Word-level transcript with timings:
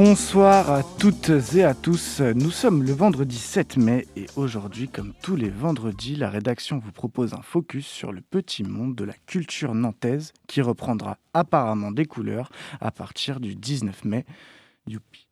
Bonsoir 0.00 0.70
à 0.70 0.84
toutes 1.00 1.32
et 1.56 1.64
à 1.64 1.74
tous. 1.74 2.20
Nous 2.20 2.52
sommes 2.52 2.84
le 2.84 2.92
vendredi 2.92 3.36
7 3.36 3.78
mai 3.78 4.06
et 4.14 4.26
aujourd'hui, 4.36 4.88
comme 4.88 5.12
tous 5.22 5.34
les 5.34 5.50
vendredis, 5.50 6.14
la 6.14 6.30
rédaction 6.30 6.78
vous 6.78 6.92
propose 6.92 7.34
un 7.34 7.42
focus 7.42 7.84
sur 7.84 8.12
le 8.12 8.20
petit 8.20 8.62
monde 8.62 8.94
de 8.94 9.02
la 9.02 9.14
culture 9.26 9.74
nantaise 9.74 10.34
qui 10.46 10.62
reprendra 10.62 11.18
apparemment 11.34 11.90
des 11.90 12.04
couleurs 12.04 12.52
à 12.80 12.92
partir 12.92 13.40
du 13.40 13.56
19 13.56 14.04
mai. 14.04 14.24
Youpi. 14.86 15.26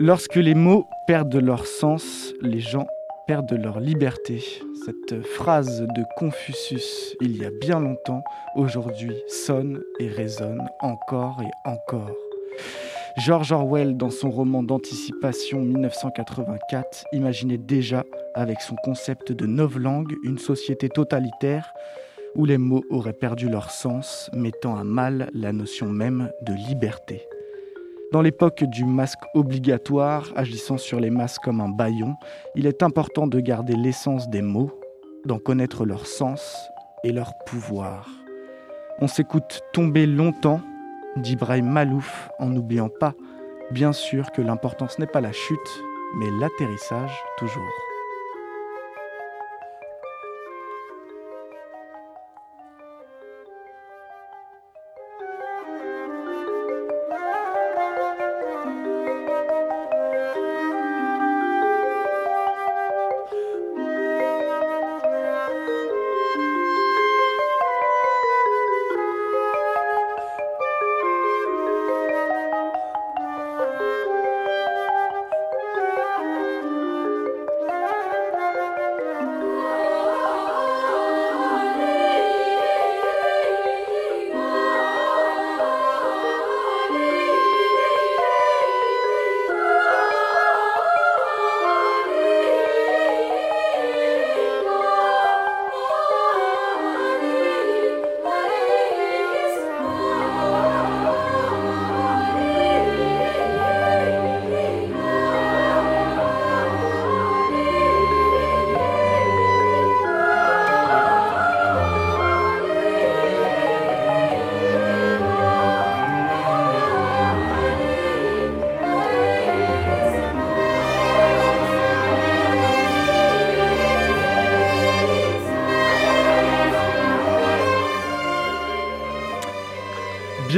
Lorsque 0.00 0.34
les 0.34 0.56
mots 0.56 0.88
perdent 1.06 1.36
leur 1.36 1.64
sens, 1.64 2.34
les 2.40 2.58
gens 2.58 2.88
perdent 3.28 3.52
leur 3.62 3.78
liberté. 3.78 4.42
Cette 4.86 5.22
phrase 5.22 5.82
de 5.82 6.02
Confucius, 6.16 7.14
il 7.20 7.36
y 7.36 7.44
a 7.44 7.50
bien 7.50 7.78
longtemps, 7.78 8.24
aujourd'hui 8.56 9.14
sonne 9.28 9.82
et 10.00 10.08
résonne 10.08 10.66
encore 10.80 11.42
et 11.42 11.68
encore. 11.68 12.16
George 13.18 13.52
Orwell, 13.52 13.98
dans 13.98 14.10
son 14.10 14.30
roman 14.30 14.62
d'anticipation 14.62 15.60
1984, 15.60 17.04
imaginait 17.12 17.58
déjà, 17.58 18.04
avec 18.34 18.62
son 18.62 18.76
concept 18.82 19.32
de 19.32 19.44
novlangue, 19.44 20.14
une 20.24 20.38
société 20.38 20.88
totalitaire 20.88 21.70
où 22.34 22.46
les 22.46 22.58
mots 22.58 22.84
auraient 22.88 23.12
perdu 23.12 23.50
leur 23.50 23.70
sens, 23.70 24.30
mettant 24.32 24.78
à 24.78 24.84
mal 24.84 25.28
la 25.34 25.52
notion 25.52 25.90
même 25.90 26.30
de 26.42 26.54
liberté. 26.54 27.28
Dans 28.10 28.22
l'époque 28.22 28.64
du 28.64 28.86
masque 28.86 29.20
obligatoire, 29.34 30.32
agissant 30.34 30.78
sur 30.78 30.98
les 30.98 31.10
masses 31.10 31.38
comme 31.38 31.60
un 31.60 31.68
baillon, 31.68 32.14
il 32.54 32.66
est 32.66 32.82
important 32.82 33.26
de 33.26 33.38
garder 33.38 33.74
l'essence 33.76 34.30
des 34.30 34.40
mots, 34.40 34.70
d'en 35.26 35.38
connaître 35.38 35.84
leur 35.84 36.06
sens 36.06 36.56
et 37.04 37.12
leur 37.12 37.32
pouvoir. 37.44 38.08
On 39.00 39.08
s'écoute 39.08 39.60
tomber 39.74 40.06
longtemps 40.06 40.62
d'Ibrahim 41.16 41.68
Malouf 41.68 42.30
en 42.38 42.46
n'oubliant 42.46 42.88
pas, 42.88 43.12
bien 43.72 43.92
sûr, 43.92 44.32
que 44.32 44.40
l'importance 44.40 44.98
n'est 44.98 45.06
pas 45.06 45.20
la 45.20 45.32
chute, 45.32 45.82
mais 46.18 46.30
l'atterrissage 46.40 47.12
toujours. 47.36 47.87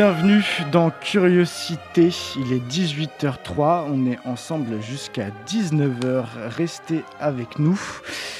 Bienvenue 0.02 0.42
dans 0.72 0.88
Curiosité, 0.88 2.08
il 2.38 2.54
est 2.54 2.66
18h03, 2.72 3.84
on 3.86 4.10
est 4.10 4.18
ensemble 4.24 4.80
jusqu'à 4.80 5.26
19h, 5.46 6.24
restez 6.56 7.04
avec 7.20 7.58
nous. 7.58 7.78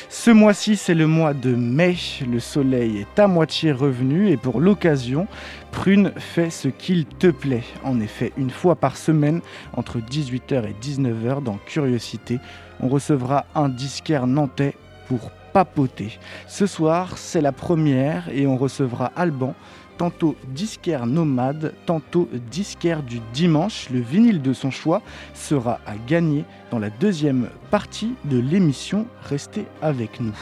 Ce 0.08 0.30
mois-ci 0.30 0.76
c'est 0.76 0.94
le 0.94 1.06
mois 1.06 1.34
de 1.34 1.54
mai, 1.54 1.96
le 2.26 2.40
soleil 2.40 3.00
est 3.00 3.18
à 3.18 3.26
moitié 3.26 3.72
revenu 3.72 4.30
et 4.30 4.38
pour 4.38 4.58
l'occasion, 4.58 5.26
Prune 5.70 6.12
fait 6.16 6.48
ce 6.48 6.68
qu'il 6.68 7.04
te 7.04 7.26
plaît. 7.26 7.64
En 7.84 8.00
effet, 8.00 8.32
une 8.38 8.48
fois 8.48 8.74
par 8.74 8.96
semaine, 8.96 9.42
entre 9.74 9.98
18h 9.98 10.64
et 10.64 10.74
19h 10.82 11.42
dans 11.42 11.58
Curiosité, 11.66 12.38
on 12.80 12.88
recevra 12.88 13.44
un 13.54 13.68
disquaire 13.68 14.26
nantais 14.26 14.76
pour 15.08 15.30
papoter. 15.52 16.18
Ce 16.46 16.66
soir 16.66 17.18
c'est 17.18 17.42
la 17.42 17.52
première 17.52 18.30
et 18.32 18.46
on 18.46 18.56
recevra 18.56 19.12
Alban 19.14 19.54
tantôt 20.00 20.34
disquaire 20.48 21.04
nomade, 21.04 21.74
tantôt 21.84 22.26
disquaire 22.50 23.02
du 23.02 23.20
dimanche. 23.34 23.90
Le 23.90 24.00
vinyle 24.00 24.40
de 24.40 24.54
son 24.54 24.70
choix 24.70 25.02
sera 25.34 25.78
à 25.84 25.94
gagner 26.08 26.46
dans 26.70 26.78
la 26.78 26.88
deuxième 26.88 27.50
partie 27.70 28.14
de 28.24 28.38
l'émission. 28.38 29.04
Restez 29.28 29.66
avec 29.82 30.18
nous. 30.18 30.32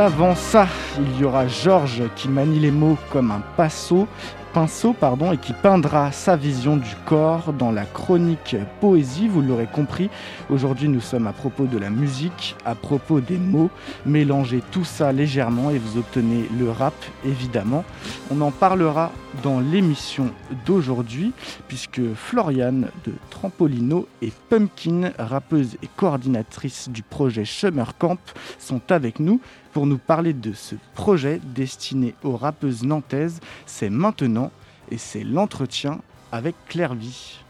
Avant 0.00 0.34
ça, 0.34 0.66
il 0.98 1.20
y 1.20 1.24
aura 1.24 1.46
Georges 1.46 2.04
qui 2.16 2.28
manie 2.28 2.58
les 2.58 2.70
mots 2.70 2.96
comme 3.12 3.30
un 3.30 3.42
pinceau, 3.58 4.08
pinceau 4.54 4.94
pardon, 4.94 5.32
et 5.32 5.36
qui 5.36 5.52
peindra 5.52 6.10
sa 6.10 6.36
vision 6.36 6.78
du 6.78 6.94
corps 7.04 7.52
dans 7.52 7.70
la 7.70 7.84
chronique 7.84 8.56
poésie. 8.80 9.28
Vous 9.28 9.42
l'aurez 9.42 9.68
compris, 9.70 10.08
aujourd'hui 10.48 10.88
nous 10.88 11.02
sommes 11.02 11.26
à 11.26 11.34
propos 11.34 11.66
de 11.66 11.76
la 11.76 11.90
musique, 11.90 12.56
à 12.64 12.74
propos 12.74 13.20
des 13.20 13.36
mots. 13.36 13.68
Mélangez 14.06 14.62
tout 14.70 14.84
ça 14.84 15.12
légèrement 15.12 15.70
et 15.70 15.78
vous 15.78 15.98
obtenez 15.98 16.48
le 16.58 16.70
rap 16.70 16.94
évidemment. 17.26 17.84
On 18.30 18.40
en 18.40 18.50
parlera 18.50 19.12
dans 19.42 19.60
l'émission 19.60 20.30
d'aujourd'hui 20.64 21.32
puisque 21.68 22.00
Floriane 22.14 22.88
de 23.04 23.12
Trampolino 23.28 24.08
et 24.22 24.32
Pumpkin, 24.48 25.12
rappeuse 25.18 25.76
et 25.82 25.88
coordinatrice 25.94 26.88
du 26.88 27.02
projet 27.02 27.44
Summer 27.44 27.96
Camp, 27.98 28.18
sont 28.58 28.80
avec 28.90 29.20
nous 29.20 29.40
pour 29.72 29.86
nous 29.86 29.98
parler 29.98 30.32
de 30.32 30.52
ce 30.52 30.74
projet 30.94 31.40
destiné 31.42 32.14
aux 32.22 32.36
rappeuses 32.36 32.82
nantaises. 32.82 33.40
C'est 33.66 33.90
maintenant 33.90 34.50
et 34.90 34.98
c'est 34.98 35.24
l'entretien 35.24 36.00
avec 36.32 36.54
Claire 36.68 36.94
Vie. 36.94 37.40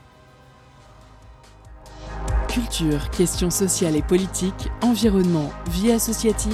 Culture, 2.49 3.11
questions 3.11 3.50
sociales 3.50 3.96
et 3.96 4.02
politiques, 4.02 4.69
environnement, 4.82 5.50
vie 5.69 5.93
associative. 5.93 6.52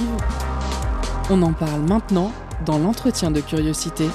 On 1.29 1.41
en 1.41 1.53
parle 1.53 1.81
maintenant 1.81 2.31
dans 2.65 2.77
l'entretien 2.77 3.31
de 3.31 3.41
curiosité. 3.41 4.07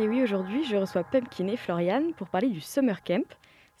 Et 0.00 0.08
oui, 0.08 0.22
aujourd'hui, 0.22 0.64
je 0.64 0.76
reçois 0.76 1.02
Pumpkin 1.02 1.48
et 1.48 1.56
Floriane 1.56 2.12
pour 2.16 2.28
parler 2.28 2.48
du 2.48 2.60
Summer 2.60 3.02
Camp. 3.02 3.24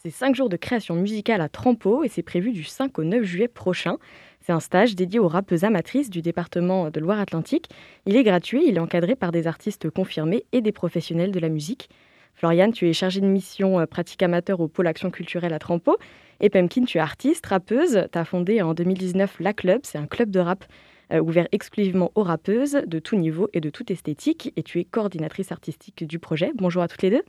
C'est 0.00 0.10
5 0.10 0.36
jours 0.36 0.48
de 0.48 0.56
création 0.56 0.94
musicale 0.94 1.40
à 1.40 1.48
Trampo 1.48 2.04
et 2.04 2.08
c'est 2.08 2.22
prévu 2.22 2.52
du 2.52 2.62
5 2.62 2.96
au 3.00 3.02
9 3.02 3.24
juillet 3.24 3.48
prochain. 3.48 3.96
C'est 4.40 4.52
un 4.52 4.60
stage 4.60 4.94
dédié 4.94 5.18
aux 5.18 5.26
rappeuses 5.26 5.64
amatrices 5.64 6.08
du 6.08 6.22
département 6.22 6.88
de 6.88 7.00
Loire-Atlantique. 7.00 7.68
Il 8.06 8.14
est 8.14 8.22
gratuit, 8.22 8.62
il 8.68 8.76
est 8.76 8.80
encadré 8.80 9.16
par 9.16 9.32
des 9.32 9.48
artistes 9.48 9.90
confirmés 9.90 10.44
et 10.52 10.60
des 10.60 10.70
professionnels 10.70 11.32
de 11.32 11.40
la 11.40 11.48
musique. 11.48 11.90
Floriane, 12.34 12.72
tu 12.72 12.88
es 12.88 12.92
chargée 12.92 13.20
de 13.20 13.26
mission 13.26 13.80
euh, 13.80 13.86
pratique 13.86 14.22
amateur 14.22 14.60
au 14.60 14.68
pôle 14.68 14.86
action 14.86 15.10
culturelle 15.10 15.52
à 15.52 15.58
Trampo. 15.58 15.96
Et 16.38 16.48
Pemkin, 16.48 16.84
tu 16.84 16.98
es 16.98 17.00
artiste, 17.00 17.46
rappeuse. 17.46 18.06
Tu 18.12 18.18
as 18.18 18.24
fondé 18.24 18.62
en 18.62 18.74
2019 18.74 19.40
La 19.40 19.52
Club, 19.52 19.80
c'est 19.82 19.98
un 19.98 20.06
club 20.06 20.30
de 20.30 20.38
rap 20.38 20.64
euh, 21.12 21.18
ouvert 21.18 21.48
exclusivement 21.50 22.12
aux 22.14 22.22
rappeuses 22.22 22.82
de 22.86 23.00
tout 23.00 23.16
niveau 23.16 23.48
et 23.52 23.60
de 23.60 23.68
toute 23.68 23.90
esthétique. 23.90 24.52
Et 24.54 24.62
tu 24.62 24.78
es 24.78 24.84
coordinatrice 24.84 25.50
artistique 25.50 26.06
du 26.06 26.20
projet. 26.20 26.52
Bonjour 26.54 26.84
à 26.84 26.86
toutes 26.86 27.02
les 27.02 27.10
deux. 27.10 27.24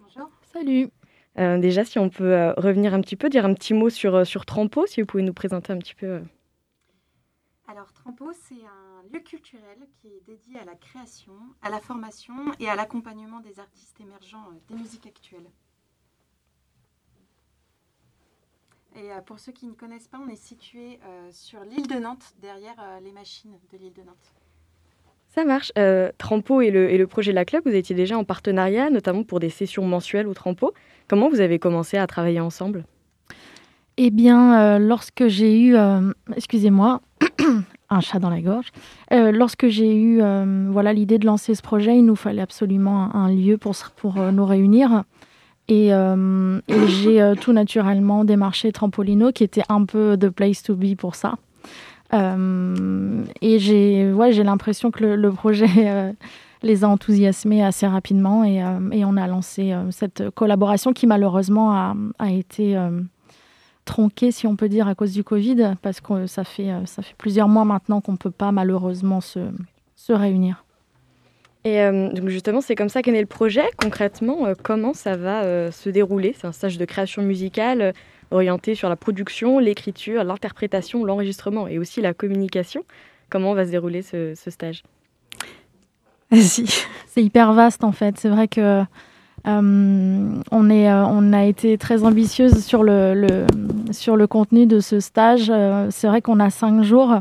Bonjour. 0.00 0.30
Salut. 0.50 0.88
Euh, 1.38 1.58
déjà, 1.58 1.84
si 1.84 1.98
on 1.98 2.08
peut 2.08 2.32
euh, 2.32 2.52
revenir 2.54 2.94
un 2.94 3.00
petit 3.00 3.16
peu, 3.16 3.28
dire 3.28 3.44
un 3.44 3.52
petit 3.52 3.74
mot 3.74 3.90
sur, 3.90 4.14
euh, 4.14 4.24
sur 4.24 4.46
Trampo, 4.46 4.86
si 4.86 5.00
vous 5.00 5.06
pouvez 5.06 5.22
nous 5.22 5.34
présenter 5.34 5.72
un 5.72 5.78
petit 5.78 5.94
peu. 5.94 6.22
Alors, 7.68 7.92
Trampo, 7.92 8.32
c'est 8.32 8.54
un 8.54 9.12
lieu 9.12 9.20
culturel 9.20 9.78
qui 10.00 10.08
est 10.08 10.22
dédié 10.26 10.58
à 10.58 10.64
la 10.64 10.74
création, 10.74 11.34
à 11.60 11.68
la 11.68 11.80
formation 11.80 12.34
et 12.58 12.68
à 12.68 12.74
l'accompagnement 12.74 13.40
des 13.40 13.60
artistes 13.60 14.00
émergents 14.00 14.44
des 14.68 14.76
musiques 14.76 15.06
actuelles. 15.06 15.50
Et 18.94 19.10
pour 19.26 19.38
ceux 19.38 19.52
qui 19.52 19.66
ne 19.66 19.74
connaissent 19.74 20.08
pas, 20.08 20.18
on 20.18 20.28
est 20.28 20.42
situé 20.42 20.98
sur 21.30 21.60
l'île 21.64 21.86
de 21.86 21.96
Nantes, 21.96 22.32
derrière 22.40 22.76
les 23.02 23.12
machines 23.12 23.58
de 23.70 23.76
l'île 23.76 23.92
de 23.92 24.00
Nantes. 24.00 24.32
Ça 25.36 25.44
marche. 25.44 25.70
Euh, 25.76 26.10
Trampo 26.16 26.62
et 26.62 26.70
le, 26.70 26.90
et 26.90 26.96
le, 26.96 27.06
projet 27.06 27.30
de 27.30 27.34
la 27.34 27.44
club, 27.44 27.62
vous 27.66 27.74
étiez 27.74 27.94
déjà 27.94 28.16
en 28.16 28.24
partenariat, 28.24 28.88
notamment 28.88 29.22
pour 29.22 29.38
des 29.38 29.50
sessions 29.50 29.84
mensuelles 29.84 30.26
au 30.28 30.32
Trampo. 30.32 30.72
Comment 31.08 31.28
vous 31.28 31.40
avez 31.40 31.58
commencé 31.58 31.96
à 31.96 32.06
travailler 32.06 32.40
ensemble? 32.40 32.84
Eh 33.96 34.10
bien, 34.10 34.60
euh, 34.60 34.78
lorsque 34.78 35.28
j'ai 35.28 35.58
eu, 35.58 35.76
euh, 35.76 36.12
excusez-moi, 36.36 37.00
un 37.90 38.00
chat 38.00 38.18
dans 38.18 38.28
la 38.28 38.40
gorge. 38.40 38.66
Euh, 39.12 39.30
lorsque 39.30 39.68
j'ai 39.68 39.96
eu, 39.96 40.20
voilà, 40.70 40.92
l'idée 40.92 41.18
de 41.18 41.26
lancer 41.26 41.54
ce 41.54 41.62
projet, 41.62 41.96
il 41.96 42.04
nous 42.04 42.16
fallait 42.16 42.42
absolument 42.42 43.14
un, 43.14 43.26
un 43.26 43.34
lieu 43.34 43.56
pour 43.56 43.74
pour 43.96 44.16
nous 44.16 44.44
réunir. 44.44 45.04
Et, 45.68 45.88
et 45.88 46.86
j'ai 46.88 47.32
tout 47.40 47.52
naturellement 47.52 48.24
démarché 48.24 48.72
Trampolino, 48.72 49.32
qui 49.32 49.44
était 49.44 49.64
un 49.68 49.84
peu 49.84 50.16
the 50.18 50.28
place 50.28 50.62
to 50.62 50.74
be 50.74 50.96
pour 50.96 51.14
ça. 51.14 51.36
Et 52.12 53.58
j'ai 53.58 54.12
ouais, 54.12 54.32
l'impression 54.32 54.90
que 54.90 55.04
le, 55.04 55.16
le 55.16 55.30
projet 55.30 56.14
les 56.62 56.84
a 56.84 56.88
enthousiasmés 56.88 57.62
assez 57.64 57.86
rapidement 57.86 58.44
et, 58.44 58.62
euh, 58.62 58.78
on 58.92 59.16
a 59.16 59.26
lancé 59.26 59.74
cette 59.90 60.30
collaboration 60.30 60.92
qui 60.92 61.06
malheureusement 61.06 61.94
a, 62.18 62.30
été 62.30 62.76
tronquée, 63.84 64.32
si 64.32 64.46
on 64.46 64.56
peut 64.56 64.68
dire, 64.68 64.88
à 64.88 64.94
cause 64.94 65.12
du 65.12 65.22
Covid, 65.22 65.74
parce 65.82 66.00
que 66.00 66.26
ça 66.26 66.42
fait, 66.42 66.70
ça 66.86 67.02
fait 67.02 67.14
plusieurs 67.16 67.48
mois 67.48 67.64
maintenant 67.64 68.00
qu'on 68.00 68.12
ne 68.12 68.16
peut 68.16 68.32
pas 68.32 68.50
malheureusement 68.50 69.20
se, 69.20 69.40
se 69.94 70.12
réunir. 70.12 70.64
Et 71.66 71.80
euh, 71.80 72.10
donc 72.12 72.28
justement, 72.28 72.60
c'est 72.60 72.76
comme 72.76 72.88
ça 72.88 73.02
qu'est 73.02 73.10
né 73.10 73.20
le 73.20 73.26
projet. 73.26 73.64
Concrètement, 73.76 74.46
euh, 74.46 74.54
comment 74.62 74.94
ça 74.94 75.16
va 75.16 75.42
euh, 75.42 75.72
se 75.72 75.90
dérouler? 75.90 76.32
C'est 76.38 76.46
un 76.46 76.52
stage 76.52 76.78
de 76.78 76.84
création 76.84 77.22
musicale 77.22 77.92
orienté 78.30 78.76
sur 78.76 78.88
la 78.88 78.94
production, 78.94 79.58
l'écriture, 79.58 80.22
l'interprétation, 80.22 81.04
l'enregistrement 81.04 81.66
et 81.66 81.80
aussi 81.80 82.00
la 82.00 82.14
communication. 82.14 82.84
Comment 83.30 83.54
va 83.54 83.66
se 83.66 83.72
dérouler 83.72 84.02
ce 84.02 84.34
stage? 84.48 84.84
C'est 86.32 87.22
hyper 87.22 87.52
vaste 87.52 87.84
en 87.84 87.92
fait. 87.92 88.18
C'est 88.18 88.28
vrai 88.28 88.48
que 88.48 88.82
on, 89.44 90.70
est, 90.70 90.92
on 90.92 91.32
a 91.32 91.44
été 91.44 91.78
très 91.78 92.02
ambitieuse 92.02 92.64
sur 92.64 92.82
le, 92.82 93.46
sur 93.92 94.16
le 94.16 94.26
contenu 94.26 94.66
de 94.66 94.80
ce 94.80 94.98
stage. 94.98 95.52
c'est 95.90 96.08
vrai 96.08 96.20
qu'on 96.20 96.40
a 96.40 96.50
cinq 96.50 96.82
jours. 96.82 97.20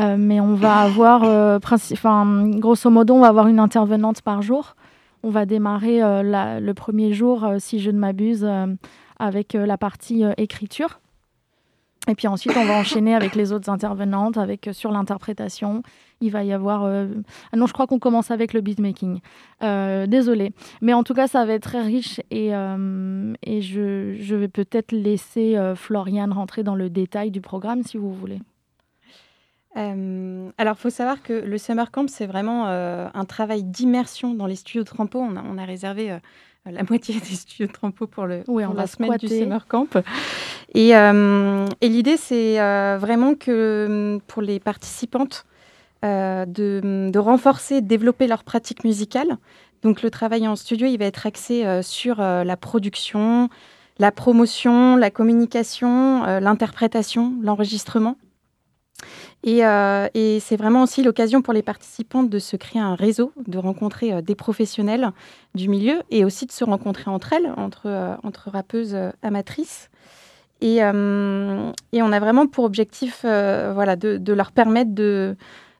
Euh, 0.00 0.16
mais 0.16 0.40
on 0.40 0.54
va 0.54 0.76
avoir, 0.76 1.24
euh, 1.24 1.58
enfin, 1.62 2.48
grosso 2.50 2.88
modo, 2.90 3.14
on 3.14 3.20
va 3.20 3.28
avoir 3.28 3.48
une 3.48 3.58
intervenante 3.58 4.22
par 4.22 4.42
jour. 4.42 4.76
On 5.24 5.30
va 5.30 5.44
démarrer 5.44 6.02
euh, 6.02 6.60
le 6.60 6.74
premier 6.74 7.12
jour, 7.12 7.46
si 7.58 7.80
je 7.80 7.90
ne 7.90 7.98
m'abuse, 7.98 8.48
avec 9.18 9.54
la 9.54 9.76
partie 9.76 10.24
écriture. 10.36 11.00
Et 12.08 12.14
puis 12.14 12.26
ensuite, 12.26 12.56
on 12.56 12.64
va 12.64 12.74
enchaîner 12.74 13.14
avec 13.14 13.34
les 13.34 13.52
autres 13.52 13.70
intervenantes, 13.70 14.36
avec 14.38 14.70
sur 14.72 14.90
l'interprétation. 14.90 15.82
Il 16.20 16.30
va 16.30 16.42
y 16.42 16.52
avoir. 16.52 16.84
Ah 16.84 17.56
non, 17.56 17.66
je 17.66 17.72
crois 17.72 17.86
qu'on 17.86 17.98
commence 17.98 18.30
avec 18.30 18.52
le 18.52 18.60
beatmaking. 18.60 19.20
Euh, 19.62 20.06
désolée. 20.06 20.52
Mais 20.80 20.92
en 20.94 21.04
tout 21.04 21.14
cas, 21.14 21.28
ça 21.28 21.44
va 21.44 21.52
être 21.52 21.62
très 21.62 21.82
riche 21.82 22.20
et, 22.30 22.54
euh, 22.54 23.34
et 23.42 23.60
je, 23.60 24.16
je 24.18 24.34
vais 24.34 24.48
peut-être 24.48 24.92
laisser 24.92 25.56
Floriane 25.76 26.32
rentrer 26.32 26.62
dans 26.62 26.74
le 26.74 26.90
détail 26.90 27.30
du 27.30 27.40
programme 27.40 27.82
si 27.82 27.98
vous 27.98 28.12
voulez. 28.12 28.40
Euh, 29.76 30.50
alors, 30.58 30.74
il 30.76 30.80
faut 30.80 30.90
savoir 30.90 31.22
que 31.22 31.32
le 31.32 31.58
Summer 31.58 31.90
Camp, 31.90 32.08
c'est 32.08 32.26
vraiment 32.26 32.66
euh, 32.66 33.08
un 33.14 33.24
travail 33.24 33.62
d'immersion 33.62 34.34
dans 34.34 34.46
les 34.46 34.56
studios 34.56 34.82
de 34.82 34.88
Trampo. 34.88 35.20
On 35.20 35.36
a, 35.36 35.42
on 35.42 35.58
a 35.58 35.64
réservé 35.64 36.10
euh, 36.10 36.18
la 36.70 36.82
moitié 36.88 37.18
des 37.20 37.34
studios 37.34 37.66
de 37.66 37.72
Trampo 37.72 38.06
pour, 38.06 38.26
le, 38.26 38.42
oui, 38.48 38.64
pour 38.64 38.72
on 38.72 38.76
la 38.76 38.82
va 38.82 38.86
semaine 38.86 39.10
squatter. 39.10 39.26
du 39.28 39.38
Summer 39.38 39.66
Camp. 39.66 39.98
Et, 40.74 40.90
et 40.90 41.88
l'idée, 41.88 42.16
c'est 42.16 42.58
vraiment 42.98 43.34
que 43.34 44.18
pour 44.26 44.42
les 44.42 44.60
participantes, 44.60 45.44
de, 46.02 46.46
de, 47.10 47.18
renforcer, 47.18 47.80
de 47.80 47.86
développer 47.86 48.26
leur 48.26 48.44
pratique 48.44 48.84
musicale. 48.84 49.38
Donc, 49.82 50.02
le 50.02 50.10
travail 50.10 50.46
en 50.46 50.56
studio, 50.56 50.86
il 50.86 50.98
va 50.98 51.06
être 51.06 51.26
axé 51.26 51.64
sur 51.82 52.18
la 52.18 52.56
production, 52.56 53.48
la 53.98 54.12
promotion, 54.12 54.96
la 54.96 55.10
communication, 55.10 56.24
l'interprétation, 56.40 57.34
l'enregistrement. 57.42 58.16
Et, 59.44 59.64
euh, 59.64 60.08
et 60.14 60.40
c'est 60.40 60.56
vraiment 60.56 60.82
aussi 60.82 61.02
l'occasion 61.02 61.42
pour 61.42 61.52
les 61.52 61.62
participantes 61.62 62.28
de 62.28 62.38
se 62.38 62.56
créer 62.56 62.82
un 62.82 62.96
réseau, 62.96 63.32
de 63.46 63.58
rencontrer 63.58 64.12
euh, 64.12 64.20
des 64.20 64.34
professionnels 64.34 65.10
du 65.54 65.68
milieu 65.68 66.02
et 66.10 66.24
aussi 66.24 66.46
de 66.46 66.52
se 66.52 66.64
rencontrer 66.64 67.10
entre 67.10 67.32
elles, 67.32 67.52
entre, 67.56 67.86
euh, 67.86 68.16
rappeuses 68.46 68.96
amatrices. 69.22 69.90
Et, 70.60 70.82
on 70.82 71.72
a 72.12 72.20
vraiment 72.20 72.48
pour 72.48 72.64
objectif 72.64 73.20
voilà, 73.22 73.94
de, 73.94 74.32
leur 74.32 74.50
permettre 74.50 74.92
de, 74.92 75.36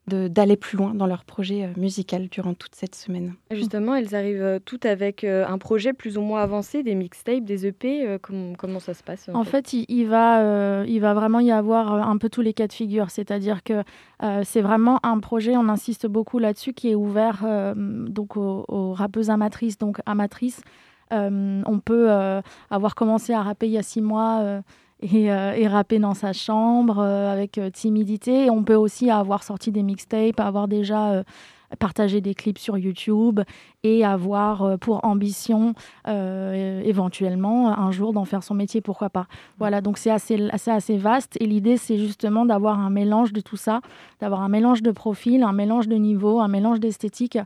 d'aller 0.08 0.56
plus 0.56 0.76
loin 0.76 0.94
dans 0.94 1.06
leur 1.06 1.24
projet 1.24 1.64
euh, 1.64 1.68
musical 1.76 2.28
durant 2.28 2.54
toute 2.54 2.74
cette 2.74 2.94
semaine. 2.94 3.34
Justement, 3.50 3.94
elles 3.94 4.14
arrivent 4.14 4.42
euh, 4.42 4.58
toutes 4.64 4.86
avec 4.86 5.24
euh, 5.24 5.46
un 5.46 5.58
projet 5.58 5.92
plus 5.92 6.18
ou 6.18 6.22
moins 6.22 6.42
avancé, 6.42 6.82
des 6.82 6.94
mixtapes, 6.94 7.44
des 7.44 7.66
EP. 7.66 8.18
comment, 8.20 8.54
comment 8.54 8.80
ça 8.80 8.94
se 8.94 9.02
passe 9.02 9.28
En, 9.28 9.40
en 9.40 9.44
fait, 9.44 9.70
fait 9.70 9.72
il, 9.72 9.84
il, 9.88 10.06
va, 10.06 10.42
euh, 10.42 10.84
il 10.88 11.00
va 11.00 11.14
vraiment 11.14 11.40
y 11.40 11.50
avoir 11.50 11.92
un 11.92 12.16
peu 12.18 12.28
tous 12.28 12.40
les 12.40 12.52
cas 12.52 12.66
de 12.66 12.72
figure. 12.72 13.10
C'est-à-dire 13.10 13.62
que 13.62 13.82
euh, 14.22 14.42
c'est 14.44 14.60
vraiment 14.60 14.98
un 15.02 15.18
projet, 15.20 15.56
on 15.56 15.68
insiste 15.68 16.06
beaucoup 16.06 16.38
là-dessus, 16.38 16.72
qui 16.72 16.90
est 16.90 16.94
ouvert 16.94 17.42
euh, 17.44 17.74
donc 17.76 18.36
aux, 18.36 18.64
aux, 18.68 18.92
rappeuses 18.92 19.30
amatrices, 19.30 19.78
donc 19.78 20.00
amatrices. 20.06 20.60
on 21.10 21.80
peut 21.84 22.10
avoir 22.70 22.94
commencé 22.94 23.32
à 23.32 23.42
rapper 23.42 23.66
il 23.66 23.72
y 23.72 23.78
a 23.78 23.82
six 23.82 24.02
mois 24.02 24.62
et, 25.00 25.30
euh, 25.30 25.52
et, 25.54 25.68
rapper 25.68 25.98
dans 25.98 26.14
sa 26.14 26.32
chambre 26.32 26.98
euh, 26.98 27.32
avec 27.32 27.58
euh, 27.58 27.70
timidité. 27.70 28.50
On 28.50 28.64
peut 28.64 28.74
aussi 28.74 29.10
avoir 29.10 29.42
sorti 29.42 29.70
des 29.70 29.82
mixtapes, 29.82 30.40
avoir 30.40 30.68
déjà 30.68 31.22
partagé 31.78 32.22
des 32.22 32.34
clips 32.34 32.58
sur 32.58 32.78
YouTube 32.78 33.40
et 33.82 34.02
avoir 34.02 34.78
pour 34.78 35.04
ambition 35.04 35.74
éventuellement 36.06 37.78
un 37.78 37.90
jour 37.90 38.14
d'en 38.14 38.24
faire 38.24 38.42
son 38.42 38.54
métier, 38.54 38.80
pourquoi 38.80 39.10
pas. 39.10 39.26
Voilà, 39.58 39.82
donc 39.82 39.98
c'est 39.98 40.10
assez, 40.10 40.48
assez, 40.48 40.70
assez 40.70 40.96
vaste 40.96 41.36
et 41.40 41.46
l'idée 41.46 41.76
c'est 41.76 41.98
justement 41.98 42.46
d'avoir 42.46 42.78
un 42.78 42.88
mélange 42.88 43.34
de 43.34 43.42
tout 43.42 43.58
ça, 43.58 43.82
d'avoir 44.20 44.40
un 44.40 44.48
mélange 44.48 44.82
de 44.82 44.90
profils, 44.90 45.42
un 45.42 45.52
mélange 45.52 45.88
de 45.88 45.96
niveaux, 45.96 46.40
un 46.40 46.48
mélange 46.48 46.80
d'esthétique 46.80 47.38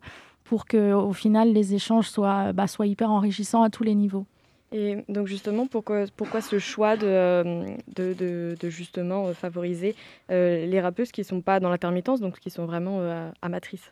pour 0.44 0.66
que 0.66 0.92
au 0.92 1.12
final 1.12 1.52
les 1.52 1.74
échanges 1.74 2.08
soient, 2.08 2.52
bah, 2.52 2.68
soient 2.68 2.86
hyper 2.86 3.10
enrichissants 3.10 3.64
à 3.64 3.70
tous 3.70 3.82
les 3.82 3.96
niveaux. 3.96 4.26
Et 4.72 5.04
donc 5.08 5.26
justement, 5.26 5.66
pourquoi, 5.66 6.04
pourquoi 6.16 6.40
ce 6.40 6.58
choix 6.58 6.96
de, 6.96 7.64
de, 7.94 8.14
de, 8.14 8.56
de 8.58 8.68
justement 8.70 9.26
euh, 9.26 9.34
favoriser 9.34 9.94
euh, 10.30 10.66
les 10.66 10.80
rappeuses 10.80 11.12
qui 11.12 11.20
ne 11.20 11.26
sont 11.26 11.40
pas 11.40 11.60
dans 11.60 11.70
l'intermittence, 11.70 12.20
donc 12.20 12.38
qui 12.38 12.50
sont 12.50 12.64
vraiment 12.64 13.00
euh, 13.00 13.30
amatrices? 13.42 13.90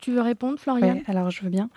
Tu 0.00 0.12
veux 0.12 0.20
répondre, 0.22 0.58
Florian? 0.58 0.94
Oui, 0.94 1.02
Alors 1.06 1.30
je 1.30 1.42
veux 1.42 1.50
bien. 1.50 1.68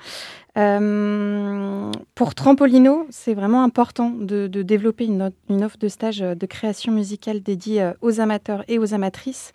Euh, 0.57 1.91
pour 2.13 2.35
Trampolino, 2.35 3.07
c'est 3.09 3.33
vraiment 3.33 3.63
important 3.63 4.11
de, 4.11 4.47
de 4.47 4.61
développer 4.61 5.05
une, 5.05 5.31
une, 5.49 5.63
offre 5.63 5.77
de 5.77 5.87
stage 5.87 6.19
de 6.19 6.45
création 6.45 6.91
musicale 6.91 7.41
dédiée 7.41 7.91
aux 8.01 8.19
amateurs 8.19 8.63
et 8.67 8.77
aux 8.77 8.93
amatrices. 8.93 9.53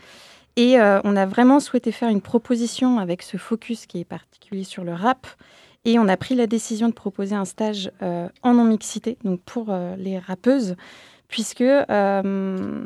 Et 0.57 0.81
euh, 0.81 1.01
on 1.05 1.17
a 1.17 1.27
vraiment 1.27 1.61
souhaité 1.61 1.93
faire 1.93 2.09
une 2.09 2.21
proposition 2.21 2.99
avec 2.99 3.23
ce 3.23 3.37
focus 3.37 3.87
qui 3.87 4.01
est 4.01 4.05
particulier 4.05 4.65
sur 4.65 4.85
le 4.85 4.93
rap. 4.93 5.27
Et 5.85 5.99
on 5.99 6.09
a 6.09 6.17
pris 6.17 6.35
la 6.35 6.47
décision 6.47 6.89
de 6.89 6.95
proposer 6.95 7.35
un 7.35 7.47
stage 7.47 7.91
euh, 8.03 8.29
en 8.43 8.55
non-mixité, 8.55 9.17
donc 9.25 9.41
pour 9.41 9.67
euh, 9.71 9.97
les 9.97 10.19
rappeuses, 10.19 10.77
puisque 11.29 11.63
euh, 11.63 12.85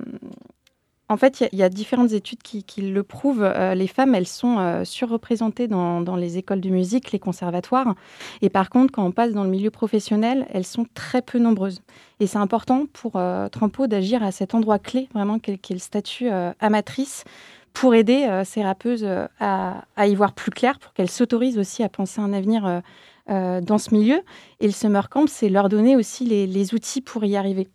en 1.09 1.17
fait, 1.17 1.45
il 1.53 1.59
y, 1.59 1.63
a 1.63 1.69
différentes 1.69 2.13
études 2.13 2.43
qui, 2.43 2.81
le 2.81 3.03
prouvent. 3.03 3.47
Les 3.75 3.87
femmes, 3.87 4.15
elles 4.15 4.27
sont 4.27 4.83
surreprésentées 4.85 5.69
dans, 5.69 6.17
les 6.17 6.39
écoles 6.39 6.63
de 6.63 6.71
musique, 6.71 7.13
les 7.13 7.19
conservatoires. 7.19 7.95
Et 8.41 8.49
par 8.49 8.71
contre, 8.71 8.91
quand 8.91 9.05
on 9.05 9.13
passe 9.13 9.33
dans 9.33 9.45
le 9.45 9.51
milieu 9.51 9.71
professionnel, 9.71 10.47
elles 10.51 10.65
sont 10.65 10.87
très 10.95 11.21
peu 11.21 11.39
nombreuses. 11.39 11.83
Et 12.21 12.27
c'est 12.27 12.39
important 12.39 12.87
pour 12.91 13.17
euh, 13.17 13.49
Trampo 13.51 13.87
d'agir 13.87 14.23
à 14.23 14.33
cet 14.33 14.55
endroit 14.55 14.79
clé, 14.79 15.09
vraiment, 15.13 15.39
qui 15.39 15.51
est 15.53 15.71
le 15.71 15.79
statut 15.79 16.31
amatrice, 16.59 17.25
pour 17.75 17.95
aider 17.95 18.43
ces 18.47 18.63
rappeuses 18.63 19.07
à, 19.39 19.85
y 19.99 20.15
voir 20.15 20.33
plus 20.33 20.51
clair, 20.51 20.79
pour 20.79 20.95
qu'elles 20.95 21.11
s'autorisent 21.11 21.59
aussi 21.59 21.83
à 21.83 21.91
penser 21.91 22.21
un 22.21 22.33
avenir 22.33 22.83
dans 23.29 23.79
ce 23.79 23.93
milieu. 23.93 24.23
Et 24.61 24.67
le 24.67 24.73
Summer 24.73 25.11
Camp, 25.11 25.27
c'est 25.27 25.51
leur 25.51 25.69
donner 25.69 25.97
aussi 25.97 26.25
les 26.25 26.75
outils 26.75 27.03
pour 27.03 27.25
y 27.25 27.37
arriver. 27.37 27.69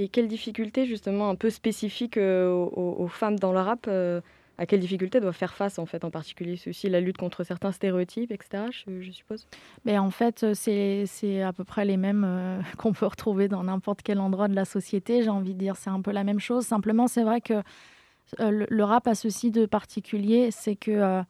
Et 0.00 0.08
quelles 0.08 0.28
difficultés, 0.28 0.86
justement, 0.86 1.28
un 1.28 1.34
peu 1.34 1.50
spécifiques 1.50 2.16
euh, 2.16 2.50
aux, 2.50 3.06
femmes 3.08 3.38
dans 3.38 3.52
le 3.52 3.58
rap 3.58 3.84
euh, 3.86 4.22
À 4.56 4.64
quelles 4.64 4.80
difficultés 4.80 5.20
doivent 5.20 5.36
faire 5.36 5.52
face, 5.52 5.78
en 5.78 5.84
fait, 5.84 6.04
en 6.04 6.10
particulier 6.10 6.56
C'est 6.56 6.70
aussi 6.70 6.88
la 6.88 7.00
lutte 7.00 7.18
contre 7.18 7.44
certains 7.44 7.70
stéréotypes, 7.70 8.32
etc., 8.32 8.64
je, 8.70 9.10
suppose? 9.10 9.46
Mais 9.84 9.98
En 9.98 10.10
fait, 10.10 10.42
euh, 10.42 10.54
c'est 10.54 11.42
à 11.42 11.52
peu 11.52 11.64
près 11.64 11.84
les 11.84 11.98
mêmes 11.98 12.62
qu'on 12.78 12.94
peut 12.94 13.04
retrouver 13.04 13.48
dans 13.48 13.64
n'importe 13.64 14.00
quel 14.02 14.20
endroit 14.20 14.48
de 14.48 14.54
la 14.54 14.64
société. 14.64 15.22
J'ai 15.22 15.28
envie 15.28 15.52
de 15.52 15.58
dire, 15.58 15.76
c'est 15.76 15.90
un 15.90 16.00
peu 16.00 16.12
la 16.12 16.24
même 16.24 16.40
chose. 16.40 16.64
Simplement, 16.64 17.06
c'est 17.06 17.24
vrai 17.24 17.42
que 17.42 17.62
le, 18.38 18.82
rap 18.82 19.06
a 19.06 19.14
ceci 19.14 19.50
de 19.50 19.66
particulier, 19.66 20.50
c'est 20.50 20.76
que 20.76 21.22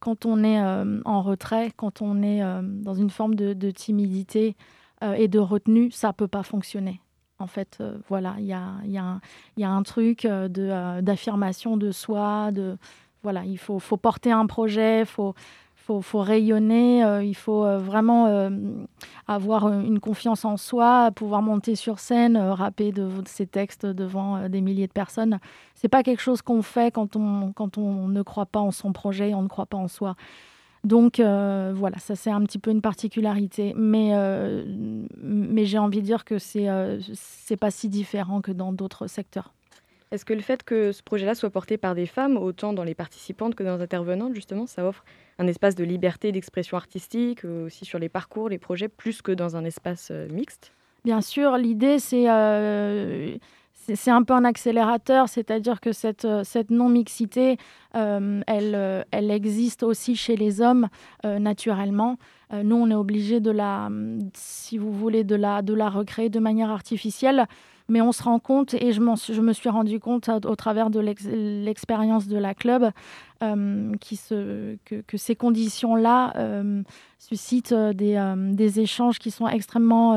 quand 0.00 0.26
on 0.26 0.44
est 0.44 0.60
en 1.04 1.22
retrait, 1.22 1.72
quand 1.76 2.02
on 2.02 2.22
est 2.22 2.40
dans 2.62 2.94
une 2.94 3.10
forme 3.10 3.34
de, 3.34 3.70
timidité 3.70 4.56
et 5.02 5.28
de 5.28 5.38
retenue, 5.38 5.90
ça 5.90 6.12
peut 6.12 6.28
pas 6.28 6.42
fonctionner. 6.42 7.00
En 7.38 7.46
fait, 7.46 7.78
euh, 7.80 7.96
voilà, 8.08 8.36
il 8.38 8.46
y 8.46 8.52
a, 8.52 9.68
un 9.68 9.82
truc 9.82 10.24
euh, 10.24 10.48
euh, 10.56 11.02
d'affirmation 11.02 11.76
de, 11.76 11.90
soi. 11.90 12.52
De, 12.52 12.78
voilà, 13.22 13.44
il 13.44 13.58
faut, 13.58 13.78
faut 13.80 13.96
porter 13.96 14.30
un 14.30 14.46
projet, 14.46 15.04
faut, 15.04 15.34
faut, 15.86 16.00
faut, 16.00 16.20
rayonner, 16.20 17.20
il 17.22 17.34
faut 17.34 17.64
vraiment 17.78 18.50
avoir 19.26 19.68
une 19.68 20.00
confiance 20.00 20.44
en 20.44 20.56
soi, 20.56 21.10
pouvoir 21.14 21.42
monter 21.42 21.74
sur 21.74 21.98
scène, 21.98 22.36
rapper 22.36 22.92
de, 22.92 23.08
ses 23.26 23.46
textes 23.46 23.86
devant 23.86 24.48
des 24.48 24.60
milliers 24.60 24.86
de 24.86 24.92
personnes. 24.92 25.38
C'est 25.74 25.88
pas 25.88 26.02
quelque 26.02 26.22
chose 26.22 26.42
qu'on 26.42 26.62
fait 26.62 26.92
quand 26.92 27.16
on, 27.16 28.08
ne 28.08 28.22
croit 28.22 28.46
pas 28.46 28.60
en 28.60 28.70
son 28.70 28.92
projet, 28.92 29.34
on 29.34 29.42
ne 29.42 29.48
croit 29.48 29.66
pas 29.66 29.76
en 29.76 29.88
soi. 29.88 30.16
Donc 30.84 31.18
euh, 31.18 31.72
voilà, 31.74 31.98
ça 31.98 32.14
c'est 32.14 32.30
un 32.30 32.42
petit 32.42 32.58
peu 32.58 32.70
une 32.70 32.82
particularité. 32.82 33.74
Mais, 33.76 34.10
euh, 34.12 34.64
mais 35.22 35.64
j'ai 35.64 35.78
envie 35.78 36.00
de 36.00 36.06
dire 36.06 36.24
que 36.24 36.38
c'est 36.38 36.68
euh, 36.68 37.00
c'est 37.14 37.56
pas 37.56 37.70
si 37.70 37.88
différent 37.88 38.42
que 38.42 38.52
dans 38.52 38.72
d'autres 38.72 39.06
secteurs. 39.06 39.52
Est-ce 40.14 40.24
que 40.24 40.32
le 40.32 40.40
fait 40.40 40.62
que 40.62 40.92
ce 40.92 41.02
projet-là 41.02 41.34
soit 41.34 41.50
porté 41.50 41.76
par 41.76 41.94
des 41.94 42.06
femmes, 42.06 42.36
autant 42.36 42.72
dans 42.72 42.84
les 42.84 42.94
participantes 42.94 43.54
que 43.54 43.62
dans 43.62 43.76
les 43.76 43.82
intervenantes, 43.82 44.34
justement, 44.34 44.66
ça 44.66 44.86
offre 44.86 45.04
un 45.38 45.46
espace 45.46 45.74
de 45.74 45.84
liberté 45.84 46.32
d'expression 46.32 46.76
artistique, 46.76 47.44
aussi 47.44 47.84
sur 47.84 47.98
les 47.98 48.08
parcours, 48.08 48.48
les 48.48 48.58
projets, 48.58 48.88
plus 48.88 49.22
que 49.22 49.32
dans 49.32 49.56
un 49.56 49.64
espace 49.64 50.12
mixte? 50.30 50.72
Bien 51.04 51.20
sûr, 51.20 51.58
l'idée 51.58 51.98
c'est 51.98 52.28
c'est 53.94 54.10
un 54.10 54.22
peu 54.22 54.32
un 54.32 54.44
accélérateur, 54.44 55.28
c'est-à-dire 55.28 55.80
que 55.80 55.92
cette, 55.92 56.24
euh, 56.24 56.42
cette 56.44 56.70
non-mixité, 56.70 57.58
euh, 57.94 58.40
elle, 58.46 58.74
euh, 58.74 59.02
elle 59.10 59.30
existe 59.30 59.82
aussi 59.82 60.16
chez 60.16 60.36
les 60.36 60.60
hommes 60.60 60.88
naturellement. 61.22 62.16
nous, 62.52 62.76
on 62.76 62.90
est 62.90 62.94
obligé 62.94 63.40
de 63.40 63.50
la, 63.50 63.88
si 64.34 64.78
vous 64.78 64.92
voulez, 64.92 65.24
de 65.24 65.34
la, 65.34 65.62
de 65.62 65.74
la 65.74 65.88
recréer 65.88 66.28
de 66.28 66.38
manière 66.38 66.70
artificielle, 66.70 67.46
mais 67.88 68.00
on 68.00 68.12
se 68.12 68.22
rend 68.22 68.38
compte, 68.38 68.74
et 68.74 68.92
je, 68.92 69.00
me 69.00 69.52
suis 69.52 69.68
rendu 69.68 70.00
compte 70.00 70.28
au, 70.28 70.56
travers 70.56 70.90
de 70.90 71.00
l'expérience 71.00 72.28
de 72.28 72.38
la 72.38 72.54
club, 72.54 72.90
se, 73.40 74.76
que, 74.84 75.16
ces 75.16 75.36
conditions-là 75.36 76.32
suscitent 77.18 77.74
des, 77.74 78.34
des, 78.52 78.80
échanges 78.80 79.18
qui 79.18 79.30
sont 79.30 79.46
extrêmement 79.48 80.14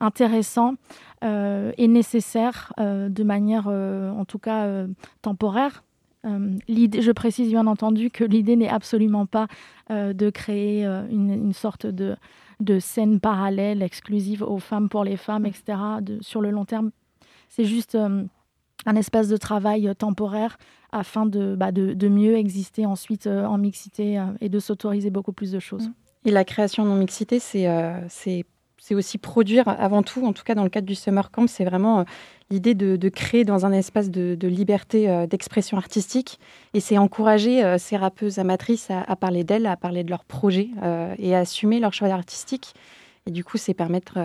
intéressant 0.00 0.74
euh, 1.22 1.72
et 1.76 1.86
nécessaire 1.86 2.72
euh, 2.80 3.08
de 3.08 3.22
manière, 3.22 3.68
euh, 3.68 4.10
en 4.10 4.24
tout 4.24 4.38
cas, 4.38 4.86
temporaire. 5.22 5.84
je 6.24 7.12
précise 7.12 7.50
bien 7.50 7.66
entendu 7.66 8.10
que 8.10 8.24
l'idée 8.24 8.56
n'est 8.56 8.68
absolument 8.68 9.26
pas 9.26 9.46
de 9.90 10.30
créer 10.30 10.84
une, 10.84 11.52
sorte 11.52 11.86
de, 11.86 12.16
de, 12.60 12.78
scène 12.78 13.20
parallèle 13.20 13.82
exclusive 13.82 14.42
aux 14.42 14.58
femmes 14.58 14.88
pour 14.88 15.04
les 15.04 15.16
femmes, 15.16 15.46
etc. 15.46 15.78
sur 16.20 16.40
le 16.40 16.50
long 16.50 16.64
terme, 16.64 16.90
c'est 17.48 17.64
juste 17.64 17.96
un 17.96 18.96
espace 18.96 19.28
de 19.28 19.36
travail 19.36 19.92
temporaire 19.96 20.56
afin 20.92 21.26
de, 21.26 21.54
bah, 21.56 21.72
de, 21.72 21.92
de, 21.92 22.08
mieux 22.08 22.36
exister 22.36 22.86
ensuite 22.86 23.26
en 23.26 23.58
mixité 23.58 24.24
et 24.40 24.48
de 24.48 24.58
s'autoriser 24.58 25.10
beaucoup 25.10 25.32
plus 25.32 25.52
de 25.52 25.58
choses. 25.58 25.90
Et 26.24 26.30
la 26.30 26.44
création 26.44 26.84
non 26.84 26.96
mixité, 26.96 27.38
c'est 27.38 27.66
c'est 28.80 28.94
aussi 28.94 29.18
produire 29.18 29.68
avant 29.68 30.02
tout, 30.02 30.24
en 30.26 30.32
tout 30.32 30.42
cas 30.42 30.54
dans 30.54 30.64
le 30.64 30.70
cadre 30.70 30.86
du 30.86 30.94
Summer 30.94 31.30
Camp, 31.30 31.46
c'est 31.46 31.64
vraiment 31.64 32.00
euh, 32.00 32.04
l'idée 32.50 32.74
de, 32.74 33.08
créer 33.10 33.44
dans 33.44 33.66
un 33.66 33.72
espace 33.72 34.10
de, 34.10 34.48
liberté 34.48 35.08
euh, 35.08 35.26
d'expression 35.26 35.76
artistique. 35.76 36.40
Et 36.72 36.80
c'est 36.80 36.96
encourager 36.96 37.62
euh, 37.62 37.76
ces 37.76 37.98
rappeuses 37.98 38.38
amatrices 38.38 38.90
à, 38.90 39.16
parler 39.16 39.44
d'elles, 39.44 39.66
à 39.66 39.76
parler 39.76 40.02
de 40.02 40.10
leurs 40.10 40.24
projets 40.24 40.70
et 41.18 41.34
à 41.34 41.40
assumer 41.40 41.78
leur 41.78 41.92
choix 41.92 42.08
artistique. 42.08 42.74
Et 43.26 43.30
du 43.30 43.44
coup, 43.44 43.58
c'est 43.58 43.74
permettre 43.74 44.18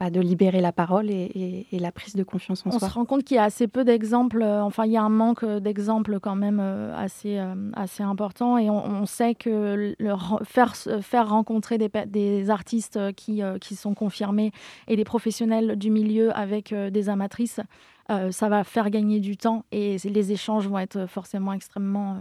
bah, 0.00 0.10
de 0.10 0.20
libérer 0.20 0.60
la 0.60 0.72
parole 0.72 1.08
et, 1.08 1.66
la 1.70 1.92
prise 1.92 2.16
de 2.16 2.24
confiance 2.24 2.66
en 2.66 2.72
soi. 2.72 2.80
On 2.82 2.88
se 2.88 2.94
rend 2.94 3.04
compte 3.04 3.22
qu'il 3.22 3.36
y 3.36 3.38
a 3.38 3.44
assez 3.44 3.68
peu 3.68 3.84
d'exemples, 3.84 4.42
euh, 4.42 4.60
enfin 4.62 4.86
il 4.86 4.92
y 4.92 4.96
a 4.96 5.02
un 5.02 5.08
manque 5.08 5.44
d'exemples 5.44 6.18
quand 6.18 6.34
même 6.34 6.58
euh, 6.60 6.96
assez, 6.96 7.38
euh, 7.38 7.54
assez 7.74 8.02
important 8.02 8.58
et 8.58 8.68
on, 8.70 9.06
sait 9.06 9.36
que 9.36 9.94
le, 9.96 10.14
faire, 10.42 10.74
faire 10.74 11.28
rencontrer 11.28 11.78
des, 11.78 11.90
des 12.06 12.50
artistes 12.50 13.12
qui, 13.14 13.42
qui 13.60 13.76
sont 13.76 13.94
confirmés 13.94 14.50
et 14.88 14.96
des 14.96 15.04
professionnels 15.04 15.76
du 15.76 15.90
milieu 15.90 16.36
avec 16.36 16.74
des 16.74 17.08
amatrices, 17.08 17.60
ça 18.08 18.48
va 18.48 18.64
faire 18.64 18.90
gagner 18.90 19.20
du 19.20 19.36
temps 19.36 19.64
et 19.70 19.96
les 20.04 20.32
échanges 20.32 20.66
vont 20.66 20.78
être 20.78 21.06
forcément 21.06 21.52
extrêmement, 21.52 22.16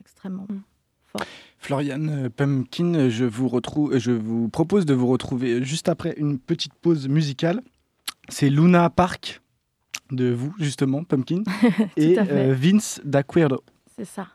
extrêmement 0.00 0.46
mm. 0.48 0.60
Euh, 1.70 2.28
Pumpkin, 2.34 3.08
je 3.08 3.24
vous, 3.24 3.48
retrouve, 3.48 3.98
je 3.98 4.10
vous 4.12 4.48
propose 4.48 4.86
de 4.86 4.94
vous 4.94 5.06
retrouver 5.06 5.62
juste 5.64 5.88
après 5.88 6.14
une 6.16 6.38
petite 6.38 6.74
pause 6.74 7.08
musicale. 7.08 7.60
C'est 8.28 8.48
Luna 8.48 8.90
Park 8.90 9.40
de 10.10 10.30
vous, 10.30 10.54
justement, 10.58 11.04
Pumpkin, 11.04 11.42
et 11.96 12.18
euh, 12.18 12.54
Vince 12.56 13.00
D'Acuerdo. 13.04 13.62
C'est 13.96 14.06
ça. 14.06 14.28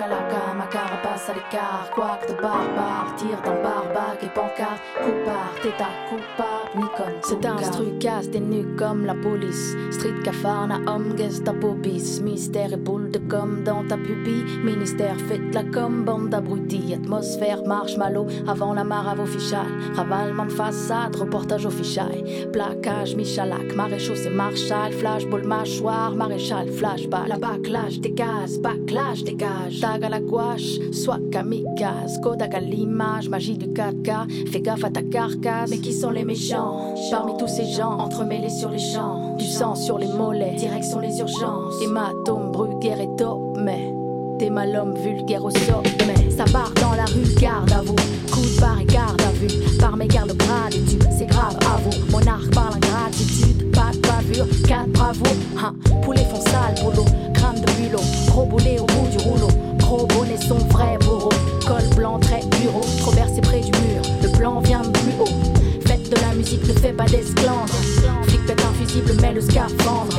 Chakalaka, 0.00 0.54
ma 0.56 0.66
carapace 0.66 1.28
à 1.28 1.34
l'écart, 1.34 1.90
quack 1.94 2.28
de 2.28 2.40
barbare, 2.40 3.14
tire 3.16 3.40
dans 3.44 3.62
barbac 3.62 4.22
et 4.22 4.28
pancarte, 4.28 4.82
coupard, 4.96 5.52
t'es 5.62 5.82
à 5.82 5.90
coupable, 6.08 6.70
Nikon. 6.76 7.12
C'est 7.22 7.46
un 7.46 7.98
casse 7.98 8.30
des 8.30 8.40
nuques 8.40 8.76
comme 8.76 9.04
la 9.04 9.14
police, 9.14 9.76
street 9.90 10.22
cafarna, 10.24 10.80
homme, 10.86 11.16
gestapo 11.16 11.74
bis, 11.74 12.20
mystère 12.20 12.72
et 12.72 12.76
boule 12.76 13.10
de 13.10 13.18
com 13.18 13.62
dans 13.64 13.86
ta 13.86 13.96
pupille, 13.96 14.44
ministère, 14.64 15.16
faites 15.28 15.54
la 15.54 15.64
com, 15.64 16.04
bande 16.04 16.30
d'abrutis, 16.30 16.94
atmosphère, 16.94 17.62
marshmallow, 17.64 18.26
avant 18.48 18.74
la 18.74 18.84
vos 19.14 19.26
fichales, 19.26 19.66
ravalement 19.94 20.46
de 20.46 20.52
façade, 20.52 21.16
reportage 21.16 21.66
au 21.66 21.70
fichaille, 21.70 22.48
placage, 22.52 23.14
Michalak, 23.14 23.74
maréchaux, 23.74 24.14
c'est 24.14 24.30
Marshall, 24.30 24.92
flashball, 24.92 25.44
mâchoire, 25.44 26.14
maréchal, 26.14 26.68
flashball, 26.70 27.28
la 27.28 27.38
backlash, 27.38 28.00
dégage, 28.00 28.58
backlash, 28.60 29.24
dégage. 29.24 29.80
Tag 29.90 30.04
à 30.04 30.08
la 30.08 30.20
gouache, 30.20 30.78
soit 30.92 31.18
kamikaze. 31.32 32.20
Kodak 32.20 32.54
à 32.54 32.60
l'image, 32.60 33.28
magie 33.28 33.58
du 33.58 33.66
4K. 33.66 34.48
Fais 34.52 34.60
gaffe 34.60 34.84
à 34.84 34.90
ta 34.90 35.02
carcasse. 35.02 35.68
Mais 35.68 35.78
qui 35.78 35.92
sont 35.92 36.10
les 36.10 36.24
méchants? 36.24 36.94
Parmi 37.10 37.36
tous 37.36 37.48
ces 37.48 37.64
gens, 37.64 37.98
entremêlés 37.98 38.50
sur 38.50 38.70
les 38.70 38.78
champs. 38.78 39.34
Du 39.36 39.44
sang 39.44 39.74
sur 39.74 39.98
les 39.98 40.06
mollets, 40.06 40.54
direction 40.54 41.00
les 41.00 41.18
urgences. 41.18 41.82
Hématome, 41.82 42.52
brugère 42.52 43.00
et 43.00 43.08
top, 43.18 43.58
mais. 43.58 43.92
T'es 44.38 44.48
mal 44.48 44.76
homme 44.76 44.94
vulgaire 44.94 45.44
au 45.44 45.50
mais 45.50 46.30
Ça 46.30 46.44
part 46.44 46.72
dans 46.80 46.92
la 46.92 47.04
rue, 47.06 47.26
garde 47.40 47.72
à 47.72 47.82
vous. 47.82 47.96
Coup 48.30 48.42
de 48.42 48.60
barre 48.60 48.80
et 48.80 48.84
garde 48.84 49.20
à 49.20 49.32
vue. 49.32 49.50
Par 49.80 49.96
mes 49.96 50.06
gardes 50.06 50.36
gratitude, 50.36 51.04
c'est 51.18 51.26
grave 51.26 51.58
à 51.66 51.78
vous. 51.78 52.12
Monarque 52.12 52.54
par 52.54 52.70
la 52.70 52.78
gratitude, 52.78 53.72
pas 53.72 53.90
de 53.92 53.98
bavure, 53.98 54.46
quatre 54.68 54.88
bravo. 54.92 55.24
Hein, 55.58 55.74
poulet 56.02 56.24
font 56.24 56.40
sale 56.40 56.76
boulot, 56.80 57.04
crâne 57.34 57.60
de 57.60 57.70
bulot, 57.72 58.00
gros 58.28 58.46
boulet 58.46 58.78
au 58.78 58.86
bout 58.86 59.08
du 59.10 59.18
rouleau. 59.18 59.48
Gros 59.90 60.06
bonnet 60.06 60.36
son 60.36 60.58
vrai 60.68 60.96
bourreau, 61.00 61.30
col 61.66 61.82
blanc, 61.96 62.20
très 62.20 62.42
bureau, 62.60 62.80
trop 63.00 63.10
versé 63.10 63.40
près 63.40 63.58
du 63.58 63.72
mur. 63.72 64.02
Le 64.22 64.28
plan 64.38 64.60
vient 64.60 64.82
de 64.82 64.90
plus 64.90 65.12
haut. 65.18 65.50
Faites 65.84 66.08
de 66.08 66.14
la 66.14 66.32
musique, 66.32 66.62
ne 66.68 66.72
fait 66.74 66.92
pas 66.92 67.06
d'esclandre. 67.06 67.74
Flic 68.22 68.46
pète 68.46 68.64
infusible, 68.64 69.10
mais 69.20 69.32
le 69.32 69.40
scaphandre. 69.40 70.16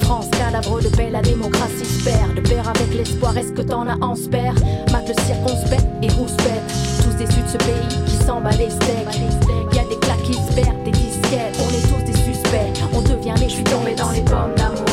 France, 0.00 0.26
cadavre 0.36 0.80
de 0.80 0.88
paix, 0.88 1.08
la 1.08 1.22
démocratie 1.22 1.84
se 1.84 2.02
perd. 2.02 2.34
De 2.34 2.40
pair 2.40 2.68
avec 2.68 2.92
l'espoir, 2.92 3.38
est-ce 3.38 3.52
que 3.52 3.62
t'en 3.62 3.86
as 3.86 3.96
en 4.04 4.16
spare? 4.16 4.56
Mac 4.90 5.06
le 5.06 5.14
circonspect 5.22 5.86
et 6.02 6.08
rouspète. 6.08 6.74
Tous 7.04 7.16
déçus 7.16 7.42
de 7.42 7.48
ce 7.48 7.58
pays 7.58 8.04
qui 8.06 8.16
s'emballe 8.26 8.58
les 8.58 8.70
steaks. 8.70 9.20
Y 9.72 9.78
a 9.78 9.84
des 9.84 9.98
claques 10.00 10.22
qui 10.24 10.34
se 10.34 10.52
perdent, 10.52 10.82
des 10.84 10.90
disquettes. 10.90 11.56
On 11.60 11.70
est 11.70 11.94
tous 11.94 12.10
des 12.10 12.18
suspects, 12.18 12.72
on 12.92 13.02
devient 13.02 13.34
les. 13.38 13.48
Je 13.48 13.54
suis 13.54 13.64
tombé 13.64 13.94
dans 13.94 14.10
les 14.10 14.22
pommes 14.22 14.56
d'amour. 14.56 14.91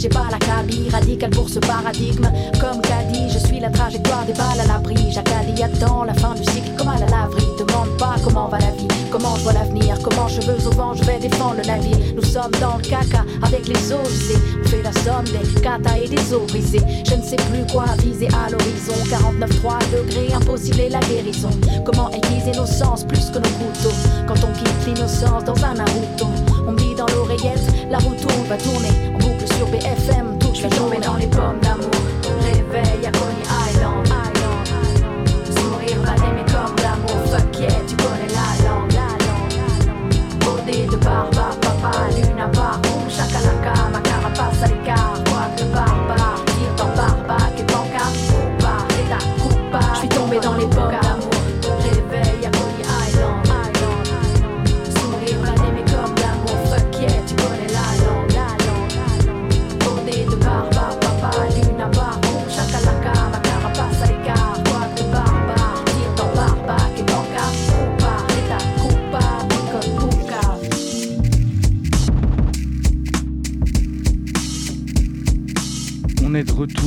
J'ai 0.00 0.08
pas 0.08 0.28
la 0.30 0.38
cabine 0.38 0.88
radicale 0.90 1.28
pour 1.28 1.50
ce 1.50 1.58
paradigme. 1.58 2.26
Comme 2.58 2.80
Caddy, 2.80 3.28
je 3.28 3.38
suis 3.38 3.60
la 3.60 3.68
trajectoire 3.68 4.24
des 4.24 4.32
balles 4.32 4.60
à 4.60 4.66
l'abri. 4.66 4.96
Jacadi 5.12 5.62
attend 5.62 6.04
la 6.04 6.14
fin 6.14 6.34
du 6.34 6.42
cycle 6.42 6.70
comme 6.78 6.88
à 6.88 6.98
la 6.98 7.04
laverie. 7.04 7.44
Demande 7.58 7.98
pas 7.98 8.16
comment 8.24 8.48
va 8.48 8.58
la 8.60 8.70
vie, 8.70 8.88
comment 9.10 9.36
je 9.36 9.42
vois 9.42 9.52
l'avenir, 9.52 9.98
comment 10.02 10.26
cheveux 10.26 10.56
au 10.66 10.70
vent 10.70 10.94
je 10.94 11.04
vais 11.04 11.18
défendre 11.18 11.56
le 11.58 11.66
navire. 11.66 11.98
Nous 12.16 12.24
sommes 12.24 12.50
dans 12.62 12.78
le 12.78 12.82
caca 12.82 13.26
avec 13.42 13.68
les 13.68 13.74
usées. 13.74 14.40
On 14.64 14.68
fait 14.68 14.82
la 14.82 14.92
somme 14.92 15.26
des 15.26 15.60
katas 15.60 15.98
et 16.02 16.08
des 16.08 16.32
eaux 16.32 16.46
brisées. 16.48 16.80
Je 17.06 17.16
ne 17.16 17.22
sais 17.22 17.36
plus 17.36 17.70
quoi 17.70 17.84
viser 18.02 18.28
à 18.28 18.48
l'horizon. 18.48 18.94
49,3 19.04 19.80
degrés, 19.92 20.32
impossible 20.32 20.80
et 20.80 20.88
la 20.88 21.00
guérison. 21.00 21.50
Comment 21.84 22.08
aiguiser 22.08 22.52
nos 22.58 22.64
sens 22.64 23.04
plus 23.04 23.26
que 23.26 23.36
nos 23.36 23.54
couteaux? 23.60 23.96
Quand 24.26 24.48
on 24.48 24.52
quitte 24.54 24.86
l'innocence 24.86 25.44
dans 25.44 25.62
un 25.62 25.74
Naruto 25.74 26.26
On 26.66 26.72
me 26.72 26.78
dit 26.78 26.94
dans 26.96 27.06
l'oreillette, 27.14 27.60
la 27.90 27.98
roue 27.98 28.14
tourne, 28.14 28.46
va 28.48 28.56
tourner 28.56 29.19
sur 29.60 29.68
BFM, 29.68 30.38
tout 30.38 30.54
je 30.54 30.62
vais 30.62 30.70
tomber 30.70 30.96
dans 31.00 31.16
les 31.16 31.26
pommes 31.26 31.60
d'amour 31.60 31.99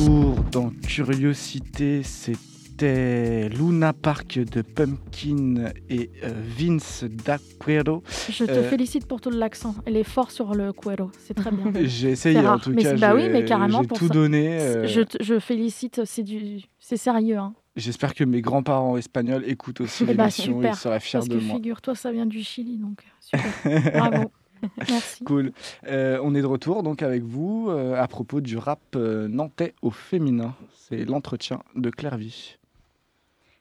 retour 0.04 0.44
dans 0.50 0.70
Curiosité. 0.86 2.02
C'était 2.02 3.48
Luna 3.48 3.92
Park 3.92 4.38
de 4.38 4.62
Pumpkin 4.62 5.72
et 5.88 6.10
euh, 6.24 6.30
Vince 6.58 7.04
D'Aquero. 7.04 8.02
Je 8.30 8.44
te 8.44 8.50
Euh, 8.50 8.68
félicite 8.68 9.06
pour 9.06 9.20
tout 9.20 9.30
l'accent. 9.30 9.74
Elle 9.86 9.96
est 9.96 10.04
forte 10.04 10.30
sur 10.32 10.54
le 10.54 10.72
cuero. 10.72 11.10
C'est 11.18 11.34
très 11.34 11.50
bien. 11.50 11.72
J'ai 11.84 12.10
essayé 12.10 12.38
en 12.46 12.58
tout 12.58 12.70
mais 12.70 12.82
cas. 12.82 12.94
bah 12.96 13.14
oui, 13.14 13.28
mais 13.30 13.44
carrément 13.44 13.82
J'ai 13.82 13.88
pour 13.88 13.98
tout 13.98 14.08
ça. 14.08 14.14
donné. 14.14 14.60
euh, 14.60 14.86
Je, 14.86 15.00
te- 15.02 15.22
je 15.22 15.38
félicite. 15.38 16.02
C'est 16.04 16.22
du, 16.22 16.62
c'est 16.78 16.96
sérieux. 16.96 17.38
Hein. 17.38 17.54
J'espère 17.76 18.14
que 18.14 18.24
mes 18.24 18.40
grands-parents 18.40 18.96
espagnols 18.96 19.44
écoutent 19.48 19.80
aussi 19.80 20.04
Eh 20.08 20.14
bah, 20.14 20.24
l'émission. 20.24 20.52
Ils 20.60 20.62
super. 20.64 20.76
seraient 20.76 21.00
fiers 21.00 21.18
Parce 21.20 21.28
de 21.28 21.38
que 21.38 21.42
moi. 21.44 21.56
figure-toi, 21.56 21.94
ça 21.94 22.12
vient 22.12 22.26
du 22.26 22.42
Chili, 22.42 22.76
donc 22.78 23.02
super. 23.20 23.90
Bravo. 24.10 24.30
Merci. 24.88 25.24
Cool. 25.24 25.52
Euh, 25.86 26.18
on 26.22 26.34
est 26.34 26.42
de 26.42 26.46
retour 26.46 26.82
donc 26.82 27.02
avec 27.02 27.22
vous 27.22 27.68
euh, 27.70 28.00
à 28.00 28.06
propos 28.08 28.40
du 28.40 28.56
rap 28.56 28.80
euh, 28.96 29.28
nantais 29.28 29.74
au 29.82 29.90
féminin. 29.90 30.54
C'est 30.72 31.04
l'entretien 31.04 31.60
de 31.76 31.90
Claire 31.90 32.16
Vie. 32.16 32.56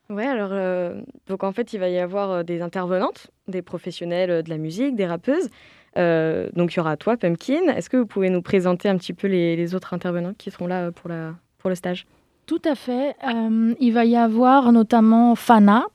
Ouais, 0.09 0.27
alors, 0.27 0.49
euh, 0.51 1.01
donc 1.27 1.43
en 1.43 1.51
fait, 1.51 1.73
il 1.73 1.79
va 1.79 1.89
y 1.89 1.97
avoir 1.97 2.29
euh, 2.31 2.43
des 2.43 2.61
intervenantes, 2.61 3.31
des 3.47 3.61
professionnels 3.61 4.29
euh, 4.29 4.41
de 4.41 4.49
la 4.49 4.57
musique, 4.57 4.95
des 4.95 5.07
rappeuses. 5.07 5.49
Euh, 5.97 6.49
donc, 6.55 6.73
il 6.73 6.77
y 6.77 6.79
aura 6.79 6.97
toi, 6.97 7.17
Pumpkin. 7.17 7.67
Est-ce 7.75 7.89
que 7.89 7.97
vous 7.97 8.05
pouvez 8.05 8.29
nous 8.29 8.41
présenter 8.41 8.89
un 8.89 8.97
petit 8.97 9.13
peu 9.13 9.27
les, 9.27 9.55
les 9.55 9.75
autres 9.75 9.93
intervenants 9.93 10.33
qui 10.37 10.51
seront 10.51 10.67
là 10.67 10.87
euh, 10.87 10.91
pour, 10.91 11.09
la, 11.09 11.35
pour 11.59 11.69
le 11.69 11.75
stage? 11.75 12.05
Tout 12.45 12.61
à 12.65 12.75
fait. 12.75 13.15
Euh, 13.23 13.73
il 13.79 13.93
va 13.93 14.05
y 14.05 14.15
avoir 14.15 14.71
notamment 14.71 15.35
Fana, 15.35 15.85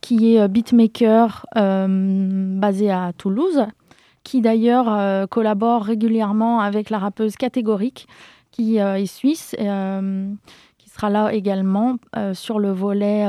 qui 0.00 0.34
est 0.34 0.40
euh, 0.40 0.48
beatmaker 0.48 1.46
euh, 1.56 1.86
basé 2.58 2.90
à 2.90 3.12
Toulouse, 3.16 3.66
qui 4.28 4.42
d'ailleurs 4.42 4.92
euh, 4.92 5.26
collabore 5.26 5.84
régulièrement 5.84 6.60
avec 6.60 6.90
la 6.90 6.98
rappeuse 6.98 7.36
Catégorique, 7.36 8.06
qui 8.50 8.78
euh, 8.78 8.96
est 8.96 9.06
suisse, 9.06 9.54
et, 9.56 9.70
euh, 9.70 10.28
qui 10.76 10.90
sera 10.90 11.08
là 11.08 11.32
également 11.32 11.96
sur 12.34 12.58
le 12.58 12.70
volet 12.70 13.26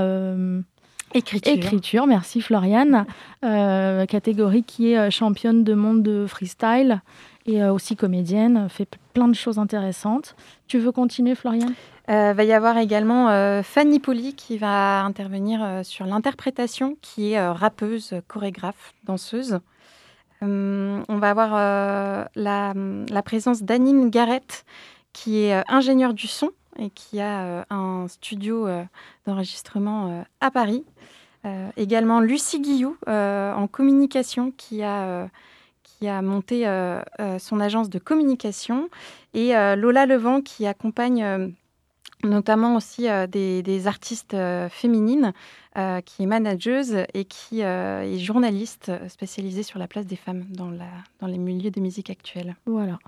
Écriture. 1.13 1.53
écriture. 1.53 2.05
Merci 2.05 2.41
Floriane. 2.41 3.05
Euh, 3.45 4.05
Catégorique 4.07 4.65
qui 4.67 4.91
est 4.91 5.09
championne 5.09 5.63
de 5.63 5.73
monde 5.73 6.03
de 6.03 6.25
freestyle 6.27 7.01
et 7.45 7.63
aussi 7.63 7.95
comédienne, 7.95 8.67
fait 8.69 8.97
plein 9.13 9.27
de 9.29 9.33
choses 9.33 9.57
intéressantes. 9.57 10.35
Tu 10.67 10.79
veux 10.79 10.91
continuer 10.91 11.33
Floriane? 11.33 11.73
Euh, 12.09 12.33
va 12.33 12.43
y 12.43 12.51
avoir 12.51 12.77
également 12.77 13.29
euh, 13.29 13.63
Fanny 13.63 13.99
Poli 13.99 14.35
qui 14.35 14.57
va 14.57 15.03
intervenir 15.03 15.81
sur 15.83 16.05
l'interprétation, 16.05 16.97
qui 17.01 17.31
est 17.31 17.47
rappeuse, 17.47 18.15
chorégraphe, 18.27 18.93
danseuse. 19.05 19.61
Euh, 20.41 21.03
on 21.07 21.17
va 21.17 21.29
avoir 21.29 21.51
euh, 21.55 22.25
la, 22.35 23.23
présence 23.23 23.63
d'Anine 23.63 24.09
Garrett, 24.09 24.65
qui 25.13 25.43
est 25.43 25.55
euh, 25.55 25.61
ingénieure 25.67 26.13
du 26.13 26.27
son 26.27 26.51
et 26.77 26.89
qui 26.89 27.19
a 27.19 27.43
euh, 27.43 27.63
un 27.69 28.07
studio 28.07 28.67
d'enregistrement 29.25 30.25
à 30.39 30.51
Paris. 30.51 30.85
Également 31.77 32.19
Lucie 32.19 32.59
Guillou 32.59 32.97
en 33.07 33.67
communication, 33.67 34.51
qui 34.51 34.83
a, 34.83 35.29
qui 35.83 36.07
a 36.07 36.21
monté 36.21 36.65
son 37.39 37.59
agence 37.61 37.89
de 37.89 37.97
communication. 37.97 38.89
Et 39.33 39.53
Lola 39.77 40.05
Levent 40.05 40.41
qui 40.41 40.67
accompagne 40.67 41.53
notamment 42.23 42.75
aussi 42.75 43.09
euh, 43.09 43.27
des, 43.27 43.87
artistes 43.87 44.33
euh, 44.33 44.69
féminines, 44.69 45.33
euh, 45.77 46.01
qui 46.01 46.23
est 46.23 46.25
manageuse 46.25 47.05
et 47.13 47.25
qui 47.25 47.61
est 47.61 48.17
journaliste 48.17 48.91
spécialisée 49.07 49.63
sur 49.63 49.79
la 49.79 49.87
place 49.87 50.05
des 50.05 50.15
femmes 50.15 50.45
dans, 50.49 50.71
la, 50.71 50.87
dans 51.19 51.27
les 51.27 51.37
milieux 51.37 51.71
de 51.71 51.79
musique 51.79 52.09
actuelle. 52.09 52.55
Voilà. 52.65 52.99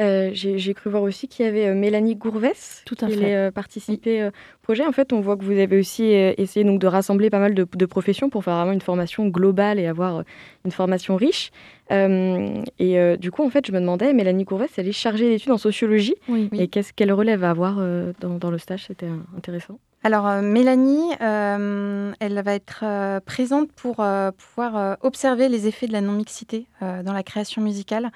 Euh, 0.00 0.30
J'ai 0.32 0.74
cru 0.74 0.90
voir 0.90 1.02
aussi 1.02 1.26
qu'il 1.26 1.44
y 1.44 1.48
avait 1.48 1.66
euh, 1.66 1.74
Mélanie 1.74 2.14
Gourvès 2.14 2.82
Tout 2.86 2.94
à 3.00 3.06
qui 3.06 3.14
fait. 3.14 3.18
allait 3.24 3.34
euh, 3.34 3.50
participer 3.50 4.22
euh, 4.22 4.28
au 4.28 4.62
projet. 4.62 4.86
En 4.86 4.92
fait, 4.92 5.12
on 5.12 5.20
voit 5.20 5.36
que 5.36 5.44
vous 5.44 5.58
avez 5.58 5.76
aussi 5.78 6.14
euh, 6.14 6.32
essayé 6.38 6.64
donc, 6.64 6.80
de 6.80 6.86
rassembler 6.86 7.30
pas 7.30 7.40
mal 7.40 7.52
de, 7.54 7.66
de 7.74 7.86
professions 7.86 8.30
pour 8.30 8.44
faire 8.44 8.54
vraiment 8.56 8.70
une 8.72 8.80
formation 8.80 9.26
globale 9.26 9.80
et 9.80 9.86
avoir 9.86 10.18
euh, 10.18 10.22
une 10.64 10.70
formation 10.70 11.16
riche. 11.16 11.50
Euh, 11.90 12.62
et 12.78 12.98
euh, 13.00 13.16
du 13.16 13.32
coup, 13.32 13.44
en 13.44 13.50
fait, 13.50 13.66
je 13.66 13.72
me 13.72 13.80
demandais, 13.80 14.12
Mélanie 14.12 14.44
Gourvès, 14.44 14.70
elle 14.76 14.86
est 14.86 14.92
chargée 14.92 15.30
d'études 15.30 15.50
en 15.52 15.58
sociologie. 15.58 16.14
Oui. 16.28 16.48
Oui. 16.52 16.60
Et 16.60 16.68
qu'est-ce 16.68 16.92
qu'elle 16.92 17.12
relève 17.12 17.42
à 17.42 17.50
avoir 17.50 17.78
euh, 17.80 18.12
dans, 18.20 18.34
dans 18.38 18.50
le 18.52 18.58
stage? 18.58 18.84
C'était 18.86 19.06
euh, 19.06 19.16
intéressant. 19.36 19.78
alors 20.04 20.30
Mélanie, 20.42 21.10
elle 21.20 22.42
va 22.44 22.54
être 22.54 22.84
présente 23.24 23.72
pour 23.72 23.96
pouvoir 24.36 24.96
observer 25.02 25.48
les 25.48 25.66
effets 25.66 25.86
de 25.88 25.92
la 25.92 26.00
non-mixité 26.00 26.66
dans 26.80 27.12
la 27.12 27.22
création 27.24 27.62
musicale. 27.62 28.10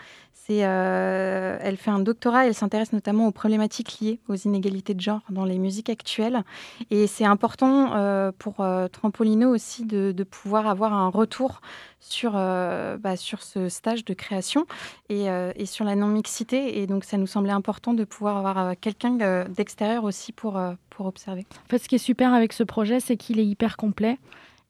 Euh, 0.51 1.59
elle 1.61 1.77
fait 1.77 1.91
un 1.91 2.01
doctorat, 2.01 2.47
elle 2.47 2.55
s'intéresse 2.55 2.93
notamment 2.93 3.27
aux 3.27 3.33
problématiques 3.33 4.01
liées 4.01 4.19
aux 4.29 4.35
inégalités 4.35 4.95
de 4.95 5.01
genre 5.01 5.21
dans 5.31 5.45
les 5.45 5.59
musiques 5.59 5.91
actuelles. 5.91 6.43
Et 6.91 7.07
c'est 7.07 7.25
important 7.25 7.95
euh, 7.95 8.33
pour 8.37 8.61
euh, 8.61 8.89
Trampolino 8.89 9.49
aussi 9.51 9.85
de, 9.85 10.13
pouvoir 10.25 10.67
avoir 10.67 10.93
un 10.93 11.09
retour 11.09 11.61
sur, 12.01 12.33
bah, 12.33 13.17
sur 13.17 13.43
ce 13.43 13.69
stage 13.69 14.05
de 14.05 14.15
création 14.15 14.67
et, 15.09 15.27
sur 15.67 15.85
la 15.85 15.95
non-mixité. 15.95 16.81
Et 16.81 16.87
donc, 16.87 17.05
ça 17.05 17.17
nous 17.17 17.27
semblait 17.27 17.53
important 17.53 17.93
de 17.93 18.05
pouvoir 18.05 18.39
avoir 18.39 18.77
quelqu'un 18.81 19.47
d'extérieur 19.49 20.05
aussi 20.05 20.33
pour, 20.33 20.61
pour 20.91 21.07
observer. 21.07 21.45
En 21.67 21.69
fait, 21.69 21.79
ce 21.79 21.89
qui 21.89 21.97
est 21.97 21.99
super 21.99 22.33
avec 22.33 22.53
ce 22.53 22.63
projet, 22.63 23.01
c'est 23.01 23.17
qu'il 23.17 23.41
est 23.41 23.47
hyper 23.47 23.77
complet 23.77 24.19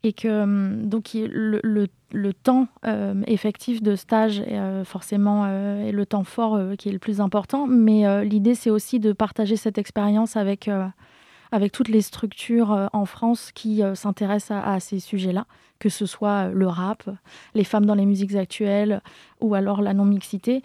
et 0.05 0.13
que 0.13 0.43
hum, 0.43 0.89
donc 0.89 1.11
le, 1.15 1.61
le, 1.63 2.33
temps 2.33 2.67
euh, 2.85 3.23
effectif 3.27 3.83
de 3.83 3.95
stage 3.95 4.43
euh, 4.47 4.85
forcément 4.85 5.45
euh, 5.47 5.87
est 5.87 5.93
le 5.93 6.07
temps 6.07 6.25
fort 6.25 6.59
qui 6.79 6.89
est 6.89 6.93
le 6.93 6.99
plus 6.99 7.21
important, 7.21 7.67
mais 7.67 8.25
l'idée 8.25 8.55
c'est 8.55 8.71
aussi 8.71 9.01
de 9.01 9.13
partager 9.13 9.57
cette 9.57 9.79
expérience 9.79 10.37
avec, 10.37 10.69
avec 11.53 11.73
toutes 11.73 11.89
les 11.89 12.03
structures 12.03 12.89
en 12.93 13.05
France 13.05 13.51
qui 13.53 13.83
s'intéressent 13.95 14.61
à, 14.65 14.81
ces 14.81 14.99
sujets-là, 14.99 15.47
que 15.79 15.89
ce 15.89 16.07
soit 16.07 16.49
le 16.49 16.67
rap, 16.67 17.05
les 17.55 17.65
femmes 17.65 17.87
dans 17.87 17.95
les 17.95 18.07
musiques 18.07 18.35
actuelles 18.35 19.03
ou 19.41 19.55
alors 19.55 19.83
la 19.83 19.95
non-mixité. 19.95 20.63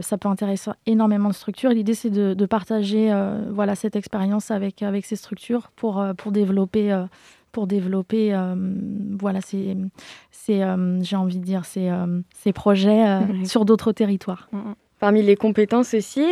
ça 0.00 0.18
peut 0.18 0.28
intéresser 0.28 0.70
énormément 0.86 1.28
de 1.28 1.34
structures. 1.34 1.70
L'idée 1.70 1.94
c'est 1.94 2.10
de, 2.10 2.34
de, 2.34 2.46
partager 2.46 3.12
voilà, 3.50 3.74
cette 3.74 3.96
expérience 3.96 4.50
avec, 4.50 4.82
avec 4.82 5.04
ces 5.06 5.16
structures 5.16 5.70
pour, 5.76 6.04
pour 6.16 6.32
développer 6.32 7.04
pour 7.52 7.66
développer 7.66 8.34
euh, 8.34 8.54
voilà, 9.18 9.40
ces, 9.40 9.76
euh, 10.50 10.98
j'ai 11.02 11.16
envie 11.16 11.38
de 11.38 11.44
dire, 11.44 11.64
ces, 11.64 11.88
euh, 11.88 12.20
ces 12.34 12.52
projets 12.52 13.20
sur 13.44 13.64
d'autres 13.64 13.92
territoires. 13.92 14.48
Mm, 14.52 14.58
mm. 14.58 14.74
Parmi 14.98 15.22
les 15.22 15.34
compétences 15.34 15.94
aussi, 15.94 16.26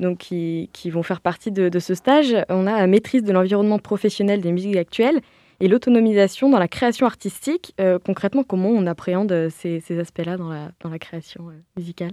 donc 0.00 0.18
qui, 0.18 0.70
qui, 0.72 0.90
vont 0.90 1.02
faire 1.02 1.20
partie 1.20 1.50
de, 1.50 1.68
de, 1.68 1.78
ce 1.80 1.94
stage, 1.94 2.36
on 2.48 2.68
a 2.68 2.78
la 2.78 2.86
maîtrise 2.86 3.24
de 3.24 3.32
l'environnement 3.32 3.80
professionnel 3.80 4.40
des 4.40 4.52
musiques 4.52 4.76
actuelles 4.76 5.20
et 5.58 5.66
l'autonomisation 5.66 6.48
dans 6.48 6.60
la 6.60 6.68
création 6.68 7.04
artistique. 7.04 7.74
concrètement, 8.04 8.44
comment 8.44 8.68
on 8.68 8.86
appréhende 8.86 9.48
ces, 9.50 9.80
ces 9.80 9.98
aspects-là 9.98 10.36
dans 10.36 10.48
la, 10.48 10.70
dans 10.84 10.88
la 10.88 11.00
création 11.00 11.50
musicale? 11.76 12.12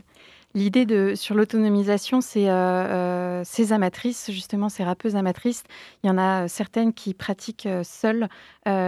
L'idée 0.56 0.86
de 0.86 1.14
sur 1.16 1.34
l'autonomisation, 1.34 2.22
c'est 2.22 2.48
euh, 2.48 2.54
euh, 2.54 3.42
ces 3.44 3.74
amatrices, 3.74 4.30
justement 4.30 4.70
ces 4.70 4.84
rappeuses 4.84 5.16
amatrices. 5.16 5.64
Il 6.04 6.08
y 6.08 6.10
en 6.12 6.20
a 6.20 6.48
certaines 6.48 6.94
qui 6.94 7.16
pratiquent 7.16 7.66
euh, 7.66 7.82
seules 7.84 8.28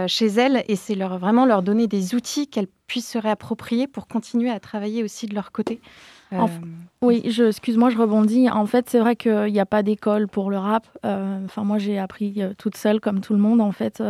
chez 0.06 0.26
elles, 0.26 0.64
et 0.68 0.76
c'est 0.76 0.94
leur 0.94 1.18
vraiment 1.18 1.44
leur 1.44 1.62
donner 1.62 1.88
des 1.88 2.14
outils 2.14 2.46
qu'elles 2.46 2.68
puissent 2.86 3.10
se 3.10 3.18
réapproprier 3.18 3.88
pour 3.88 4.06
continuer 4.06 4.50
à 4.50 4.60
travailler 4.60 5.02
aussi 5.02 5.26
de 5.26 5.34
leur 5.34 5.50
côté. 5.50 5.80
oui, 7.02 7.22
je, 7.28 7.44
excuse-moi, 7.44 7.90
je 7.90 7.98
rebondis. 7.98 8.48
En 8.48 8.66
fait, 8.66 8.88
c'est 8.88 9.00
vrai 9.00 9.16
qu'il 9.16 9.52
n'y 9.52 9.60
a 9.60 9.66
pas 9.66 9.82
d'école 9.82 10.28
pour 10.28 10.50
le 10.50 10.58
rap. 10.58 10.86
Enfin, 11.02 11.64
moi, 11.64 11.78
j'ai 11.78 11.98
appris 11.98 12.40
toute 12.58 12.76
seule, 12.76 13.00
comme 13.00 13.20
tout 13.20 13.34
le 13.34 13.38
monde. 13.38 13.60
En 13.60 13.72
fait, 13.72 14.02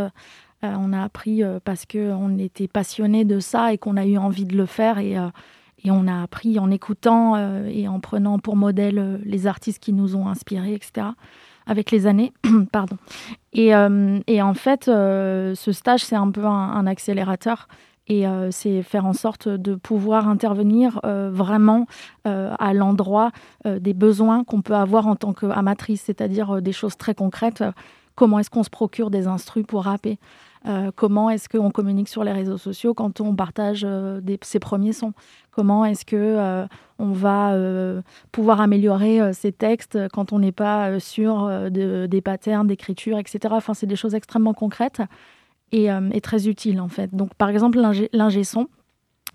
on 0.63 0.93
a 0.93 1.03
appris 1.03 1.43
parce 1.65 1.85
qu'on 1.85 2.39
était 2.39 2.69
passionné 2.69 3.25
de 3.25 3.41
ça 3.41 3.73
et 3.73 3.79
qu'on 3.79 3.97
a 3.97 4.07
eu 4.07 4.19
envie 4.19 4.45
de 4.45 4.57
le 4.57 4.67
faire. 4.67 4.99
Et 4.99 5.17
et 5.85 5.91
on 5.91 6.07
a 6.07 6.23
appris 6.23 6.59
en 6.59 6.71
écoutant 6.71 7.37
euh, 7.37 7.69
et 7.69 7.89
en 7.89 8.01
prenant 8.01 8.39
pour 8.39 8.57
modèle 8.57 8.99
euh, 8.99 9.19
les 9.25 9.47
artistes 9.47 9.83
qui 9.83 9.93
nous 9.93 10.17
ont 10.17 10.29
inspirés, 10.29 10.75
etc. 10.75 11.09
Avec 11.67 11.91
les 11.91 12.07
années, 12.07 12.33
pardon. 12.73 12.97
Euh, 13.57 14.21
et, 14.27 14.43
en 14.43 14.55
fait, 14.55 14.85
ce 14.85 15.73
stage, 15.73 16.05
c'est 16.05 16.17
un 16.17 16.31
peu 16.31 16.45
un, 16.45 16.87
accélérateur 16.87 17.69
et 18.09 18.25
c'est 18.53 18.85
faire 18.85 19.05
en 19.05 19.13
sorte 19.13 19.49
de 19.49 19.75
pouvoir 19.75 20.29
intervenir 20.29 21.01
vraiment 21.03 21.87
à 22.25 22.73
l'endroit 22.73 23.33
des 23.65 23.95
besoins 23.95 24.45
qu'on 24.45 24.63
peut 24.63 24.77
avoir 24.77 25.09
en 25.09 25.17
tant 25.17 25.33
qu'amatrice, 25.33 26.03
c'est-à-dire 26.03 26.63
des 26.63 26.71
choses 26.71 26.97
très 26.97 27.17
concrètes. 27.17 27.65
Comment 28.15 28.39
est-ce 28.39 28.51
qu'on 28.51 28.63
se 28.63 28.71
procure 28.71 29.11
des 29.11 29.27
instrus 29.27 29.67
pour 29.67 29.83
rapper? 29.85 30.21
Euh, 30.67 30.91
comment 30.95 31.31
est-ce 31.31 31.49
qu'on 31.49 31.71
communique 31.71 32.09
sur 32.09 32.25
les 32.25 32.33
réseaux 32.33 32.59
sociaux 32.59 32.95
quand 32.95 33.21
on 33.21 33.35
partage 33.35 33.83
euh, 33.85 34.21
ses 34.43 34.59
premiers 34.59 34.93
sons? 34.93 35.13
Comment 35.51 35.85
est-ce 35.85 36.05
que 36.05 36.17
euh, 36.17 36.67
va 36.99 37.57
pouvoir 38.33 38.61
améliorer 38.61 39.33
ses 39.33 39.53
textes 39.53 39.99
quand 40.13 40.33
on 40.33 40.39
n'est 40.39 40.53
pas 40.53 40.99
sûr 41.01 41.71
des 41.71 42.21
patterns 42.23 42.67
d'écriture, 42.67 43.19
etc. 43.19 43.55
Enfin, 43.57 43.75
c'est 43.75 43.87
des 43.87 43.97
choses 43.97 44.15
extrêmement 44.15 44.55
concrètes 44.55 45.03
et, 45.73 45.89
très 46.23 46.49
utiles 46.49 46.81
en 46.81 46.89
fait. 46.89 47.15
Donc, 47.15 47.35
par 47.35 47.49
exemple, 47.49 47.81
l'ingé 48.13 48.45
son 48.45 48.69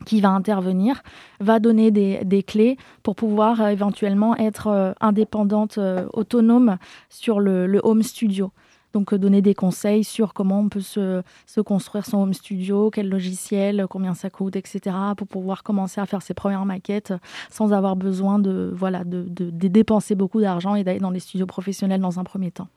qui 0.06 0.22
va 0.22 0.30
intervenir 0.30 1.02
va 1.40 1.60
donner 1.60 1.92
des, 1.92 2.44
clés 2.44 2.78
pour 3.04 3.16
pouvoir 3.16 3.68
éventuellement 3.70 4.36
être 4.38 4.96
indépendante, 5.02 5.80
autonome 6.14 6.78
sur 7.10 7.40
le 7.40 7.80
home 7.84 8.04
studio. 8.04 8.52
Donc, 8.94 9.14
euh, 9.14 9.18
donner 9.18 9.42
des 9.42 9.56
conseils 9.56 10.04
sur 10.04 10.34
comment 10.34 10.60
on 10.60 10.70
peut 10.70 10.82
se, 10.82 11.22
construire 11.66 12.06
son 12.06 12.20
home 12.20 12.34
studio, 12.34 12.90
quel 12.90 13.10
logiciel, 13.10 13.86
combien 13.90 14.14
ça 14.14 14.30
coûte, 14.30 14.56
etc., 14.56 14.96
pour 15.18 15.28
pouvoir 15.28 15.64
commencer 15.64 16.02
à 16.02 16.06
faire 16.06 16.22
ses 16.22 16.34
premières 16.34 16.66
maquettes 16.66 17.14
sans 17.50 17.74
avoir 17.74 17.96
besoin 17.96 18.40
de, 18.40 18.72
voilà, 18.74 19.04
de 19.04 19.50
dépenser 19.68 20.16
beaucoup 20.16 20.42
d'argent 20.42 20.76
et 20.76 20.84
d'aller 20.84 21.00
dans 21.00 21.12
des 21.12 21.20
studios 21.20 21.46
professionnels 21.46 22.02
dans 22.02 22.20
un 22.20 22.24
premier 22.24 22.52
temps. 22.52 22.68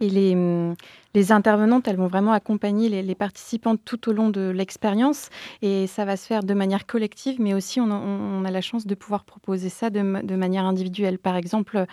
Et 0.00 0.08
les, 0.08 0.34
hum, 0.34 0.74
les, 1.14 1.32
intervenantes, 1.32 1.86
elles 1.86 1.96
vont 1.96 2.06
vraiment 2.06 2.32
accompagner 2.32 2.88
les, 2.88 3.02
les 3.02 3.14
participantes 3.14 3.80
tout 3.84 4.08
au 4.08 4.12
long 4.12 4.30
de 4.30 4.48
l'expérience. 4.48 5.28
Et 5.62 5.86
ça 5.86 6.04
va 6.04 6.16
se 6.16 6.26
faire 6.26 6.42
de 6.42 6.54
manière 6.54 6.86
collective, 6.86 7.40
mais 7.40 7.54
aussi 7.54 7.80
on, 7.80 8.44
a 8.44 8.50
la 8.50 8.60
chance 8.60 8.86
de 8.86 8.94
pouvoir 8.94 9.24
proposer 9.24 9.68
ça 9.68 9.90
de, 9.90 10.00
manière 10.00 10.64
individuelle. 10.64 11.18
Par 11.18 11.36
exemple, 11.36 11.84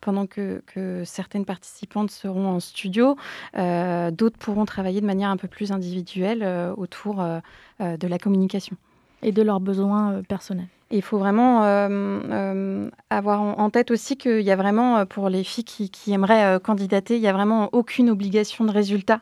pendant 0.00 0.26
que, 0.26 0.62
que, 0.66 1.02
certaines 1.04 1.44
participantes 1.44 2.10
seront 2.10 2.48
en 2.48 2.60
studio, 2.60 3.16
euh, 3.56 4.10
d'autres 4.10 4.38
pourront 4.38 4.64
travailler 4.66 5.00
de 5.00 5.06
manière 5.06 5.30
un 5.30 5.36
peu 5.36 5.48
plus 5.48 5.72
individuelle 5.72 6.42
euh, 6.42 6.74
autour 6.76 7.20
euh, 7.20 7.40
de 7.80 8.06
la 8.06 8.18
communication. 8.18 8.76
Et 9.22 9.32
de 9.32 9.40
leurs 9.40 9.60
besoins 9.60 10.20
personnels. 10.28 10.68
Il 10.94 11.02
faut 11.02 11.18
vraiment 11.18 11.64
euh, 11.64 11.88
euh, 12.30 12.90
avoir 13.10 13.40
en 13.40 13.68
tête 13.70 13.90
aussi 13.90 14.16
qu'il 14.16 14.42
y 14.42 14.52
a 14.52 14.56
vraiment, 14.56 14.98
euh, 14.98 15.04
pour 15.04 15.28
les 15.28 15.42
filles 15.42 15.64
qui, 15.64 16.12
aimeraient 16.12 16.60
candidater, 16.60 17.16
il 17.16 17.20
n'y 17.20 17.26
a 17.26 17.32
vraiment 17.32 17.68
aucune 17.72 18.08
obligation 18.08 18.64
de 18.64 18.70
résultat. 18.70 19.20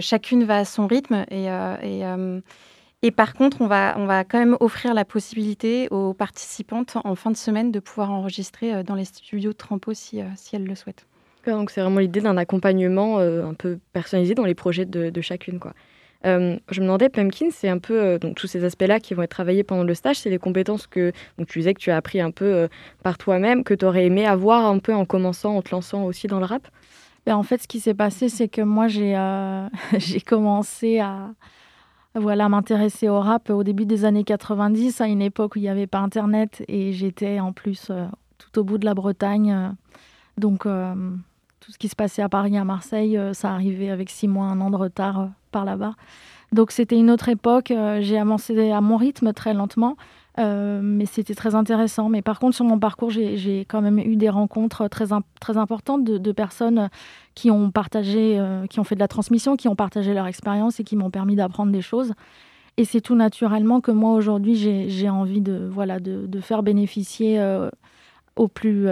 chacune 0.00 0.44
va 0.44 0.58
à 0.58 0.64
son 0.66 0.86
rythme 0.86 1.24
et, 1.30 3.10
par 3.12 3.34
contre, 3.34 3.62
on 3.62 3.66
va, 3.66 3.94
on 3.96 4.04
va 4.04 4.24
quand 4.24 4.38
même 4.38 4.56
offrir 4.60 4.92
la 4.92 5.06
possibilité 5.06 5.88
aux 5.90 6.12
participantes 6.12 6.98
en 7.02 7.14
fin 7.14 7.30
de 7.30 7.36
semaine 7.36 7.72
de 7.72 7.80
pouvoir 7.80 8.10
enregistrer 8.10 8.84
dans 8.84 8.94
les 8.94 9.06
studios 9.06 9.52
de 9.52 9.56
Trampo 9.56 9.94
si, 9.94 10.20
si 10.36 10.56
elles 10.56 10.66
le 10.66 10.74
souhaitent. 10.74 11.06
Donc 11.46 11.70
c'est 11.70 11.80
vraiment 11.80 12.00
l'idée 12.00 12.20
d'un 12.20 12.36
accompagnement 12.36 13.18
un 13.20 13.54
peu 13.54 13.78
personnalisé 13.94 14.34
dans 14.34 14.44
les 14.44 14.54
projets 14.54 14.84
de, 14.84 15.08
de 15.08 15.20
chacune. 15.22 15.60
quoi. 15.60 15.72
Euh, 16.24 16.56
je 16.70 16.80
me 16.80 16.86
demandais, 16.86 17.08
Pumpkin, 17.08 17.48
c'est 17.50 17.68
un 17.68 17.78
peu 17.78 18.00
euh, 18.00 18.18
donc 18.18 18.36
tous 18.36 18.46
ces 18.46 18.64
aspects-là 18.64 19.00
qui 19.00 19.14
vont 19.14 19.22
être 19.22 19.30
travaillés 19.30 19.64
pendant 19.64 19.84
le 19.84 19.94
stage, 19.94 20.18
c'est 20.18 20.30
des 20.30 20.38
compétences 20.38 20.86
que 20.86 21.12
donc, 21.38 21.48
tu 21.48 21.58
disais 21.58 21.74
que 21.74 21.80
tu 21.80 21.90
as 21.90 21.96
appris 21.96 22.20
un 22.20 22.30
peu 22.30 22.44
euh, 22.44 22.68
par 23.02 23.18
toi-même, 23.18 23.64
que 23.64 23.74
tu 23.74 23.84
aurais 23.84 24.06
aimé 24.06 24.26
avoir 24.26 24.66
un 24.66 24.78
peu 24.78 24.94
en 24.94 25.04
commençant, 25.04 25.56
en 25.56 25.62
te 25.62 25.70
lançant 25.70 26.04
aussi 26.04 26.26
dans 26.26 26.38
le 26.38 26.46
rap? 26.46 26.66
Ben, 27.26 27.36
En 27.36 27.42
fait, 27.42 27.62
ce 27.62 27.68
qui 27.68 27.80
s'est 27.80 27.94
passé, 27.94 28.28
c'est 28.28 28.48
que 28.48 28.62
moi, 28.62 28.88
j'ai 28.88 29.14
j'ai 29.98 30.20
commencé 30.20 31.00
à 31.00 31.30
voilà, 32.14 32.48
m'intéresser 32.48 33.10
au 33.10 33.20
rap 33.20 33.50
au 33.50 33.62
début 33.62 33.84
des 33.84 34.04
années 34.06 34.24
90, 34.24 35.00
à 35.02 35.06
une 35.06 35.20
époque 35.20 35.56
où 35.56 35.58
il 35.58 35.62
n'y 35.62 35.68
avait 35.68 35.86
pas 35.86 35.98
Internet, 35.98 36.64
et 36.66 36.92
j'étais 36.92 37.40
en 37.40 37.52
plus 37.52 37.92
tout 38.38 38.58
au 38.58 38.64
bout 38.64 38.78
de 38.78 38.86
la 38.86 38.94
Bretagne. 38.94 39.74
donc, 40.38 40.62
tout 40.62 41.72
ce 41.72 41.78
qui 41.78 41.88
se 41.88 41.96
passait 41.96 42.22
à 42.22 42.28
Paris, 42.30 42.56
à 42.56 42.64
Marseille, 42.64 43.20
ça 43.32 43.50
arrivait 43.52 43.90
avec 43.90 44.08
six 44.08 44.28
mois, 44.28 44.46
un 44.46 44.60
an 44.62 44.70
de 44.70 44.76
retard 44.76 45.28
là-bas. 45.64 45.94
Donc 46.52 46.70
c'était 46.70 46.96
une 46.96 47.10
autre 47.10 47.28
époque. 47.28 47.70
Euh, 47.70 47.98
j'ai 48.00 48.18
avancé 48.18 48.70
à 48.70 48.80
mon 48.80 48.96
rythme 48.96 49.32
très 49.32 49.54
lentement. 49.54 49.96
Euh, 50.38 50.80
mais 50.82 51.06
c'était 51.06 51.34
très 51.34 51.54
intéressant. 51.54 52.10
Mais 52.10 52.20
par 52.20 52.38
contre, 52.38 52.54
sur 52.54 52.66
mon 52.66 52.78
parcours, 52.78 53.10
j'ai 53.10 53.60
quand 53.68 53.80
même 53.80 53.98
eu 53.98 54.16
des 54.16 54.28
rencontres 54.28 54.86
très, 54.88 55.06
très 55.40 55.56
importantes 55.56 56.04
de, 56.04 56.32
personnes 56.32 56.90
qui 57.34 57.50
ont 57.50 57.70
partagé, 57.70 58.38
euh, 58.38 58.66
qui 58.66 58.78
ont 58.78 58.84
fait 58.84 58.96
de 58.96 59.00
la 59.00 59.08
transmission, 59.08 59.56
qui 59.56 59.66
ont 59.68 59.76
partagé 59.76 60.12
leur 60.12 60.26
expérience 60.26 60.78
et 60.78 60.84
qui 60.84 60.94
m'ont 60.94 61.10
permis 61.10 61.36
d'apprendre 61.36 61.72
des 61.72 61.80
choses. 61.80 62.12
Et 62.76 62.84
c'est 62.84 63.00
tout 63.00 63.14
naturellement 63.14 63.80
que 63.80 63.90
moi, 63.90 64.12
aujourd'hui, 64.12 64.56
j'ai 64.56 65.08
envie 65.08 65.40
de, 65.40 65.66
voilà, 65.72 65.98
de, 65.98 66.40
faire 66.40 66.62
bénéficier 66.62 67.42
aux, 68.36 68.48
plus, 68.48 68.86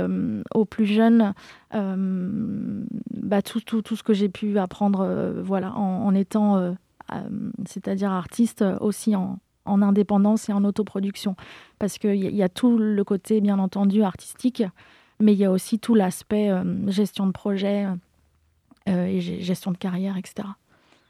aux 0.54 0.64
plus 0.64 0.86
jeunes 0.86 1.34
bah, 1.74 3.42
tout, 3.42 3.60
tout, 3.60 3.82
tout, 3.82 3.96
ce 3.96 4.02
que 4.02 4.14
j'ai 4.14 4.28
pu 4.28 4.58
apprendre 4.58 5.42
voilà, 5.42 5.74
en, 5.74 6.06
en 6.06 6.14
étant 6.14 6.74
euh, 7.12 7.28
c'est-à-dire 7.66 8.10
artiste 8.10 8.64
aussi 8.80 9.14
en, 9.16 9.38
indépendance 9.66 10.48
et 10.48 10.52
en 10.52 10.64
autoproduction. 10.64 11.36
Parce 11.78 11.98
qu'il 11.98 12.16
y, 12.16 12.36
y, 12.36 12.42
a 12.42 12.48
tout 12.48 12.78
le 12.78 13.04
côté, 13.04 13.40
bien 13.40 13.58
entendu, 13.58 14.02
artistique, 14.02 14.62
mais 15.20 15.32
il 15.32 15.38
y 15.38 15.44
a 15.44 15.50
aussi 15.50 15.78
tout 15.78 15.94
l'aspect 15.94 16.50
euh, 16.50 16.90
gestion 16.90 17.26
de 17.26 17.32
projet, 17.32 17.86
et 18.86 19.20
gestion 19.20 19.72
de 19.72 19.78
carrière, 19.78 20.18
etc. 20.18 20.46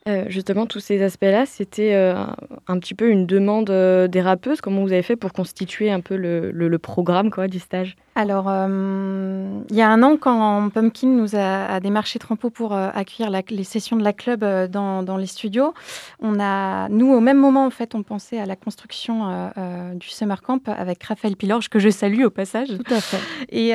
Euh, 0.06 0.26
justement, 0.28 0.66
tous 0.66 0.80
ces 0.80 1.02
aspects-là, 1.02 1.46
c'était 1.46 1.94
euh, 1.94 2.26
un 2.68 2.78
petit 2.78 2.92
peu 2.92 3.08
une 3.08 3.24
demande 3.24 3.70
euh, 3.70 4.06
des 4.06 4.20
rappeuses. 4.20 4.60
Comment 4.60 4.82
vous 4.82 4.92
avez 4.92 5.00
fait 5.00 5.16
pour 5.16 5.32
constituer 5.32 5.90
un 5.90 6.00
peu 6.00 6.14
le, 6.14 6.50
le 6.50 6.78
programme 6.78 7.30
quoi, 7.30 7.48
du 7.48 7.58
stage? 7.58 7.96
Alors, 8.14 8.44
euh, 8.48 9.60
il 9.70 9.76
y 9.76 9.80
a 9.80 9.88
un 9.88 10.02
an, 10.02 10.18
quand 10.18 10.68
Pumpkin 10.68 11.08
nous 11.08 11.34
a, 11.34 11.80
démarché 11.80 12.18
Trampo 12.18 12.50
pour 12.50 12.74
accueillir 12.74 13.32
les 13.48 13.64
sessions 13.64 13.96
de 13.96 14.04
la 14.04 14.12
club 14.12 14.44
dans, 14.70 15.16
les 15.16 15.26
studios, 15.26 15.74
on 16.20 16.38
a, 16.38 16.88
nous, 16.90 17.12
au 17.12 17.18
même 17.18 17.38
moment, 17.38 17.66
en 17.66 17.70
fait, 17.70 17.94
on 17.96 18.04
pensait 18.04 18.38
à 18.38 18.46
la 18.46 18.54
construction 18.54 19.50
du 19.94 20.08
Summer 20.08 20.40
Camp 20.42 20.60
avec 20.68 21.02
Raphaël 21.02 21.34
Pilorge, 21.34 21.68
que 21.68 21.80
je 21.80 21.88
salue 21.88 22.22
au 22.22 22.30
passage. 22.30 22.68
Tout 22.68 22.94
à 22.94 23.00
fait. 23.00 23.18
Et, 23.50 23.74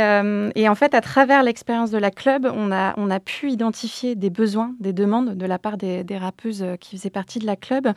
en 0.69 0.75
fait, 0.75 0.93
à 0.93 1.01
travers 1.01 1.43
l'expérience 1.43 1.91
de 1.91 1.97
la 1.97 2.11
club, 2.11 2.49
on 2.55 2.71
a, 2.71 2.93
on 2.95 3.11
a 3.11 3.19
pu 3.19 3.51
identifier 3.51 4.15
des 4.15 4.29
besoins, 4.29 4.73
des 4.79 4.93
demandes 4.93 5.35
de 5.35 5.45
la 5.45 5.59
part 5.59 5.75
des, 5.75 6.05
rappeuses 6.19 6.63
qui 6.79 6.97
faisaient 6.97 7.09
partie 7.09 7.39
de 7.39 7.45
la 7.45 7.55
club. 7.55 7.87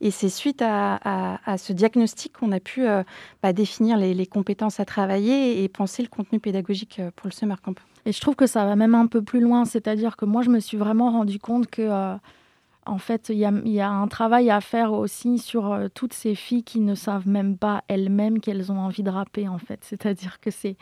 Et 0.00 0.10
c'est 0.10 0.28
suite 0.28 0.62
à, 0.62 1.38
ce 1.58 1.72
diagnostic 1.72 2.34
qu'on 2.34 2.52
a 2.52 2.60
pu 2.60 2.86
bah, 3.42 3.52
définir 3.52 3.96
les, 3.96 4.26
compétences 4.26 4.80
à 4.80 4.84
travailler 4.84 5.62
et 5.62 5.68
penser 5.68 6.02
le 6.02 6.08
contenu 6.08 6.40
pédagogique 6.40 6.98
euh, 7.00 7.10
pour 7.14 7.28
le 7.28 7.32
Summer 7.32 7.60
Camp. 7.60 7.78
Et 8.06 8.12
je 8.12 8.20
trouve 8.20 8.36
que 8.36 8.46
ça 8.46 8.64
va 8.64 8.76
même 8.76 8.94
un 8.94 9.06
peu 9.06 9.22
plus 9.22 9.40
loin, 9.40 9.64
c'est-à-dire 9.64 10.16
que 10.16 10.24
moi, 10.24 10.42
je 10.42 10.50
me 10.50 10.60
suis 10.60 10.76
vraiment 10.76 11.10
rendu 11.10 11.38
compte 11.38 11.66
que, 11.66 11.82
euh, 11.82 12.16
en 12.86 12.98
fait, 12.98 13.28
il 13.28 13.36
y, 13.36 13.80
a, 13.80 13.90
un 13.90 14.08
travail 14.08 14.50
à 14.50 14.60
faire 14.60 14.92
aussi 14.92 15.38
sur 15.38 15.72
euh, 15.72 15.88
toutes 15.92 16.14
ces 16.14 16.34
filles 16.34 16.64
qui 16.64 16.80
ne 16.80 16.94
savent 16.94 17.28
même 17.28 17.56
pas 17.58 17.84
elles-mêmes 17.88 18.40
qu'elles 18.40 18.72
ont 18.72 18.78
envie 18.78 19.02
de 19.02 19.10
rapper, 19.10 19.48
en 19.48 19.58
fait. 19.58 19.80
C'est-à-dire 19.82 20.40
que 20.40 20.50
c'est, 20.50 20.76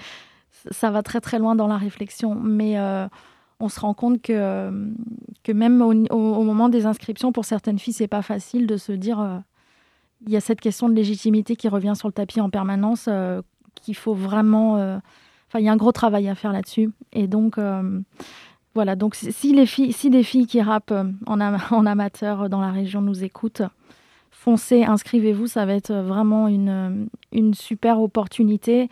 ça 0.70 0.90
va 0.90 1.02
très 1.02 1.20
très 1.20 1.38
loin 1.38 1.56
dans 1.56 1.66
la 1.66 1.76
réflexion, 1.76 2.34
mais 2.36 2.76
on 3.60 3.68
se 3.68 3.80
rend 3.80 3.94
compte 3.94 4.22
que, 4.22 4.70
que 5.42 5.52
même 5.52 5.82
au, 5.82 5.92
au, 5.92 6.42
moment 6.44 6.68
des 6.68 6.86
inscriptions, 6.86 7.32
pour 7.32 7.44
certaines 7.44 7.78
filles, 7.78 7.94
c'est 7.94 8.08
pas 8.08 8.22
facile 8.22 8.66
de 8.66 8.76
se 8.76 8.92
dire. 8.92 9.42
il 10.26 10.32
y 10.32 10.36
a 10.36 10.40
cette 10.40 10.60
question 10.60 10.88
de 10.88 10.94
légitimité 10.94 11.56
qui 11.56 11.68
revient 11.68 11.94
sur 11.96 12.08
le 12.08 12.12
tapis 12.12 12.40
en 12.40 12.50
permanence 12.50 13.08
qu'il 13.80 13.96
faut 13.96 14.14
vraiment. 14.14 14.76
Euh, 14.76 14.98
enfin, 15.48 15.60
il 15.60 15.64
y 15.64 15.68
a 15.68 15.72
un 15.72 15.76
gros 15.76 15.92
travail 15.92 16.28
à 16.28 16.34
faire 16.34 16.52
là-dessus. 16.52 16.90
Et 17.12 17.26
donc, 17.26 17.58
euh, 17.58 18.00
voilà. 18.74 18.96
Donc, 18.96 19.14
si 19.14 19.52
les 19.52 19.66
filles, 19.66 19.92
si 19.92 20.10
des 20.10 20.22
filles 20.22 20.46
qui 20.46 20.60
rappent 20.60 20.92
euh, 20.92 21.04
en, 21.26 21.40
en 21.40 21.86
amateur 21.86 22.48
dans 22.48 22.60
la 22.60 22.70
région 22.70 23.00
nous 23.00 23.24
écoutent, 23.24 23.62
foncez, 24.30 24.84
inscrivez-vous. 24.84 25.46
Ça 25.46 25.66
va 25.66 25.74
être 25.74 25.94
vraiment 25.94 26.48
une, 26.48 27.08
une 27.32 27.54
super 27.54 28.00
opportunité 28.00 28.88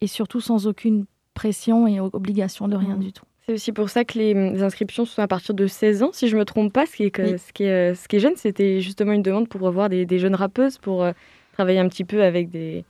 et 0.00 0.06
surtout 0.06 0.40
sans 0.40 0.66
aucune 0.66 1.04
pression 1.34 1.86
et 1.86 2.00
obligation 2.00 2.68
de 2.68 2.76
rien 2.76 2.96
mmh. 2.96 3.00
du 3.00 3.12
tout. 3.12 3.24
C'est 3.50 3.54
aussi 3.54 3.72
pour 3.72 3.90
ça 3.90 4.04
que 4.04 4.16
les 4.16 4.62
inscriptions 4.62 5.04
sont 5.04 5.20
à 5.20 5.26
partir 5.26 5.54
de 5.54 5.66
16 5.66 6.04
ans, 6.04 6.10
si 6.12 6.28
je 6.28 6.36
ne 6.36 6.40
me 6.40 6.44
trompe 6.44 6.72
pas. 6.72 6.86
Ce 6.86 6.92
qui 6.96 7.02
est, 7.04 7.38
ce 7.38 7.52
qui 7.52 7.64
est, 7.64 7.94
ce 7.96 8.06
qui 8.06 8.16
est 8.16 8.20
jeune, 8.20 8.36
c'était 8.36 8.80
justement 8.80 9.10
une 9.10 9.22
demande 9.22 9.48
pour 9.48 9.60
revoir 9.60 9.88
des, 9.88 10.06
des 10.06 10.20
jeunes 10.20 10.36
rappeuses, 10.36 10.78
pour 10.78 11.04
travailler 11.54 11.80
un 11.80 11.88
petit 11.88 12.04
peu 12.04 12.22
avec 12.22 12.48
des, 12.48 12.84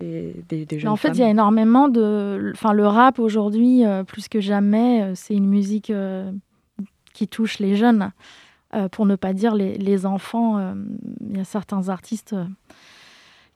des, 0.00 0.66
jeunes 0.78 0.90
En 0.90 0.96
fait, 0.96 1.10
il 1.10 1.18
y 1.18 1.22
a 1.22 1.28
énormément 1.28 1.88
de. 1.88 2.52
Enfin, 2.54 2.72
le 2.72 2.86
rap 2.86 3.18
aujourd'hui, 3.18 3.84
euh, 3.84 4.04
plus 4.04 4.28
que 4.28 4.40
jamais, 4.40 5.02
euh, 5.02 5.12
c'est 5.14 5.34
une 5.34 5.48
musique 5.48 5.90
euh, 5.90 6.30
qui 7.14 7.28
touche 7.28 7.58
les 7.58 7.76
jeunes, 7.76 8.12
pour 8.92 9.06
ne 9.06 9.16
pas 9.16 9.32
dire 9.32 9.54
les, 9.54 9.78
les 9.78 10.04
enfants. 10.04 10.74
Il 11.22 11.38
y 11.38 11.40
a 11.40 11.44
certains 11.44 11.88
artistes 11.88 12.36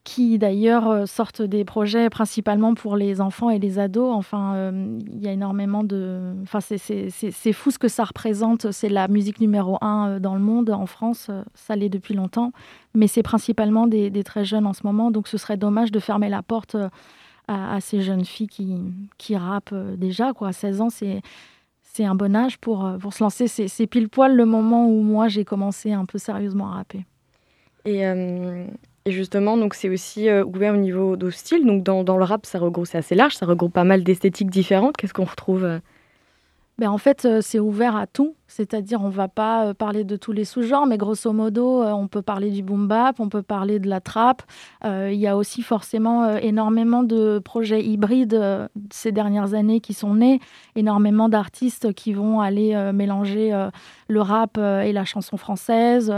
qui 0.05 0.39
d'ailleurs 0.39 0.89
euh, 0.89 1.07
sortent 1.07 1.43
des 1.43 1.65
projets 1.65 2.09
principalement 2.09 2.75
pour 2.75 2.97
les 2.97 3.21
enfants 3.21 3.51
et 3.51 3.59
les 3.59 3.79
ados. 3.79 4.13
Enfin, 4.15 4.55
euh, 4.55 4.99
il 5.13 5.23
y 5.23 5.29
a 5.29 5.33
énormément 5.33 5.85
de... 5.85 6.35
Enfin, 6.43 6.61
c'est 6.61 7.53
fou 7.53 7.71
ce 7.71 7.79
que 7.79 7.89
ça 7.89 8.05
représente. 8.05 8.71
C'est 8.73 8.89
la 8.89 9.09
musique 9.09 9.41
numéro 9.41 9.77
un 9.83 10.09
euh, 10.09 10.19
dans 10.19 10.35
le 10.35 10.41
monde, 10.41 10.71
en 10.71 10.87
France. 10.87 11.31
Ça 11.55 11.77
l'est 11.77 11.91
depuis 11.91 12.15
longtemps. 12.15 12.53
Mais 12.95 13.09
c'est 13.09 13.23
principalement 13.23 13.87
des, 13.87 14.11
très 14.25 14.45
jeunes 14.45 14.67
en 14.67 14.73
ce 14.73 14.81
moment. 14.85 15.11
Donc 15.11 15.29
ce 15.29 15.37
serait 15.37 15.57
dommage 15.57 15.93
de 15.93 16.01
fermer 16.01 16.29
la 16.29 16.43
porte 16.43 16.77
à, 17.49 17.81
ces 17.81 18.01
jeunes 18.01 18.25
filles 18.25 18.49
qui, 18.49 18.77
qui 19.19 19.37
rappent 19.37 19.75
déjà. 19.97 20.33
Quoi. 20.33 20.49
À 20.49 20.53
16 20.53 20.81
ans, 20.81 20.91
c'est... 20.91 21.21
C'est 21.93 22.05
un 22.05 22.15
bon 22.15 22.37
âge 22.37 22.57
pour, 22.57 22.89
pour 23.01 23.13
se 23.13 23.21
lancer. 23.21 23.49
C'est 23.49 23.87
pile 23.89 24.09
poil 24.09 24.37
le 24.37 24.45
moment 24.45 24.87
où 24.87 25.03
moi 25.03 25.27
j'ai 25.27 25.45
commencé 25.45 25.93
un 25.93 26.05
peu 26.05 26.19
sérieusement 26.19 26.71
à 26.71 26.75
rapper. 26.77 27.05
Et 27.85 28.07
et 29.07 29.13
justement, 29.13 29.57
donc 29.57 29.75
c'est 29.75 29.89
aussi 29.89 30.29
euh, 30.29 30.45
ouvert 30.45 30.75
au 30.75 30.77
niveau 30.77 31.17
de 31.17 31.31
style. 31.31 31.65
Donc 31.65 31.83
dans, 31.83 32.17
le 32.17 32.25
rap, 32.25 32.45
ça 32.45 32.59
regroupe, 32.59 32.87
c'est 32.87 32.99
assez 32.99 33.15
large, 33.15 33.35
ça 33.35 33.47
regroupe 33.47 33.73
pas 33.73 33.85
mal 33.85 34.05
d'esthétiques 34.05 34.51
différentes. 34.51 34.97
Qu'est-ce 34.97 35.15
qu'on 35.15 35.25
retrouve 35.25 35.65
euh? 35.65 35.79
Ben, 36.79 36.91
en 36.91 36.99
fait, 36.99 37.27
euh, 37.27 37.41
c'est 37.43 37.59
ouvert 37.59 37.95
à 37.95 38.07
tout. 38.07 38.35
C'est-à-dire, 38.47 39.03
on 39.03 39.09
va 39.09 39.29
pas 39.29 39.75
parler 39.75 40.03
de 40.05 40.17
tous 40.17 40.33
les 40.33 40.45
sous-genres, 40.45 40.87
mais 40.87 40.99
grosso 40.99 41.33
modo, 41.33 41.83
on 41.85 42.09
peut 42.09 42.23
parler 42.23 42.51
du 42.51 42.63
boom 42.63 42.89
bap, 42.89 43.21
on 43.21 43.29
peut 43.29 43.43
parler 43.43 43.79
de 43.79 43.89
la 43.89 44.01
trap. 44.01 44.43
Il 44.85 45.15
y 45.15 45.29
a 45.29 45.37
aussi 45.37 45.63
forcément 45.63 46.37
énormément 46.39 47.05
de 47.05 47.39
projets 47.39 47.85
hybrides 47.85 48.69
ces 48.91 49.13
dernières 49.13 49.55
années 49.55 49.79
qui 49.81 49.95
sont 49.95 50.15
nés, 50.15 50.41
énormément 50.75 51.29
d'artistes 51.29 51.93
qui 51.93 52.13
vont 52.13 52.41
aller 52.41 52.75
mélanger 52.93 53.69
le 54.09 54.21
rap 54.21 54.59
et 54.59 54.93
la 54.93 55.05
chanson 55.05 55.37
française 55.37 56.13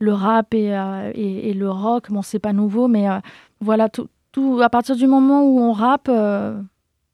le 0.00 0.12
rap 0.12 0.54
et, 0.54 0.74
euh, 0.74 1.12
et, 1.14 1.52
le 1.52 1.70
rock. 1.70 2.10
Bon, 2.10 2.22
c'est 2.22 2.38
pas 2.38 2.52
nouveau, 2.52 2.88
mais 2.88 3.08
euh, 3.08 3.18
voilà, 3.60 3.88
tout, 3.88 4.08
tout, 4.32 4.60
à 4.62 4.68
partir 4.68 4.96
du 4.96 5.06
moment 5.06 5.44
où 5.44 5.60
on 5.60 5.72
rappe, 5.72 6.08
euh, 6.08 6.58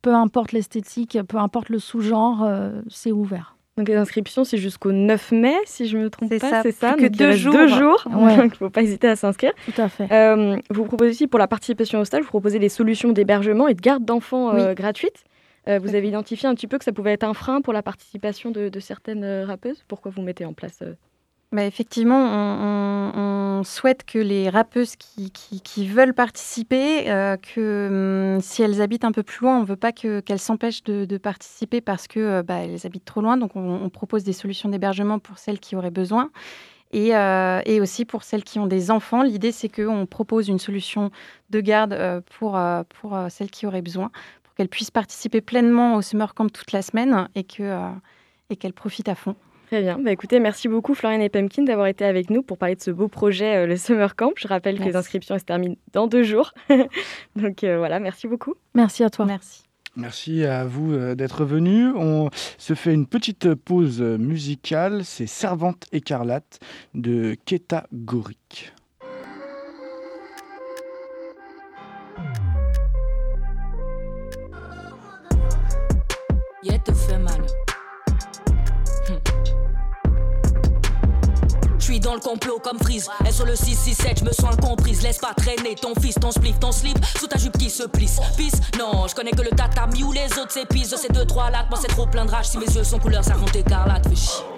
peu 0.03 0.15
importe 0.15 0.53
l'esthétique, 0.53 1.19
peu 1.29 1.37
importe 1.37 1.69
le 1.69 1.79
sous-genre, 1.79 2.49
c'est 2.89 3.13
ouvert. 3.13 3.57
Donc 3.77 3.89
les 3.89 3.97
inscriptions, 3.97 4.45
c'est 4.45 4.57
jusqu'au 4.57 4.93
9 4.93 5.33
mai, 5.33 5.55
si 5.67 5.87
je 5.87 5.99
me 5.99 6.09
trompe 6.09 6.31
pas. 6.39 6.63
C'est 6.63 6.73
ça, 6.73 6.95
que 6.95 7.09
deux 7.09 7.33
jours. 7.33 7.53
Deux 7.53 7.67
jours, 7.67 8.03
donc 8.11 8.31
il 8.31 8.45
ne 8.45 8.51
faut 8.51 8.71
pas 8.71 8.83
hésiter 8.83 9.09
à 9.09 9.17
s'inscrire. 9.17 9.53
Tout 9.67 9.83
à 9.83 9.89
fait. 9.89 10.63
vous 10.71 10.85
proposez 10.85 11.11
aussi, 11.11 11.27
pour 11.27 11.41
la 11.41 11.49
participation 11.49 12.01
au 12.01 12.05
stage, 12.05 12.23
vous 12.23 12.29
proposez 12.29 12.59
des 12.59 12.71
solutions 12.71 13.13
d'hébergement 13.13 13.69
et 13.69 13.75
de 13.75 13.81
garde 13.81 14.05
d'enfants 14.05 14.55
gratuites. 14.75 15.25
vous 15.67 15.95
avez 15.95 16.07
identifié 16.07 16.49
un 16.49 16.55
petit 16.55 16.69
peu 16.69 16.79
que 16.79 16.85
ça 16.85 16.93
pouvait 16.93 17.13
être 17.13 17.25
un 17.25 17.35
frein 17.35 17.61
pour 17.61 17.73
la 17.73 17.83
participation 17.83 18.53
de, 18.53 18.69
de 18.69 18.81
certaines 18.81 19.43
rappeuses. 19.45 19.85
Pourquoi 19.89 20.13
vous 20.15 20.23
mettez 20.23 20.45
en 20.45 20.53
place 20.53 20.83
bah, 21.57 21.65
effectivement, 21.65 22.23
on, 23.17 23.65
souhaite 23.65 24.05
que 24.05 24.19
les 24.19 24.51
rappeuses 24.51 24.95
qui, 24.97 25.89
veulent 25.89 26.13
participer, 26.13 27.11
euh, 27.11 27.39
que 27.39 28.35
hum, 28.37 28.43
si 28.43 28.63
elles 28.63 28.83
habitent 28.83 29.07
un 29.07 29.13
peu 29.13 29.23
plus 29.23 29.41
loin, 29.41 29.57
on 29.57 29.63
ne 29.63 29.67
veut 29.67 29.77
pas 29.77 29.91
qu'elles 29.93 30.39
s'empêchent 30.39 30.85
de, 30.85 31.17
participer 31.17 31.81
parce 31.81 32.09
qu'elles 32.09 32.23
euh, 32.23 32.43
bah, 32.43 32.59
habitent 32.85 33.07
trop 33.07 33.23
loin. 33.23 33.39
Donc, 33.39 33.53
on, 33.57 33.89
propose 33.89 34.23
des 34.23 34.35
solutions 34.35 34.69
d'hébergement 34.69 35.19
pour 35.19 35.39
celles 35.39 35.59
qui 35.59 35.77
auraient 35.77 35.91
besoin. 35.91 36.31
Et, 36.93 37.17
euh, 37.17 37.63
aussi 37.81 38.05
pour 38.05 38.23
celles 38.23 38.45
qui 38.45 38.59
ont 38.59 38.67
des 38.67 38.91
enfants. 38.91 39.23
L'idée, 39.23 39.51
c'est 39.51 39.71
qu'on 39.71 40.05
propose 40.05 40.49
une 40.49 40.59
solution 40.59 41.11
de 41.49 41.61
garde 41.63 42.23
pour, 42.39 42.61
pour 43.01 43.19
celles 43.31 43.51
qui 43.51 43.65
auraient 43.65 43.81
besoin, 43.81 44.11
pour 44.43 44.55
qu'elles 44.55 44.69
puissent 44.69 44.91
participer 44.91 45.41
pleinement 45.41 45.95
au 45.95 46.03
Summer 46.03 46.35
Camp 46.35 46.53
toute 46.53 46.73
la 46.73 46.83
semaine 46.83 47.31
et 47.35 47.45
qu'elles 47.45 48.73
profitent 48.75 49.09
à 49.09 49.15
fond. 49.15 49.37
Très 49.67 49.83
bien. 49.83 49.99
Bah, 49.99 50.13
écoutez, 50.13 50.39
merci 50.39 50.69
beaucoup 50.69 50.95
Florian 50.95 51.21
et 51.21 51.29
Pumpkin 51.29 51.65
d'avoir 51.65 51.89
été 51.89 52.05
avec 52.05 52.31
nous 52.31 52.43
pour 52.43 52.57
parler 52.57 52.77
de 52.77 52.81
ce 52.81 52.93
beau 52.93 53.09
projet, 53.09 53.57
euh, 53.57 53.67
le 53.67 53.77
Summer 53.77 54.15
Camp. 54.15 54.33
Je 54.37 54.47
rappelle 54.47 54.79
que 54.79 54.85
les 54.85 54.97
inscriptions 54.97 55.37
se 55.39 55.45
terminent 55.45 55.77
dans 55.93 56.07
deux 56.07 56.23
jours. 56.23 56.53
Donc 57.37 57.65
euh, 57.65 57.79
voilà, 57.79 57.99
merci 57.99 58.29
beaucoup. 58.29 58.55
Merci 58.75 59.03
à 59.03 59.11
toi. 59.11 59.27
Merci. 59.27 59.65
Merci 59.97 60.45
à 60.45 60.65
vous 60.65 60.93
euh, 60.93 61.15
d'être 61.17 61.45
venus. 61.45 61.93
On 61.97 62.31
se 62.59 62.75
fait 62.75 62.95
une 62.95 63.07
petite 63.07 63.55
pause 63.55 64.01
musicale. 64.01 65.05
C'est 65.05 65.27
Servante 65.27 65.87
écarlate 65.91 66.61
de 66.95 67.37
Keta 67.45 67.87
Gorik. 67.93 68.76
Dans 82.01 82.15
le 82.15 82.21
complot 82.21 82.59
comme 82.63 82.79
Freeze. 82.79 83.09
Elle 83.25 83.33
sur 83.33 83.47
le 83.47 83.57
667, 83.57 84.21
je 84.21 84.25
me 84.25 84.33
sens 84.33 84.55
incomprise. 84.55 85.03
Laisse 85.03 85.19
pas 85.19 85.35
traîner 85.37 85.75
ton 85.75 85.95
fils, 86.01 86.15
ton 86.15 86.31
spliff, 86.31 86.59
ton 86.59 86.73
slip. 86.73 86.99
Sous 87.19 87.27
ta 87.27 87.39
jupe 87.39 87.57
qui 87.59 87.71
se 87.71 87.85
plisse. 87.85 88.19
Pisse, 88.37 88.61
non, 88.79 89.07
je 89.07 89.15
connais 89.15 89.33
que 89.33 89.43
le 89.43 89.51
tata 89.51 89.87
ou 90.05 90.13
les 90.13 90.39
autres 90.39 90.53
s'épisent. 90.53 90.91
De 90.91 90.97
ces 90.97 91.09
deux, 91.09 91.25
trois 91.25 91.51
lattes, 91.51 91.71
moi 91.71 91.79
c'est 91.81 91.89
trop 91.89 92.07
plein 92.07 92.25
de 92.25 92.31
rage. 92.31 92.47
Si 92.47 92.59
mes 92.59 92.67
yeux 92.67 92.85
sont 92.85 92.99
couleur, 92.99 93.25
ça 93.25 93.35
compte 93.35 93.55
écarlate. 93.55 94.09
Fais 94.09 94.17
chier. 94.17 94.56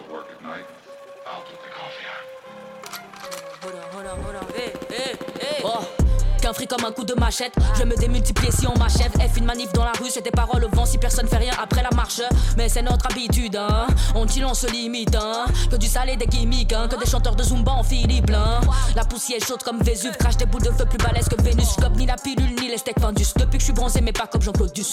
Un 6.49 6.55
fric 6.55 6.71
comme 6.71 6.85
un 6.87 6.93
coup 6.93 7.05
de 7.05 7.13
machette. 7.13 7.53
Je 7.79 7.85
me 7.85 7.95
démultiplier 7.95 8.51
si 8.51 8.67
on 8.67 8.75
m'achève. 8.79 9.13
F 9.13 9.37
une 9.37 9.45
manif 9.45 9.71
dans 9.75 9.85
la 9.85 9.93
rue, 9.93 10.09
c'est 10.09 10.23
des 10.23 10.31
paroles 10.31 10.65
au 10.65 10.71
vent 10.71 10.87
si 10.87 10.97
personne 10.97 11.29
fait 11.29 11.37
rien 11.37 11.53
après 11.63 11.83
la 11.83 11.91
marche. 11.95 12.23
Mais 12.57 12.71
c'est 12.71 12.81
notre 12.81 13.05
habitude, 13.11 13.55
hein. 13.57 13.87
On 14.15 14.25
dit 14.25 14.43
on 14.43 14.55
se 14.55 14.67
limite, 14.67 15.15
hein. 15.15 15.45
Que 15.71 15.77
du 15.77 15.87
salé 15.87 16.17
des 16.17 16.27
gimmicks, 16.27 16.73
hein. 16.73 16.89
Que 16.89 16.97
des 16.97 17.05
chanteurs 17.05 17.37
de 17.37 17.43
Zumba 17.43 17.73
en 17.73 17.83
Philippe, 17.83 18.31
hein. 18.31 18.61
La 18.97 19.05
poussière 19.05 19.41
chaude 19.47 19.63
comme 19.63 19.83
Vésuve, 19.83 20.17
crache 20.17 20.39
des 20.39 20.47
boules 20.47 20.63
de 20.63 20.71
feu 20.71 20.87
plus 20.87 20.97
balèzes 20.97 21.29
que 21.29 21.41
Vénus. 21.43 21.77
Comme 21.83 21.93
ni 21.97 22.07
la 22.07 22.17
pilule 22.17 22.55
ni 22.59 22.69
les 22.69 22.79
steaks 22.79 22.99
fendus. 22.99 23.27
Depuis 23.37 23.59
que 23.59 23.61
je 23.61 23.65
suis 23.65 23.75
bronzé, 23.75 24.01
mais 24.01 24.13
pas 24.13 24.27
comme 24.27 24.41
Jean-Claude 24.41 24.73
Duss. 24.73 24.93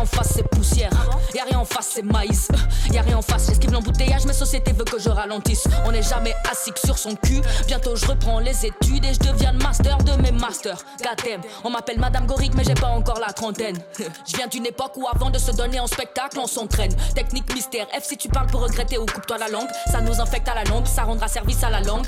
Rien 0.00 0.06
face, 0.06 0.32
c'est 0.36 0.48
poussière. 0.48 0.90
Y'a 1.34 1.44
rien 1.44 1.58
en 1.58 1.64
face, 1.66 1.90
c'est 1.94 2.02
maïs. 2.02 2.48
Y'a 2.90 3.02
rien 3.02 3.18
en 3.18 3.22
face, 3.22 3.48
j'esquive 3.48 3.70
l'embouteillage, 3.70 4.24
mais 4.24 4.32
société 4.32 4.72
veut 4.72 4.84
que 4.84 4.98
je 4.98 5.10
ralentisse. 5.10 5.68
On 5.84 5.92
n'est 5.92 6.02
jamais 6.02 6.32
assis 6.50 6.72
sur 6.82 6.96
son 6.96 7.14
cul. 7.16 7.42
Bientôt 7.66 7.96
je 7.96 8.06
reprends 8.06 8.38
les 8.38 8.64
études 8.64 9.04
et 9.04 9.12
je 9.12 9.18
deviens 9.18 9.52
le 9.52 9.58
master 9.58 9.98
de 9.98 10.12
mes 10.22 10.32
masters. 10.32 10.82
Goddamn, 11.04 11.42
on 11.64 11.70
m'appelle 11.70 11.98
Madame 11.98 12.26
Goric, 12.26 12.54
mais 12.54 12.64
j'ai 12.64 12.72
pas 12.72 12.86
encore 12.86 13.20
la 13.20 13.34
trentaine. 13.34 13.76
Je 14.26 14.36
viens 14.36 14.46
d'une 14.46 14.64
époque 14.64 14.92
où 14.96 15.06
avant 15.06 15.28
de 15.28 15.38
se 15.38 15.50
donner 15.52 15.80
en 15.80 15.86
spectacle, 15.86 16.38
on 16.38 16.46
s'entraîne. 16.46 16.94
Technique 17.14 17.52
mystère, 17.52 17.86
F 17.88 18.04
si 18.04 18.16
tu 18.16 18.28
parles 18.28 18.46
pour 18.46 18.62
regretter 18.62 18.96
ou 18.96 19.04
coupe-toi 19.04 19.36
la 19.36 19.48
langue. 19.48 19.68
Ça 19.92 20.00
nous 20.00 20.18
infecte 20.18 20.48
à 20.48 20.54
la 20.54 20.64
langue, 20.64 20.86
ça 20.86 21.02
rendra 21.02 21.28
service 21.28 21.62
à 21.62 21.68
la 21.68 21.80
langue. 21.80 22.06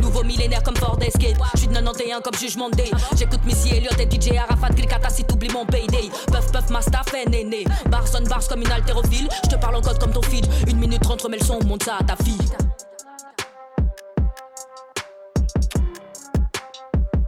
Nouveau 0.00 0.22
millénaire 0.22 0.62
comme 0.62 0.76
Ford 0.76 0.98
Escape. 1.00 1.38
J'suis 1.54 1.68
de 1.68 1.72
91 1.72 2.22
comme 2.22 2.34
jugement 2.34 2.68
day. 2.70 2.90
J'écoute 3.16 3.40
Missy 3.44 3.70
Elliott 3.70 3.98
et 3.98 4.08
DJ 4.08 4.36
Arafat 4.36 4.70
Grikata 4.74 5.08
si 5.08 5.24
t'oublies 5.24 5.50
mon 5.50 5.64
payday. 5.64 6.10
Puff 6.26 6.52
puff 6.52 6.70
ma 6.70 6.82
est 7.14 7.28
néné. 7.28 7.64
Barson 7.90 8.22
bars 8.28 8.46
comme 8.48 8.62
une 8.62 8.70
haltérophile. 8.70 9.28
J'te 9.44 9.58
parle 9.60 9.76
en 9.76 9.80
code 9.80 9.98
comme 9.98 10.12
ton 10.12 10.22
feed. 10.22 10.46
Une 10.68 10.78
minute 10.78 11.04
rentre 11.06 11.28
mais 11.28 11.38
le 11.38 11.44
son 11.44 11.62
monte 11.64 11.84
ça 11.84 11.96
à 12.00 12.04
ta 12.04 12.16
fille. 12.16 12.38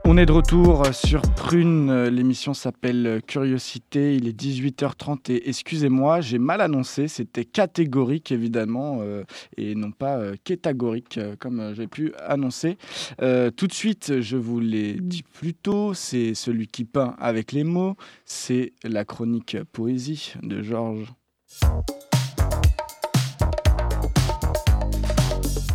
On 0.08 0.16
est 0.16 0.26
de 0.26 0.30
retour 0.30 0.86
sur 0.94 1.20
Prune, 1.20 2.04
l'émission 2.04 2.54
s'appelle 2.54 3.20
Curiosité, 3.26 4.14
il 4.14 4.28
est 4.28 4.40
18h30 4.40 5.32
et 5.32 5.48
excusez-moi, 5.48 6.20
j'ai 6.20 6.38
mal 6.38 6.60
annoncé, 6.60 7.08
c'était 7.08 7.44
catégorique 7.44 8.30
évidemment 8.30 8.98
euh, 9.00 9.24
et 9.56 9.74
non 9.74 9.90
pas 9.90 10.16
euh, 10.18 10.36
catégorique 10.44 11.18
euh, 11.18 11.34
comme 11.36 11.74
j'ai 11.74 11.88
pu 11.88 12.12
annoncer. 12.24 12.78
tout 13.18 13.66
de 13.66 13.72
suite, 13.72 14.20
je 14.20 14.36
vous 14.36 14.60
l'ai 14.60 14.92
dit 14.92 15.24
plus 15.24 15.54
tôt, 15.54 15.92
c'est 15.92 16.34
celui 16.34 16.68
qui 16.68 16.84
peint 16.84 17.16
avec 17.18 17.50
les 17.50 17.64
mots, 17.64 17.96
c'est 18.24 18.74
la 18.84 19.04
chronique 19.04 19.56
poésie 19.72 20.34
de 20.40 20.62
Georges. 20.62 21.12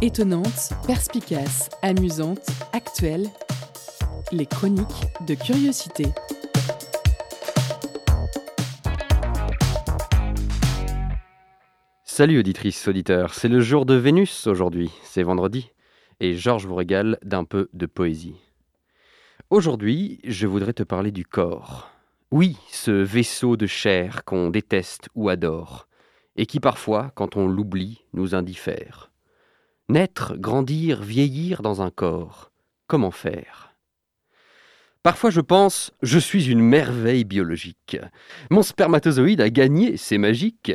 Étonnante, 0.01 0.71
perspicace, 0.87 1.69
amusante, 1.83 2.47
actuelle, 2.73 3.27
les 4.31 4.45
chroniques 4.45 4.85
de 5.27 5.35
curiosité. 5.35 6.05
Salut 12.03 12.39
auditrices, 12.39 12.87
auditeurs, 12.87 13.33
c'est 13.33 13.47
le 13.47 13.59
jour 13.61 13.85
de 13.85 13.95
Vénus 13.95 14.47
aujourd'hui, 14.47 14.89
c'est 15.03 15.23
vendredi, 15.23 15.71
et 16.19 16.35
Georges 16.35 16.65
vous 16.65 16.75
régale 16.75 17.17
d'un 17.23 17.43
peu 17.43 17.69
de 17.73 17.85
poésie. 17.85 18.35
Aujourd'hui, 19.49 20.19
je 20.23 20.47
voudrais 20.47 20.73
te 20.73 20.83
parler 20.83 21.11
du 21.11 21.25
corps. 21.25 21.89
Oui, 22.31 22.57
ce 22.69 22.91
vaisseau 22.91 23.57
de 23.57 23.67
chair 23.67 24.23
qu'on 24.23 24.49
déteste 24.49 25.09
ou 25.15 25.27
adore, 25.29 25.87
et 26.37 26.45
qui 26.45 26.59
parfois, 26.59 27.11
quand 27.15 27.35
on 27.35 27.47
l'oublie, 27.47 28.05
nous 28.13 28.33
indiffère. 28.33 29.11
Naître, 29.89 30.35
grandir, 30.37 31.01
vieillir 31.01 31.61
dans 31.61 31.81
un 31.81 31.89
corps, 31.89 32.51
comment 32.87 33.11
faire? 33.11 33.70
Parfois 35.03 35.31
je 35.31 35.41
pense, 35.41 35.91
je 36.03 36.19
suis 36.19 36.49
une 36.49 36.61
merveille 36.61 37.23
biologique. 37.23 37.97
Mon 38.51 38.61
spermatozoïde 38.61 39.41
a 39.41 39.49
gagné, 39.49 39.97
c'est 39.97 40.19
magique. 40.19 40.71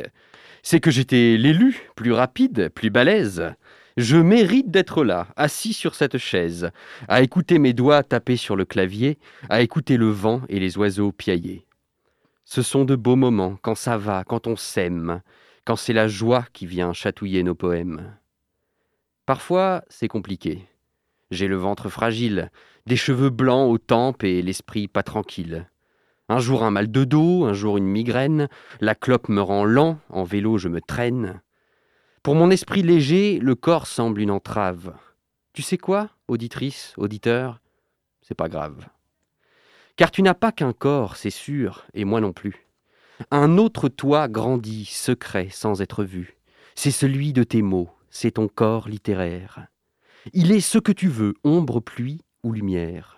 C'est 0.63 0.81
que 0.81 0.91
j'étais 0.91 1.37
l'élu, 1.37 1.89
plus 1.95 2.11
rapide, 2.11 2.69
plus 2.69 2.89
balèze. 2.89 3.53
Je 3.95 4.17
mérite 4.17 4.69
d'être 4.69 5.03
là, 5.03 5.27
assis 5.37 5.73
sur 5.73 5.95
cette 5.95 6.17
chaise, 6.17 6.71
à 7.07 7.21
écouter 7.21 7.57
mes 7.57 7.73
doigts 7.73 8.03
taper 8.03 8.35
sur 8.35 8.55
le 8.55 8.65
clavier, 8.65 9.17
à 9.49 9.61
écouter 9.61 9.95
le 9.97 10.09
vent 10.09 10.41
et 10.49 10.59
les 10.59 10.77
oiseaux 10.77 11.11
piailler. 11.11 11.65
Ce 12.43 12.61
sont 12.61 12.85
de 12.85 12.95
beaux 12.95 13.15
moments, 13.15 13.57
quand 13.61 13.75
ça 13.75 13.97
va, 13.97 14.23
quand 14.23 14.45
on 14.45 14.55
s'aime, 14.55 15.21
quand 15.65 15.75
c'est 15.77 15.93
la 15.93 16.07
joie 16.07 16.45
qui 16.53 16.65
vient 16.65 16.93
chatouiller 16.93 17.43
nos 17.43 17.55
poèmes. 17.55 18.13
Parfois, 19.25 19.83
c'est 19.89 20.07
compliqué. 20.07 20.67
J'ai 21.29 21.47
le 21.47 21.57
ventre 21.57 21.89
fragile, 21.89 22.51
des 22.85 22.95
cheveux 22.95 23.29
blancs 23.29 23.69
aux 23.69 23.77
tempes 23.77 24.23
et 24.23 24.41
l'esprit 24.41 24.87
pas 24.87 25.03
tranquille. 25.03 25.69
Un 26.29 26.39
jour 26.39 26.63
un 26.63 26.71
mal 26.71 26.91
de 26.91 27.03
dos, 27.03 27.45
un 27.45 27.53
jour 27.53 27.77
une 27.77 27.87
migraine, 27.87 28.47
la 28.81 28.95
clope 28.95 29.29
me 29.29 29.41
rend 29.41 29.65
lent, 29.65 29.99
en 30.09 30.23
vélo 30.23 30.57
je 30.57 30.67
me 30.67 30.81
traîne. 30.81 31.41
Pour 32.23 32.35
mon 32.35 32.49
esprit 32.49 32.81
léger, 32.81 33.39
le 33.39 33.55
corps 33.55 33.87
semble 33.87 34.21
une 34.21 34.31
entrave. 34.31 34.93
Tu 35.53 35.61
sais 35.61 35.77
quoi, 35.77 36.09
auditrice, 36.27 36.93
auditeur? 36.97 37.61
C'est 38.21 38.35
pas 38.35 38.49
grave. 38.49 38.87
Car 39.95 40.11
tu 40.11 40.21
n'as 40.21 40.33
pas 40.33 40.51
qu'un 40.51 40.73
corps, 40.73 41.15
c'est 41.15 41.29
sûr, 41.29 41.85
et 41.93 42.05
moi 42.05 42.21
non 42.21 42.33
plus. 42.33 42.67
Un 43.31 43.57
autre 43.57 43.89
toi 43.89 44.27
grandit, 44.27 44.85
secret, 44.85 45.47
sans 45.49 45.81
être 45.81 46.03
vu. 46.03 46.37
C'est 46.75 46.91
celui 46.91 47.33
de 47.33 47.43
tes 47.43 47.61
mots, 47.61 47.89
c'est 48.09 48.31
ton 48.31 48.47
corps 48.47 48.87
littéraire. 48.89 49.67
Il 50.33 50.51
est 50.51 50.61
ce 50.61 50.77
que 50.77 50.91
tu 50.91 51.07
veux, 51.07 51.33
ombre, 51.43 51.79
pluie, 51.79 52.21
lumière. 52.51 53.17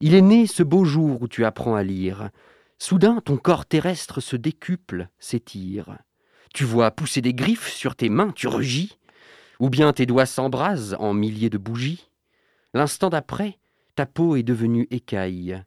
Il 0.00 0.14
est 0.14 0.22
né 0.22 0.46
ce 0.46 0.62
beau 0.62 0.84
jour 0.84 1.22
où 1.22 1.28
tu 1.28 1.44
apprends 1.44 1.74
à 1.74 1.82
lire. 1.82 2.30
Soudain, 2.78 3.20
ton 3.24 3.36
corps 3.36 3.66
terrestre 3.66 4.20
se 4.20 4.36
décuple, 4.36 5.08
s'étire. 5.18 5.98
Tu 6.54 6.64
vois 6.64 6.90
pousser 6.90 7.20
des 7.20 7.34
griffes 7.34 7.68
sur 7.68 7.96
tes 7.96 8.08
mains, 8.08 8.32
tu 8.34 8.46
rugis. 8.46 8.98
Ou 9.60 9.70
bien 9.70 9.92
tes 9.92 10.06
doigts 10.06 10.26
s'embrasent 10.26 10.96
en 11.00 11.14
milliers 11.14 11.50
de 11.50 11.58
bougies. 11.58 12.08
L'instant 12.74 13.10
d'après, 13.10 13.58
ta 13.96 14.06
peau 14.06 14.36
est 14.36 14.44
devenue 14.44 14.86
écaille. 14.90 15.62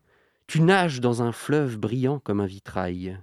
Tu 0.48 0.62
nages 0.62 1.02
dans 1.02 1.22
un 1.22 1.32
fleuve 1.32 1.78
brillant 1.78 2.20
comme 2.20 2.40
un 2.40 2.46
vitrail. 2.46 3.20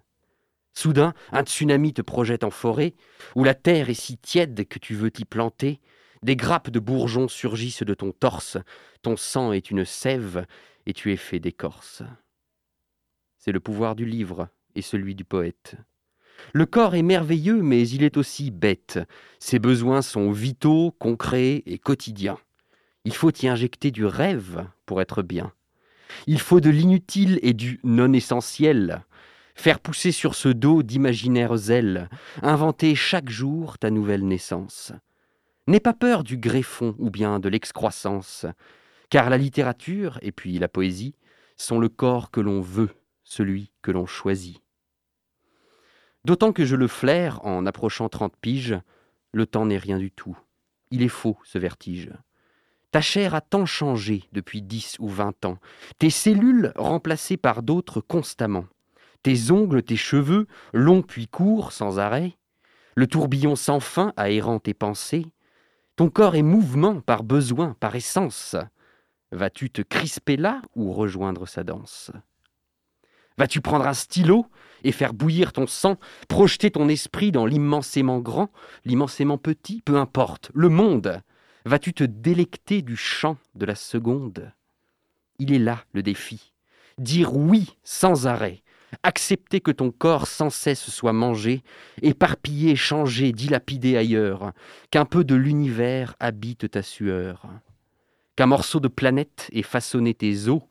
Soudain, 0.75 1.15
un 1.33 1.43
tsunami 1.43 1.95
te 1.95 2.03
projette 2.03 2.45
en 2.45 2.51
forêt, 2.51 2.95
où 3.35 3.45
la 3.45 3.55
terre 3.55 3.89
est 3.91 3.95
si 3.95 4.19
tiède 4.19 4.69
que 4.69 4.79
tu 4.79 4.95
veux 4.95 5.11
t'y 5.11 5.25
planter, 5.25 5.81
des 6.23 6.37
grappes 6.37 6.71
de 6.71 6.81
bourgeons 6.81 7.29
surgissent 7.29 7.83
de 7.83 7.95
ton 7.95 8.13
torse, 8.13 8.59
ton 9.03 9.17
sang 9.17 9.53
est 9.53 9.71
une 9.71 9.85
sève, 9.85 10.47
et 10.87 10.93
tu 10.93 11.13
es 11.13 11.17
fait 11.17 11.39
d'écorce. 11.39 12.03
C'est 13.37 13.53
le 13.53 13.61
pouvoir 13.61 13.95
du 13.95 14.05
livre 14.05 14.49
et 14.75 14.83
celui 14.83 15.15
du 15.15 15.25
poète. 15.25 15.77
Le 16.53 16.67
corps 16.67 16.95
est 16.95 17.03
merveilleux, 17.03 17.63
mais 17.63 17.89
il 17.89 18.03
est 18.03 18.17
aussi 18.17 18.51
bête. 18.51 18.99
Ses 19.39 19.59
besoins 19.59 20.03
sont 20.03 20.31
vitaux, 20.31 20.95
concrets 20.99 21.63
et 21.67 21.79
quotidiens. 21.79 22.39
Il 23.05 23.15
faut 23.15 23.33
y 23.33 23.49
injecter 23.49 23.91
du 23.91 24.05
rêve 24.05 24.67
pour 24.87 25.01
être 25.01 25.23
bien. 25.23 25.53
Il 26.27 26.41
faut 26.41 26.61
de 26.61 26.71
l'inutile 26.71 27.39
et 27.43 27.53
du 27.53 27.81
non 27.85 28.13
essentiel. 28.13 29.05
Faire 29.55 29.81
pousser 29.81 30.13
sur 30.13 30.35
ce 30.35 30.49
dos 30.49 30.83
d'imaginaires 30.83 31.71
ailes, 31.71 32.09
inventer 32.43 32.95
chaque 32.95 33.29
jour 33.29 33.77
ta 33.79 33.91
nouvelle 33.91 34.27
naissance. 34.27 34.93
N'aie 35.69 35.81
pas 35.81 35.93
peur 35.93 36.25
du 36.25 36.39
greffon 36.39 36.95
ou 36.99 37.11
bien 37.11 37.41
de 37.41 37.49
l'excroissance, 37.51 38.47
car 39.11 39.29
la 39.29 39.37
littérature 39.37 40.19
et 40.23 40.33
puis 40.33 40.59
la 40.59 40.67
poésie 40.67 41.15
sont 41.59 41.79
le 41.79 41.91
corps 41.91 42.31
que 42.31 42.41
l'on 42.41 42.63
veut, 42.63 42.89
celui 43.23 43.71
que 43.83 43.91
l'on 43.91 44.07
choisit. 44.07 44.63
D'autant 46.25 46.55
que 46.55 46.65
je 46.65 46.75
le 46.75 46.89
flaire 46.89 47.45
en 47.45 47.67
approchant 47.67 48.09
trente 48.09 48.35
piges, 48.41 48.81
le 49.33 49.45
temps 49.45 49.67
n'est 49.67 49.77
rien 49.77 49.99
du 49.99 50.11
tout. 50.11 50.39
Il 50.91 51.03
est 51.03 51.09
faux, 51.09 51.37
ce 51.45 51.59
vertige. 51.59 52.13
Ta 52.91 53.03
chair 53.03 53.35
a 53.35 53.43
tant 53.43 53.67
changé 53.67 54.25
depuis 54.33 54.63
dix 54.63 54.97
ou 55.01 55.09
vingt 55.09 55.45
ans, 55.45 55.59
tes 55.99 56.09
cellules 56.09 56.73
remplacées 56.77 57.37
par 57.37 57.63
d'autres 57.63 58.01
constamment, 58.01 58.65
tes 59.23 59.51
ongles, 59.51 59.83
tes 59.83 59.97
cheveux, 59.97 60.47
longs 60.73 61.03
puis 61.03 61.29
courts 61.29 61.73
sans 61.73 61.99
arrêt, 61.99 62.39
le 62.95 63.07
tourbillon 63.07 63.55
sans 63.55 63.81
fin 63.81 64.15
aérant 64.17 64.61
tes 64.61 64.73
pensées, 64.73 65.27
ton 65.99 66.11
corps 66.11 66.37
est 66.37 66.43
mouvement 66.43 67.01
par 67.01 67.25
besoin, 67.25 67.75
par 67.81 67.97
essence. 67.97 68.55
Vas-tu 69.33 69.69
te 69.69 69.83
crisper 69.83 70.37
là 70.37 70.63
ou 70.77 70.93
rejoindre 70.93 71.49
sa 71.49 71.65
danse? 71.65 72.13
Vas-tu 73.37 73.61
prendre 73.61 73.85
un 73.85 73.95
stylo 73.95 74.47
et 74.85 74.93
faire 74.93 75.13
bouillir 75.13 75.53
ton 75.53 75.67
sang, 75.67 75.97
projeter 76.29 76.71
ton 76.71 76.89
esprit 76.89 77.33
dans 77.33 77.47
l'immensément 77.47 78.21
grand, 78.21 78.53
l'immensément 78.85 79.39
petit, 79.39 79.83
peu 79.83 79.97
importe, 79.97 80.53
le 80.55 80.69
monde? 80.69 81.21
Vas-tu 81.65 81.93
te 81.93 82.05
délecter 82.05 82.81
du 82.81 82.97
chant 82.97 83.37
de 83.57 83.67
la 83.67 83.75
seconde? 83.75 84.53
Il 85.41 85.53
est 85.53 85.59
là 85.59 85.83
le 85.95 86.05
défi. 86.05 86.53
Dire 86.99 87.35
oui 87.35 87.77
sans 87.83 88.29
arrêt, 88.29 88.63
accepter 89.03 89.61
que 89.61 89.71
ton 89.71 89.91
corps 89.91 90.27
sans 90.27 90.51
cesse 90.51 90.91
soit 90.91 91.13
mangé, 91.13 91.63
éparpillé, 92.03 92.77
changé, 92.77 93.33
dilapidé 93.33 93.97
ailleurs, 93.97 94.53
qu'un 94.91 95.05
peu 95.05 95.25
de 95.25 95.35
l'univers 95.35 96.15
habite 96.21 96.71
ta 96.71 96.83
sueur, 96.83 97.47
qu'un 98.37 98.47
morceau 98.47 98.81
de 98.81 98.89
planète 98.89 99.49
ait 99.53 99.63
façonné 99.63 100.15
tes 100.15 100.49
os, 100.49 100.63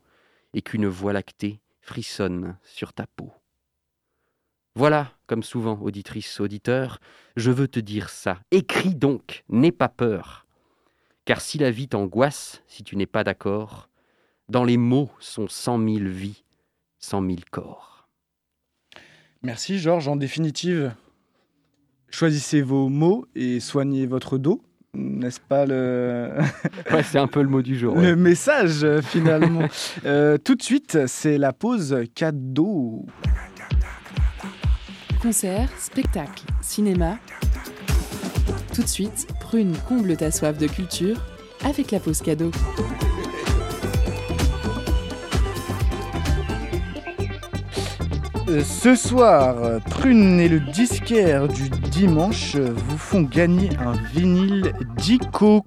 et 0.54 0.62
qu'une 0.62 0.86
voie 0.86 1.12
lactée 1.12 1.60
frissonne 1.80 2.56
sur 2.64 2.92
ta 2.92 3.06
peau. 3.06 3.32
Voilà, 4.74 5.12
comme 5.26 5.42
souvent, 5.42 5.78
auditrice, 5.80 6.40
auditeur, 6.40 7.00
je 7.36 7.50
veux 7.50 7.68
te 7.68 7.80
dire 7.80 8.10
ça. 8.10 8.40
Écris 8.50 8.94
donc, 8.94 9.44
n'aie 9.48 9.72
pas 9.72 9.88
peur. 9.88 10.46
Car 11.24 11.40
si 11.40 11.58
la 11.58 11.70
vie 11.70 11.88
t'angoisse, 11.88 12.62
si 12.66 12.84
tu 12.84 12.96
n'es 12.96 13.06
pas 13.06 13.24
d'accord, 13.24 13.88
dans 14.48 14.64
les 14.64 14.76
mots 14.76 15.10
sont 15.18 15.48
cent 15.48 15.78
mille 15.78 16.08
vies, 16.08 16.44
cent 16.98 17.20
mille 17.20 17.44
corps. 17.44 17.97
Merci 19.42 19.78
Georges. 19.78 20.08
En 20.08 20.16
définitive, 20.16 20.92
choisissez 22.10 22.62
vos 22.62 22.88
mots 22.88 23.26
et 23.34 23.60
soignez 23.60 24.06
votre 24.06 24.38
dos. 24.38 24.62
N'est-ce 24.94 25.40
pas 25.40 25.66
le... 25.66 26.32
ouais, 26.92 27.02
c'est 27.02 27.18
un 27.18 27.26
peu 27.26 27.42
le 27.42 27.48
mot 27.48 27.62
du 27.62 27.78
jour. 27.78 27.94
Le 27.96 28.16
message 28.16 28.86
finalement. 29.02 29.68
euh, 30.04 30.38
tout 30.38 30.54
de 30.54 30.62
suite, 30.62 31.06
c'est 31.06 31.38
la 31.38 31.52
pause 31.52 32.04
cadeau. 32.14 33.06
Concert, 35.22 35.68
spectacle, 35.78 36.44
cinéma. 36.62 37.18
Tout 38.74 38.82
de 38.82 38.88
suite, 38.88 39.26
Prune 39.40 39.76
comble 39.88 40.16
ta 40.16 40.30
soif 40.30 40.56
de 40.56 40.66
culture 40.66 41.20
avec 41.64 41.90
la 41.90 42.00
pause 42.00 42.22
cadeau. 42.22 42.50
Ce 48.48 48.94
soir, 48.94 49.78
Prune 49.90 50.40
et 50.40 50.48
le 50.48 50.60
disquaire 50.60 51.48
du 51.48 51.68
dimanche 51.68 52.56
vous 52.56 52.96
font 52.96 53.20
gagner 53.20 53.68
un 53.76 53.92
vinyle 53.92 54.72
Dico 54.96 55.62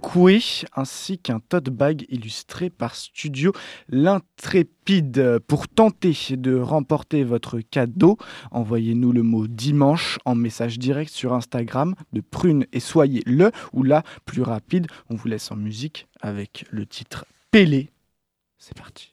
ainsi 0.75 1.19
qu'un 1.19 1.39
tote 1.39 1.69
bag 1.69 2.07
illustré 2.09 2.71
par 2.71 2.95
Studio 2.95 3.51
L'Intrépide. 3.88 5.38
Pour 5.47 5.67
tenter 5.67 6.15
de 6.32 6.57
remporter 6.57 7.23
votre 7.23 7.59
cadeau, 7.59 8.17
envoyez-nous 8.49 9.11
le 9.11 9.21
mot 9.21 9.45
dimanche 9.45 10.17
en 10.25 10.34
message 10.34 10.79
direct 10.79 11.11
sur 11.11 11.34
Instagram 11.34 11.93
de 12.13 12.21
Prune 12.21 12.65
et 12.73 12.79
soyez 12.79 13.21
le 13.27 13.51
ou 13.73 13.84
la 13.84 14.01
plus 14.25 14.41
rapide. 14.41 14.88
On 15.11 15.15
vous 15.15 15.27
laisse 15.27 15.51
en 15.51 15.55
musique 15.55 16.07
avec 16.19 16.65
le 16.71 16.88
titre 16.88 17.25
Pélé. 17.51 17.91
C'est 18.57 18.75
parti. 18.75 19.11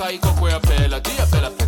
caigo, 0.00 0.34
cuello 0.36 0.60
pela, 0.60 0.98
dia 0.98 1.26
pela 1.26 1.59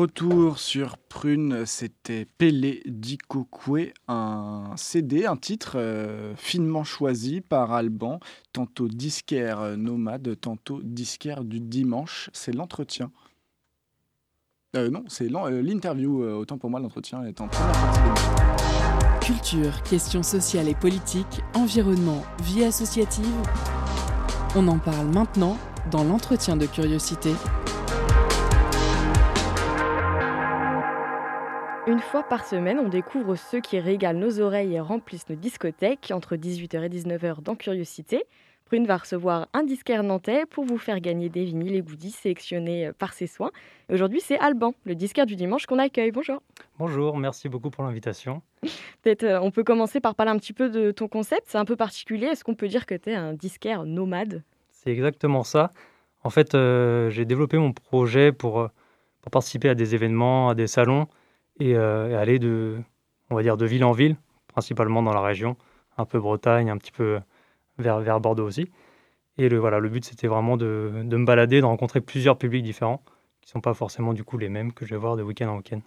retour 0.00 0.58
sur 0.58 0.96
Prune, 0.96 1.66
c'était 1.66 2.24
Pélé 2.24 2.82
Dikokwe, 2.86 3.92
un 4.08 4.72
CD, 4.76 5.26
un 5.26 5.36
titre 5.36 5.72
euh, 5.74 6.34
finement 6.36 6.84
choisi 6.84 7.42
par 7.42 7.72
Alban, 7.72 8.18
tantôt 8.54 8.88
disquaire 8.88 9.76
nomade, 9.76 10.40
tantôt 10.40 10.80
disquaire 10.82 11.44
du 11.44 11.60
dimanche. 11.60 12.30
C'est 12.32 12.54
l'entretien. 12.54 13.10
Euh, 14.74 14.88
non, 14.88 15.04
c'est 15.08 15.30
euh, 15.30 15.62
l'interview, 15.62 16.22
euh, 16.22 16.34
autant 16.34 16.56
pour 16.56 16.70
moi 16.70 16.80
l'entretien 16.80 17.22
est 17.24 17.38
en 17.42 17.48
première. 17.48 19.20
Culture, 19.20 19.82
questions 19.82 20.22
sociales 20.22 20.68
et 20.68 20.74
politiques, 20.74 21.42
environnement, 21.54 22.22
vie 22.42 22.64
associative. 22.64 23.26
On 24.56 24.66
en 24.68 24.78
parle 24.78 25.08
maintenant 25.08 25.58
dans 25.90 26.04
l'entretien 26.04 26.56
de 26.56 26.64
curiosité. 26.64 27.34
Une 31.90 31.98
fois 31.98 32.22
par 32.22 32.44
semaine, 32.44 32.78
on 32.78 32.88
découvre 32.88 33.34
ceux 33.34 33.60
qui 33.60 33.80
régalent 33.80 34.20
nos 34.20 34.40
oreilles 34.40 34.74
et 34.74 34.80
remplissent 34.80 35.28
nos 35.28 35.34
discothèques 35.34 36.12
entre 36.14 36.36
18h 36.36 36.84
et 36.84 36.88
19h 36.88 37.42
dans 37.42 37.56
Curiosité. 37.56 38.22
Prune 38.66 38.86
va 38.86 38.96
recevoir 38.96 39.48
un 39.54 39.64
disquaire 39.64 40.04
nantais 40.04 40.46
pour 40.46 40.64
vous 40.64 40.78
faire 40.78 41.00
gagner 41.00 41.28
des 41.28 41.44
vinyles 41.44 41.74
et 41.74 41.82
goodies 41.82 42.12
sélectionnés 42.12 42.86
euh, 42.86 42.92
par 42.96 43.12
ses 43.12 43.26
soins. 43.26 43.50
Aujourd'hui, 43.92 44.20
c'est 44.20 44.38
Alban, 44.38 44.72
le 44.84 44.94
disquaire 44.94 45.26
du 45.26 45.34
dimanche 45.34 45.66
qu'on 45.66 45.80
accueille. 45.80 46.12
Bonjour. 46.12 46.40
Bonjour, 46.78 47.16
merci 47.16 47.48
beaucoup 47.48 47.70
pour 47.70 47.82
l'invitation. 47.82 48.40
Peut-être 49.02 49.24
euh, 49.24 49.40
on 49.40 49.50
peut 49.50 49.64
commencer 49.64 49.98
par 49.98 50.14
parler 50.14 50.30
un 50.30 50.38
petit 50.38 50.52
peu 50.52 50.70
de 50.70 50.92
ton 50.92 51.08
concept. 51.08 51.42
C'est 51.46 51.58
un 51.58 51.64
peu 51.64 51.74
particulier. 51.74 52.26
Est-ce 52.26 52.44
qu'on 52.44 52.54
peut 52.54 52.68
dire 52.68 52.86
que 52.86 52.94
tu 52.94 53.10
es 53.10 53.16
un 53.16 53.32
disquaire 53.32 53.84
nomade? 53.84 54.44
C'est 54.70 54.92
exactement 54.92 55.42
ça. 55.42 55.72
En 56.22 56.30
fait, 56.30 56.54
euh, 56.54 57.10
j'ai 57.10 57.24
développé 57.24 57.58
mon 57.58 57.72
projet 57.72 58.30
pour, 58.30 58.70
pour 59.22 59.30
participer 59.32 59.68
à 59.68 59.74
des 59.74 59.96
événements, 59.96 60.50
à 60.50 60.54
des 60.54 60.68
salons 60.68 61.08
et, 61.60 61.76
euh, 61.76 62.08
et 62.08 62.14
aller 62.14 62.38
de, 62.38 62.78
on 63.30 63.36
va 63.36 63.42
dire, 63.42 63.56
de 63.56 63.66
ville 63.66 63.84
en 63.84 63.92
ville, 63.92 64.16
principalement 64.48 65.02
dans 65.02 65.12
la 65.12 65.20
région, 65.20 65.56
un 65.98 66.06
peu 66.06 66.18
Bretagne, 66.18 66.70
un 66.70 66.78
petit 66.78 66.90
peu 66.90 67.20
vers, 67.78 68.00
vers 68.00 68.20
Bordeaux 68.20 68.46
aussi. 68.46 68.70
Et 69.38 69.48
le, 69.48 69.58
voilà, 69.58 69.78
le 69.78 69.88
but, 69.88 70.04
c'était 70.04 70.26
vraiment 70.26 70.56
de, 70.56 71.02
de 71.04 71.16
me 71.16 71.24
balader, 71.24 71.60
de 71.60 71.66
rencontrer 71.66 72.00
plusieurs 72.00 72.36
publics 72.36 72.64
différents, 72.64 73.02
qui 73.40 73.48
ne 73.48 73.52
sont 73.52 73.60
pas 73.60 73.74
forcément 73.74 74.12
du 74.12 74.24
coup 74.24 74.38
les 74.38 74.48
mêmes 74.48 74.72
que 74.72 74.84
je 74.84 74.90
vais 74.90 75.00
voir 75.00 75.16
de 75.16 75.22
week-end 75.22 75.48
en 75.48 75.56
week-end. 75.58 75.80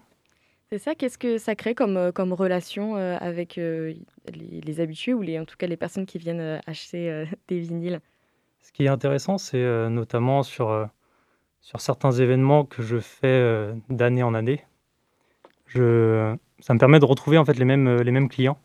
C'est 0.71 0.79
ça, 0.79 0.95
qu'est-ce 0.95 1.17
que 1.17 1.37
ça 1.37 1.53
crée 1.53 1.75
comme, 1.75 1.97
euh, 1.97 2.11
comme 2.11 2.33
relation 2.33 2.95
euh, 2.95 3.17
avec 3.19 3.57
les, 3.57 3.95
les 4.33 4.79
habitués 4.79 5.13
ou 5.13 5.21
les, 5.21 5.39
en 5.39 5.45
tout 5.45 5.55
cas 5.57 5.67
les 5.67 5.77
personnes 5.77 6.05
qui 6.05 6.17
viennent 6.17 6.61
acheter 6.65 7.25
des 7.47 7.59
vinyles? 7.59 7.99
Ce 8.61 8.71
qui 8.71 8.85
est 8.85 8.87
intéressant, 8.87 9.37
c'est 9.37 9.89
notamment 9.89 10.41
sur, 10.41 10.87
sur 11.59 11.81
certains 11.81 12.11
événements 12.11 12.63
que 12.63 12.81
je 12.81 12.97
fais 12.97 13.73
d'année 13.89 14.23
en 14.23 14.33
année. 14.33 14.63
Je, 15.73 16.35
ça 16.59 16.73
me 16.73 16.79
permet 16.79 16.99
de 16.99 17.05
retrouver 17.05 17.37
en 17.37 17.45
fait 17.45 17.57
les 17.57 17.65
mêmes, 17.65 18.01
les 18.01 18.11
mêmes 18.11 18.29
clients. 18.29 18.57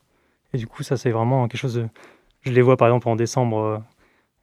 Et 0.52 0.58
du 0.58 0.66
coup, 0.66 0.82
ça, 0.82 0.96
c'est 0.96 1.10
vraiment 1.10 1.48
quelque 1.48 1.60
chose. 1.60 1.74
de- 1.74 1.88
je 2.42 2.52
les 2.52 2.62
vois 2.62 2.76
par 2.76 2.88
exemple 2.88 3.08
en 3.08 3.16
décembre, 3.16 3.58
euh, 3.58 3.78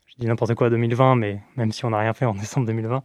je 0.07 0.16
dis 0.20 0.28
n'importe 0.28 0.55
quoi, 0.55 0.70
2020, 0.70 1.16
mais 1.16 1.41
même 1.55 1.72
si 1.72 1.86
on 1.86 1.91
n'a 1.91 1.99
rien 1.99 2.13
fait 2.13 2.26
en 2.26 2.34
décembre 2.36 2.68
2020, 2.68 3.03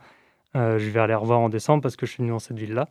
euh, 0.57 0.79
je 0.79 0.91
vais 0.91 1.01
aller 1.01 1.15
revoir 1.15 1.41
en 1.41 1.49
décembre 1.49 1.83
parce 1.83 1.97
que 1.97 2.07
je 2.07 2.13
suis 2.13 2.19
venu 2.23 2.31
dans 2.31 2.39
cette 2.39 2.59
ville-là. 2.59 2.89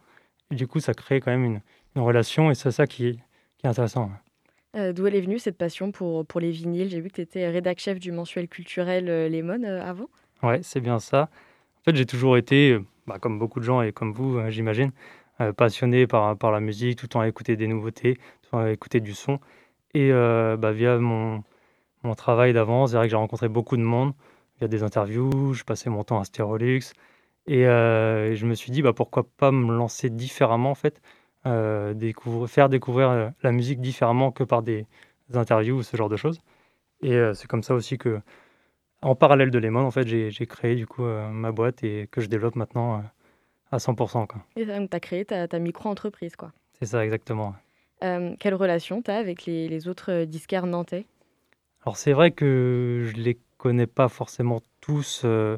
Et 0.51 0.55
du 0.55 0.67
coup, 0.67 0.79
ça 0.79 0.93
crée 0.93 1.19
quand 1.21 1.31
même 1.31 1.45
une, 1.45 1.61
une 1.95 2.01
relation 2.01 2.51
et 2.51 2.55
c'est 2.55 2.71
ça 2.71 2.87
qui, 2.87 3.07
est- 3.07 3.13
qui 3.57 3.65
est 3.65 3.67
intéressant. 3.69 4.11
Euh, 4.75 4.93
D'où 4.93 5.07
elle 5.07 5.15
est 5.15 5.21
venue 5.21 5.39
cette 5.39 5.57
passion 5.57 5.91
pour, 5.91 6.25
pour 6.25 6.39
les 6.39 6.51
vinyles? 6.51 6.89
J'ai 6.89 7.01
vu 7.01 7.09
que 7.09 7.15
tu 7.15 7.21
étais 7.21 7.49
rédac 7.49 7.79
chef 7.79 7.99
du 7.99 8.11
mensuel 8.11 8.47
culturel 8.47 9.09
euh, 9.09 9.27
Lemon 9.29 9.63
avant. 9.63 10.07
Ouais, 10.43 10.61
c'est 10.63 10.79
bien 10.79 10.99
ça. 10.99 11.29
En 11.81 11.83
fait, 11.85 11.95
j'ai 11.95 12.05
toujours 12.05 12.37
été, 12.37 12.77
bah, 13.07 13.17
comme 13.19 13.39
beaucoup 13.39 13.59
de 13.59 13.65
gens 13.65 13.81
et 13.81 13.91
comme 13.91 14.13
vous, 14.13 14.39
j'imagine, 14.49 14.91
passionné 15.57 16.07
par, 16.07 16.35
la 16.51 16.59
musique, 16.59 16.99
tout 16.99 17.05
le 17.05 17.09
temps 17.09 17.19
à 17.21 17.27
écouter 17.27 17.55
des 17.55 17.67
nouveautés, 17.67 18.15
tout 18.15 18.21
le 18.43 18.49
temps 18.51 18.59
à 18.59 18.71
écouter 18.71 18.99
du 18.99 19.13
son. 19.13 19.39
Et 19.93 20.11
euh, 20.11 20.57
bah, 20.57 20.71
via 20.71 20.97
mon, 20.99 21.43
travail 22.17 22.53
d'avant, 22.53 22.87
c'est 22.87 22.95
vrai 22.97 23.07
que 23.07 23.11
j'ai 23.11 23.17
rencontré 23.17 23.49
beaucoup 23.49 23.77
de 23.77 23.81
monde, 23.83 24.13
via 24.59 24.67
des 24.67 24.83
interviews, 24.83 25.53
je 25.53 25.63
passais 25.63 25.89
mon 25.89 26.03
temps 26.03 26.19
à 26.19 26.25
Stérolux. 26.25 26.93
Et, 27.47 27.67
euh, 27.67 28.35
je 28.35 28.45
me 28.45 28.53
suis 28.55 28.71
dit, 28.71 28.81
bah, 28.81 28.93
pourquoi 28.93 29.23
pas 29.23 29.51
me 29.51 29.75
lancer 29.75 30.09
différemment, 30.09 30.71
en 30.71 30.75
fait, 30.75 31.01
euh, 31.45 31.93
faire 32.47 32.69
découvrir 32.69 33.09
euh, 33.09 33.29
la 33.43 33.51
musique 33.51 33.81
différemment 33.81 34.31
que 34.31 34.43
par 34.43 34.61
des, 34.63 34.85
interviews 35.33 35.77
ou 35.77 35.83
ce 35.83 35.95
genre 35.97 36.09
de 36.09 36.17
choses. 36.17 36.39
Et 37.01 37.13
euh, 37.13 37.33
c'est 37.33 37.47
comme 37.47 37.63
ça 37.63 37.75
aussi 37.75 37.97
que, 37.97 38.21
en 39.01 39.15
parallèle 39.15 39.51
de 39.51 39.59
Lemon, 39.59 39.81
en 39.85 39.91
fait, 39.91 40.07
j'ai 40.07 40.47
créé 40.47 40.75
du 40.75 40.87
coup 40.87 41.05
euh, 41.05 41.29
ma 41.29 41.51
boîte 41.51 41.83
et 41.83 42.07
que 42.11 42.21
je 42.21 42.27
développe 42.27 42.55
maintenant 42.55 42.99
euh, 42.99 43.01
à 43.71 43.77
100%. 43.77 44.27
quoi. 44.27 44.43
Et 44.55 44.65
tu 44.65 44.71
as 44.71 44.99
créé 44.99 45.25
ta, 45.25 45.47
ta 45.47 45.59
micro-entreprise. 45.59 46.35
quoi. 46.35 46.51
C'est 46.79 46.87
ça 46.87 47.03
exactement. 47.03 47.55
Euh, 48.03 48.35
quelle 48.39 48.55
relation 48.55 49.01
tu 49.01 49.11
as 49.11 49.17
avec 49.17 49.45
les, 49.45 49.67
les 49.67 49.87
autres 49.87 50.11
euh, 50.11 50.25
disquaires 50.25 50.65
nantais? 50.65 51.05
Alors 51.85 51.97
c'est 51.97 52.13
vrai 52.13 52.31
que 52.31 53.05
je 53.05 53.21
les 53.21 53.37
connais 53.57 53.87
pas 53.87 54.07
forcément 54.07 54.61
tous, 54.79 55.23
euh, 55.25 55.57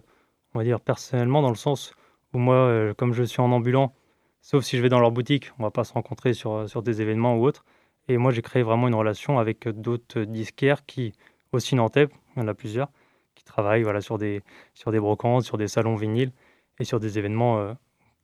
on 0.54 0.60
va 0.60 0.64
dire 0.66 0.80
personnellement, 0.82 1.42
dans 1.42 1.50
le 1.50 1.56
sens 1.56 1.94
où 2.34 2.40
moi, 2.40 2.56
euh, 2.56 2.94
comme 2.94 3.14
je 3.14 3.24
suis 3.24 3.42
en 3.42 3.52
ambulant, 3.52 3.94
sauf 4.42 4.64
si 4.64 4.78
je 4.78 4.82
vais 4.82 4.90
dans 4.90 5.00
leur 5.00 5.12
boutique, 5.12 5.52
on 5.60 5.64
va 5.64 5.72
pas 5.72 5.84
se 5.84 5.94
rencontrer 5.94 6.34
sur, 6.34 6.68
sur 6.68 6.82
des 6.82 7.02
événements 7.02 7.38
ou 7.38 7.46
autres. 7.46 7.64
Et 8.08 8.18
moi, 8.18 8.32
j'ai 8.32 8.42
créé 8.42 8.64
vraiment 8.64 8.88
une 8.88 8.96
relation 8.96 9.38
avec 9.38 9.68
d'autres 9.68 10.22
disquaires 10.22 10.86
qui, 10.86 11.14
aussi 11.52 11.76
nantais, 11.76 12.08
il 12.36 12.40
y 12.40 12.44
en 12.44 12.48
a 12.48 12.56
plusieurs, 12.56 12.90
qui 13.36 13.44
travaillent 13.44 13.84
voilà, 13.84 14.02
sur, 14.02 14.18
des, 14.18 14.42
sur 14.74 14.92
des 14.92 15.00
brocantes, 15.00 15.44
sur 15.44 15.58
des 15.58 15.68
salons 15.68 15.96
vinyles 15.96 16.32
et 16.80 16.84
sur 16.84 17.00
des 17.00 17.20
événements 17.20 17.76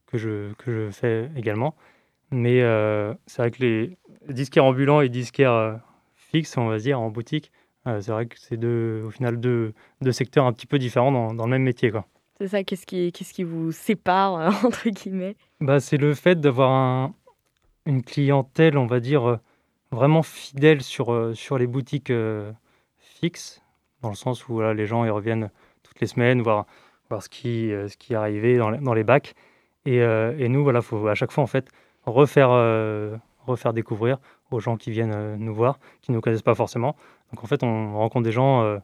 que, 0.07 0.17
je, 0.17 0.53
que 0.53 0.71
je 0.71 0.89
fais 0.91 1.29
également. 1.35 1.75
Mais 2.31 2.61
euh, 2.61 3.13
c'est 3.25 3.41
vrai 3.41 3.51
que 3.51 3.61
les 3.61 3.97
disquaires 4.29 4.65
ambulants 4.65 5.01
et 5.01 5.09
disquaires 5.09 5.53
euh, 5.53 5.73
fixes, 6.15 6.57
on 6.57 6.67
va 6.67 6.77
dire, 6.77 6.99
en 6.99 7.09
boutique, 7.09 7.51
euh, 7.87 8.01
c'est 8.01 8.11
vrai 8.11 8.25
que 8.25 8.35
c'est 8.37 8.57
deux, 8.57 9.03
au 9.05 9.11
final 9.11 9.39
deux, 9.39 9.73
deux 10.01 10.11
secteurs 10.11 10.45
un 10.45 10.51
petit 10.53 10.67
peu 10.67 10.77
différents 10.79 11.11
dans, 11.11 11.33
dans 11.33 11.45
le 11.45 11.51
même 11.51 11.63
métier. 11.63 11.89
Quoi. 11.91 12.05
C'est 12.39 12.47
ça, 12.49 12.63
qu'est-ce 12.63 12.85
qui, 12.85 13.11
qu'est-ce 13.13 13.33
qui 13.33 13.43
vous 13.43 13.71
sépare, 13.71 14.33
entre 14.65 14.89
guillemets? 14.89 15.35
Bah, 15.61 15.79
c'est 15.79 15.97
le 15.97 16.13
fait 16.13 16.39
d'avoir 16.39 16.71
un- 16.71 17.13
une 17.85 18.03
clientèle, 18.03 18.77
on 18.77 18.85
va 18.87 18.99
dire, 18.99 19.39
vraiment 19.91 20.21
fidèle 20.21 20.81
sur, 20.81 21.31
sur 21.33 21.57
les 21.57 21.67
boutiques 21.67 22.11
fixes, 22.99 23.61
dans 24.01 24.09
le 24.09 24.15
sens 24.15 24.47
où 24.47 24.53
voilà, 24.53 24.73
les 24.73 24.85
gens 24.85 25.05
ils 25.05 25.09
reviennent 25.11 25.49
toutes 25.83 25.99
les 26.01 26.07
semaines 26.07 26.41
voir, 26.41 26.65
voir 27.09 27.23
ce, 27.23 27.29
qui, 27.29 27.69
ce 27.69 27.95
qui 27.97 28.11
est 28.13 28.17
arrivé 28.17 28.57
dans 28.57 28.69
les, 28.71 28.79
dans 28.79 28.93
les 28.93 29.03
bacs. 29.05 29.35
Et, 29.87 30.01
euh, 30.01 30.35
et 30.37 30.49
nous, 30.49 30.63
voilà, 30.63 30.81
faut 30.81 31.07
à 31.07 31.15
chaque 31.15 31.31
fois 31.31 31.45
en 31.45 31.47
fait 31.47 31.69
refaire, 32.05 32.49
euh, 32.51 33.15
refaire 33.45 33.71
découvrir 33.71 34.17
aux 34.51 34.59
gens 34.59 34.75
qui 34.75 34.91
viennent 34.91 35.13
euh, 35.13 35.37
nous 35.37 35.55
voir, 35.55 35.79
qui 36.01 36.11
ne 36.11 36.17
nous 36.17 36.21
connaissent 36.21 36.41
pas 36.41 36.55
forcément. 36.55 36.97
Donc 37.31 37.45
en 37.45 37.47
fait, 37.47 37.63
on 37.63 37.97
rencontre 37.97 38.25
des 38.25 38.33
gens 38.33 38.79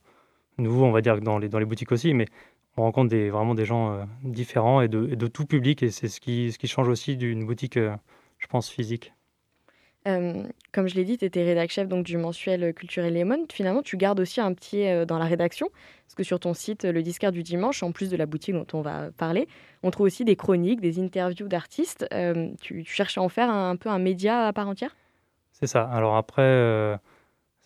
nouveaux, 0.58 0.86
on 0.86 0.92
va 0.92 1.02
dire, 1.02 1.20
dans 1.20 1.38
les, 1.38 1.50
dans 1.50 1.60
les 1.60 1.66
boutiques 1.66 1.92
aussi, 1.92 2.14
mais 2.14 2.28
on 2.78 2.84
rencontre 2.84 3.16
vraiment 3.16 3.54
des 3.54 3.66
gens 3.66 4.06
différents 4.24 4.80
et 4.82 4.88
de, 4.88 5.28
tout 5.28 5.46
public, 5.46 5.84
et 5.84 5.92
c'est 5.92 6.08
ce 6.08 6.22
qui, 6.22 6.52
ce 6.54 6.58
qui 6.58 6.68
change 6.68 6.88
aussi 6.88 7.18
d'une 7.18 7.46
boutique, 7.46 7.78
je 7.78 8.48
pense, 8.48 8.70
physique. 8.70 9.14
Euh, 10.08 10.44
comme 10.72 10.88
je 10.88 10.96
l'ai 10.96 11.06
dit, 11.06 11.18
tu 11.18 11.26
étais 11.26 11.44
rédac 11.44 11.72
chef 11.72 11.88
donc, 11.88 12.06
du 12.06 12.18
mensuel 12.18 12.74
culturel 12.74 13.14
Lemon. 13.14 13.46
Finalement, 13.52 13.82
tu 13.82 13.98
gardes 13.98 14.20
aussi 14.20 14.42
un 14.42 14.54
pied 14.54 14.92
euh, 14.92 15.06
dans 15.06 15.18
la 15.18 15.26
rédaction. 15.26 15.70
Parce 16.06 16.16
que 16.16 16.24
sur 16.24 16.40
ton 16.40 16.54
site, 16.54 16.84
le 16.84 17.02
disquaire 17.02 17.32
du 17.32 17.44
dimanche, 17.44 17.84
en 17.84 17.92
plus 17.92 18.10
de 18.10 18.18
la 18.18 18.26
boutique 18.26 18.54
dont 18.54 18.68
on 18.74 18.82
va 18.82 19.12
parler, 19.12 19.48
on 19.82 19.92
trouve 19.92 20.06
aussi 20.06 20.26
des 20.26 20.36
chroniques, 20.36 20.82
des 20.82 21.00
interviews 21.00 21.48
d'artistes. 21.48 22.06
Euh, 22.14 22.50
tu, 22.62 22.84
tu 22.84 22.94
cherches 22.94 23.18
à 23.18 23.22
en 23.22 23.30
faire 23.30 23.50
un, 23.50 23.76
peu 23.76 23.90
un 23.90 24.00
média 24.00 24.48
à 24.48 24.54
part 24.54 24.68
entière? 24.68 24.96
C'est 25.52 25.68
ça. 25.68 25.84
Alors 25.84 26.16
après, 26.16 26.42
euh, 26.42 26.98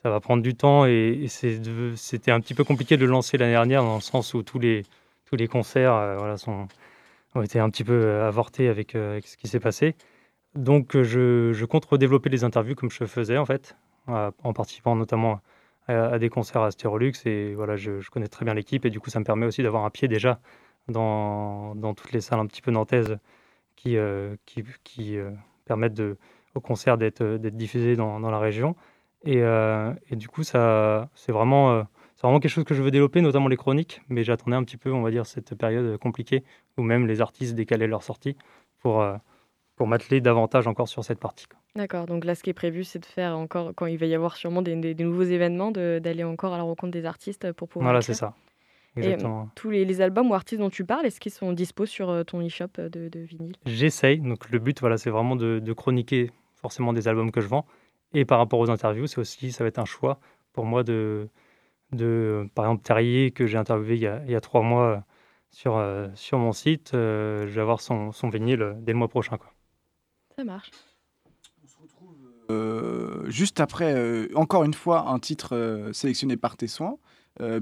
ça 0.02 0.12
va 0.12 0.20
prendre 0.20 0.44
du 0.44 0.56
temps 0.56 0.86
et, 0.86 1.26
c'était 1.28 2.32
un 2.32 2.40
petit 2.40 2.54
peu 2.54 2.64
compliqué 2.64 2.98
de 2.98 3.06
le 3.06 3.12
lancer 3.12 3.38
l'année 3.38 3.54
dernière 3.54 3.84
dans 3.84 3.96
le 3.96 4.02
sens 4.02 4.34
où 4.34 4.44
tous 4.44 4.60
les, 4.60 4.84
tous 5.26 5.36
les 5.36 5.48
concerts 5.48 5.94
euh, 5.94 6.16
voilà, 6.18 6.38
sont, 6.38 6.68
ont 7.36 7.42
été 7.42 7.60
un 7.60 7.70
petit 7.70 7.84
peu 7.84 7.94
euh, 7.94 8.28
avortés 8.28 8.68
euh, 8.68 8.72
avec 8.72 8.92
ce 9.28 9.38
qui 9.38 9.48
s'est 9.48 9.60
passé. 9.60 9.96
Donc 10.58 10.96
euh, 10.96 11.04
je, 11.04 11.54
je 11.54 11.66
compte 11.66 11.86
redévelopper 11.86 12.30
les 12.30 12.44
interviews 12.44 12.74
comme 12.74 12.90
je 12.90 13.06
faisais 13.06 13.38
en 13.38 13.46
fait, 13.46 13.78
en 14.08 14.54
participant 14.54 14.96
notamment 14.96 15.40
à, 15.88 16.18
des 16.18 16.30
concerts 16.30 16.64
à 16.64 16.72
Stérolux 16.72 17.14
et 17.26 17.54
voilà, 17.54 17.76
je, 17.76 18.10
connais 18.10 18.28
très 18.28 18.44
bien 18.44 18.56
l'équipe 18.56 18.84
et 18.84 18.90
du 18.90 19.00
coup 19.00 19.12
ça 19.12 19.20
me 19.20 19.24
permet 19.24 19.46
aussi 19.46 19.62
d'avoir 19.62 19.86
un 19.86 19.92
pied 19.92 20.08
déjà 20.08 20.40
dans, 20.88 21.76
dans 21.76 21.94
toutes 21.94 22.12
les 22.12 22.22
salles 22.22 22.40
un 22.40 22.48
petit 22.48 22.64
peu 22.64 22.72
nantaises 22.72 23.20
qui, 23.76 23.98
euh, 23.98 24.36
qui, 24.46 25.18
euh, 25.18 25.30
permettent 25.66 25.94
de, 25.94 26.18
au 26.56 26.60
concert 26.60 26.98
d'être 26.98 27.24
diffusés 27.38 27.96
dans, 27.96 28.20
la 28.20 28.40
région. 28.40 28.76
Et, 29.24 29.44
du 30.12 30.28
coup, 30.28 30.44
ça, 30.44 31.10
c'est 31.14 31.32
vraiment, 31.32 31.86
c'est 32.16 32.22
vraiment 32.22 32.40
quelque 32.40 32.52
chose 32.52 32.64
que 32.64 32.74
je 32.74 32.82
veux 32.82 32.90
développer, 32.90 33.22
notamment 33.22 33.50
les 33.50 33.58
chroniques. 33.58 34.02
Mais 34.10 34.24
j'attendais 34.24 34.56
un 34.56 34.64
petit 34.64 34.78
peu, 34.78 34.92
on 34.92 35.02
va 35.02 35.12
dire, 35.12 35.26
cette 35.26 35.54
période 35.56 35.98
compliquée 35.98 36.44
où 36.78 36.84
même 36.84 37.06
les 37.06 37.22
artistes 37.22 37.54
décalaient 37.54 37.88
leur 37.88 38.02
sortie 38.02 38.38
pour, 38.80 39.04
pour 39.78 39.88
m'atteler 39.88 40.20
davantage 40.20 40.68
encore 40.68 40.90
sur 40.90 41.06
cette 41.06 41.20
partie. 41.20 41.46
D'accord, 41.76 42.08
donc 42.08 42.26
là, 42.26 42.34
ce 42.36 42.44
qui 42.44 42.50
est 42.50 42.54
prévu, 42.54 42.84
c'est 42.84 43.00
de 43.00 43.06
faire 43.06 43.38
encore, 43.38 43.72
quand 43.76 43.86
il 43.86 43.98
va 43.98 44.08
y 44.08 44.16
avoir 44.16 44.36
sûrement 44.36 44.62
des, 44.64 44.76
des- 44.76 44.94
des 44.96 45.04
nouveaux 45.06 45.24
événements, 45.24 45.72
d'aller 45.72 46.24
encore 46.26 46.54
à 46.54 46.58
la 46.58 46.64
rencontre 46.64 46.92
des 46.92 47.06
artistes 47.06 47.52
pour 47.54 47.70
pouvoir. 47.70 47.92
Voilà, 47.92 48.02
c'est 48.02 48.16
ça. 48.16 48.34
Et, 48.96 49.02
Exactement. 49.02 49.48
tous 49.54 49.70
les, 49.70 49.86
les 49.86 50.02
albums 50.02 50.32
ou 50.32 50.34
artistes 50.34 50.60
dont 50.60 50.72
tu 50.72 50.84
parles, 50.84 51.06
est-ce 51.06 51.20
qu'ils 51.20 51.32
sont 51.32 51.54
dispo 51.54 51.86
sur 51.86 52.10
euh, 52.10 52.24
ton 52.24 52.44
e-shop 52.44 52.70
de, 52.80 53.10
de 53.10 53.20
vinyle? 53.20 53.56
J'essaye. 53.68 54.20
Donc 54.20 54.50
le 54.50 54.58
but, 54.58 54.80
voilà, 54.80 54.98
c'est 54.98 55.12
vraiment 55.12 55.36
de, 55.36 55.60
de 55.60 55.74
chroniquer 55.74 56.32
forcément 56.56 56.94
des 56.94 57.08
albums 57.08 57.32
que 57.32 57.40
je 57.40 57.48
vends. 57.48 57.68
Et 58.16 58.26
par 58.26 58.40
rapport 58.40 58.58
aux 58.60 58.72
interviews, 58.72 59.06
c'est 59.06 59.20
aussi, 59.20 59.52
ça 59.52 59.64
va 59.64 59.68
être 59.68 59.78
un 59.78 59.86
choix 59.86 60.20
pour 60.54 60.66
moi 60.66 60.84
de, 60.84 61.30
de 61.92 62.50
par 62.56 62.66
exemple, 62.66 62.82
Terrier, 62.82 63.30
que 63.30 63.46
j'ai 63.46 63.60
interviewé 63.60 63.96
il 63.98 64.02
y 64.02 64.08
a, 64.08 64.22
il 64.26 64.32
y 64.32 64.36
a 64.36 64.42
trois 64.42 64.64
mois 64.64 65.04
sur, 65.52 65.78
euh, 65.78 66.08
sur 66.16 66.40
mon 66.40 66.52
site. 66.52 66.96
euh, 66.96 67.46
je 67.46 67.52
vais 67.54 67.62
avoir 67.62 67.82
son, 67.82 68.12
son 68.12 68.30
vinyle 68.30 68.62
euh, 68.64 68.74
dès 68.80 68.94
le 68.94 68.98
mois 68.98 69.10
prochain. 69.10 69.38
Quoi. 69.38 69.52
Marche. 70.44 70.72
Euh, 72.50 73.30
juste 73.30 73.60
après, 73.60 73.94
euh, 73.94 74.28
encore 74.36 74.64
une 74.64 74.74
fois, 74.74 75.10
un 75.10 75.20
titre 75.20 75.56
euh, 75.56 75.92
sélectionné 75.94 76.38
par 76.38 76.58
tes 76.58 76.68
soins, 76.68 76.98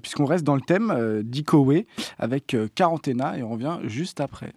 puisqu'on 0.01 0.23
reste 0.23 0.45
dans 0.45 0.55
le 0.55 0.61
thème 0.61 1.21
d'Ikowe 1.23 1.83
avec 2.17 2.55
Quarantena 2.75 3.37
et 3.37 3.43
on 3.43 3.49
revient 3.49 3.79
juste 3.83 4.21
après. 4.21 4.53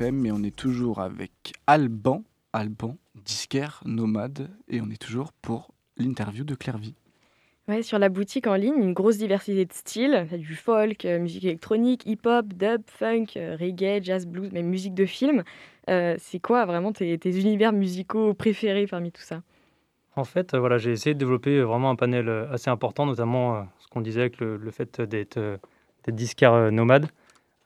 FM, 0.00 0.16
mais 0.16 0.30
on 0.30 0.42
est 0.42 0.56
toujours 0.56 1.00
avec 1.00 1.52
Alban, 1.66 2.24
Alban, 2.54 2.96
disquaire, 3.22 3.82
nomade, 3.84 4.48
et 4.66 4.80
on 4.80 4.88
est 4.88 5.00
toujours 5.00 5.32
pour 5.42 5.74
l'interview 5.98 6.42
de 6.42 6.54
Clairvy. 6.54 6.94
Ouais, 7.68 7.82
sur 7.82 7.98
la 7.98 8.08
boutique 8.08 8.46
en 8.46 8.54
ligne, 8.54 8.78
une 8.78 8.94
grosse 8.94 9.18
diversité 9.18 9.66
de 9.66 9.72
styles. 9.74 10.26
Du 10.32 10.54
folk, 10.54 11.04
euh, 11.04 11.18
musique 11.18 11.44
électronique, 11.44 12.06
hip-hop, 12.06 12.46
dub, 12.54 12.80
funk, 12.86 13.26
euh, 13.36 13.58
reggae, 13.60 14.02
jazz, 14.02 14.26
blues, 14.26 14.50
même 14.52 14.68
musique 14.68 14.94
de 14.94 15.04
film. 15.04 15.44
Euh, 15.90 16.14
c'est 16.18 16.40
quoi 16.40 16.64
vraiment 16.64 16.92
tes, 16.92 17.18
tes 17.18 17.38
univers 17.38 17.72
musicaux 17.74 18.32
préférés 18.32 18.86
parmi 18.86 19.12
tout 19.12 19.22
ça? 19.22 19.42
En 20.16 20.24
fait, 20.24 20.56
voilà, 20.56 20.78
j'ai 20.78 20.92
essayé 20.92 21.12
de 21.12 21.18
développer 21.18 21.60
vraiment 21.60 21.90
un 21.90 21.96
panel 21.96 22.28
assez 22.50 22.70
important, 22.70 23.04
notamment 23.04 23.66
ce 23.78 23.86
qu'on 23.88 24.00
disait 24.00 24.22
avec 24.22 24.40
le, 24.40 24.56
le 24.56 24.70
fait 24.70 25.00
d'être 25.02 25.38
d'être 26.04 26.16
disquaire 26.16 26.72
nomade. 26.72 27.10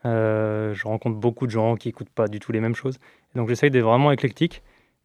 Euh, 0.06 0.74
je 0.74 0.86
rencontre 0.86 1.16
beaucoup 1.16 1.46
de 1.46 1.50
gens 1.50 1.76
qui 1.76 1.88
n'écoutent 1.88 2.10
pas 2.10 2.28
du 2.28 2.38
tout 2.38 2.52
les 2.52 2.60
mêmes 2.60 2.74
choses. 2.74 2.98
Donc 3.34 3.48
j'essaye 3.48 3.70
d'être 3.70 3.84
vraiment 3.84 4.12
éclectique. 4.12 4.62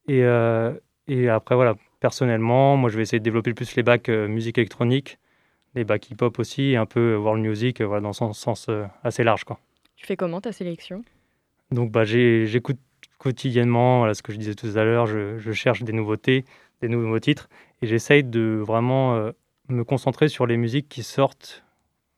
Et, 0.08 0.24
euh, 0.24 0.74
et 1.08 1.30
après, 1.30 1.56
voilà, 1.56 1.76
personnellement, 2.00 2.76
moi 2.76 2.90
je 2.90 2.98
vais 2.98 3.04
essayer 3.04 3.20
de 3.20 3.24
développer 3.24 3.50
le 3.50 3.56
plus 3.56 3.76
les 3.76 3.84
bacs 3.84 4.10
euh, 4.10 4.28
musique 4.28 4.58
électronique, 4.58 5.20
les 5.76 5.84
bacs 5.84 6.10
hip-hop 6.10 6.38
aussi, 6.40 6.72
et 6.72 6.78
un 6.78 6.86
peu 6.86 7.16
world 7.16 7.42
music, 7.42 7.82
voilà, 7.82 8.02
dans 8.02 8.14
son 8.14 8.34
sens 8.34 8.70
assez 9.04 9.24
large. 9.24 9.44
Quoi. 9.44 9.60
Tu 9.96 10.06
fais 10.06 10.18
comment 10.18 10.42
ta 10.42 10.52
sélection? 10.52 11.04
Donc 11.72 11.92
bah, 11.92 12.04
j'écoute 12.04 12.80
quotidiennement, 13.20 14.00
voilà, 14.00 14.14
ce 14.14 14.22
que 14.22 14.34
je 14.34 14.38
disais 14.38 14.56
tout 14.56 14.72
à 14.76 14.84
l'heure, 14.84 15.06
je, 15.06 15.38
je 15.38 15.52
cherche 15.52 15.84
des 15.84 15.94
nouveautés, 15.94 16.44
des 16.82 16.88
nouveaux 16.88 17.20
titres, 17.20 17.50
et 17.82 17.88
j'essaye 17.88 18.24
de 18.24 18.62
vraiment 18.66 19.32
me 19.68 19.84
concentrer 19.84 20.28
sur 20.28 20.48
les 20.48 20.58
musiques 20.58 20.90
qui 20.90 21.04
sortent 21.04 21.64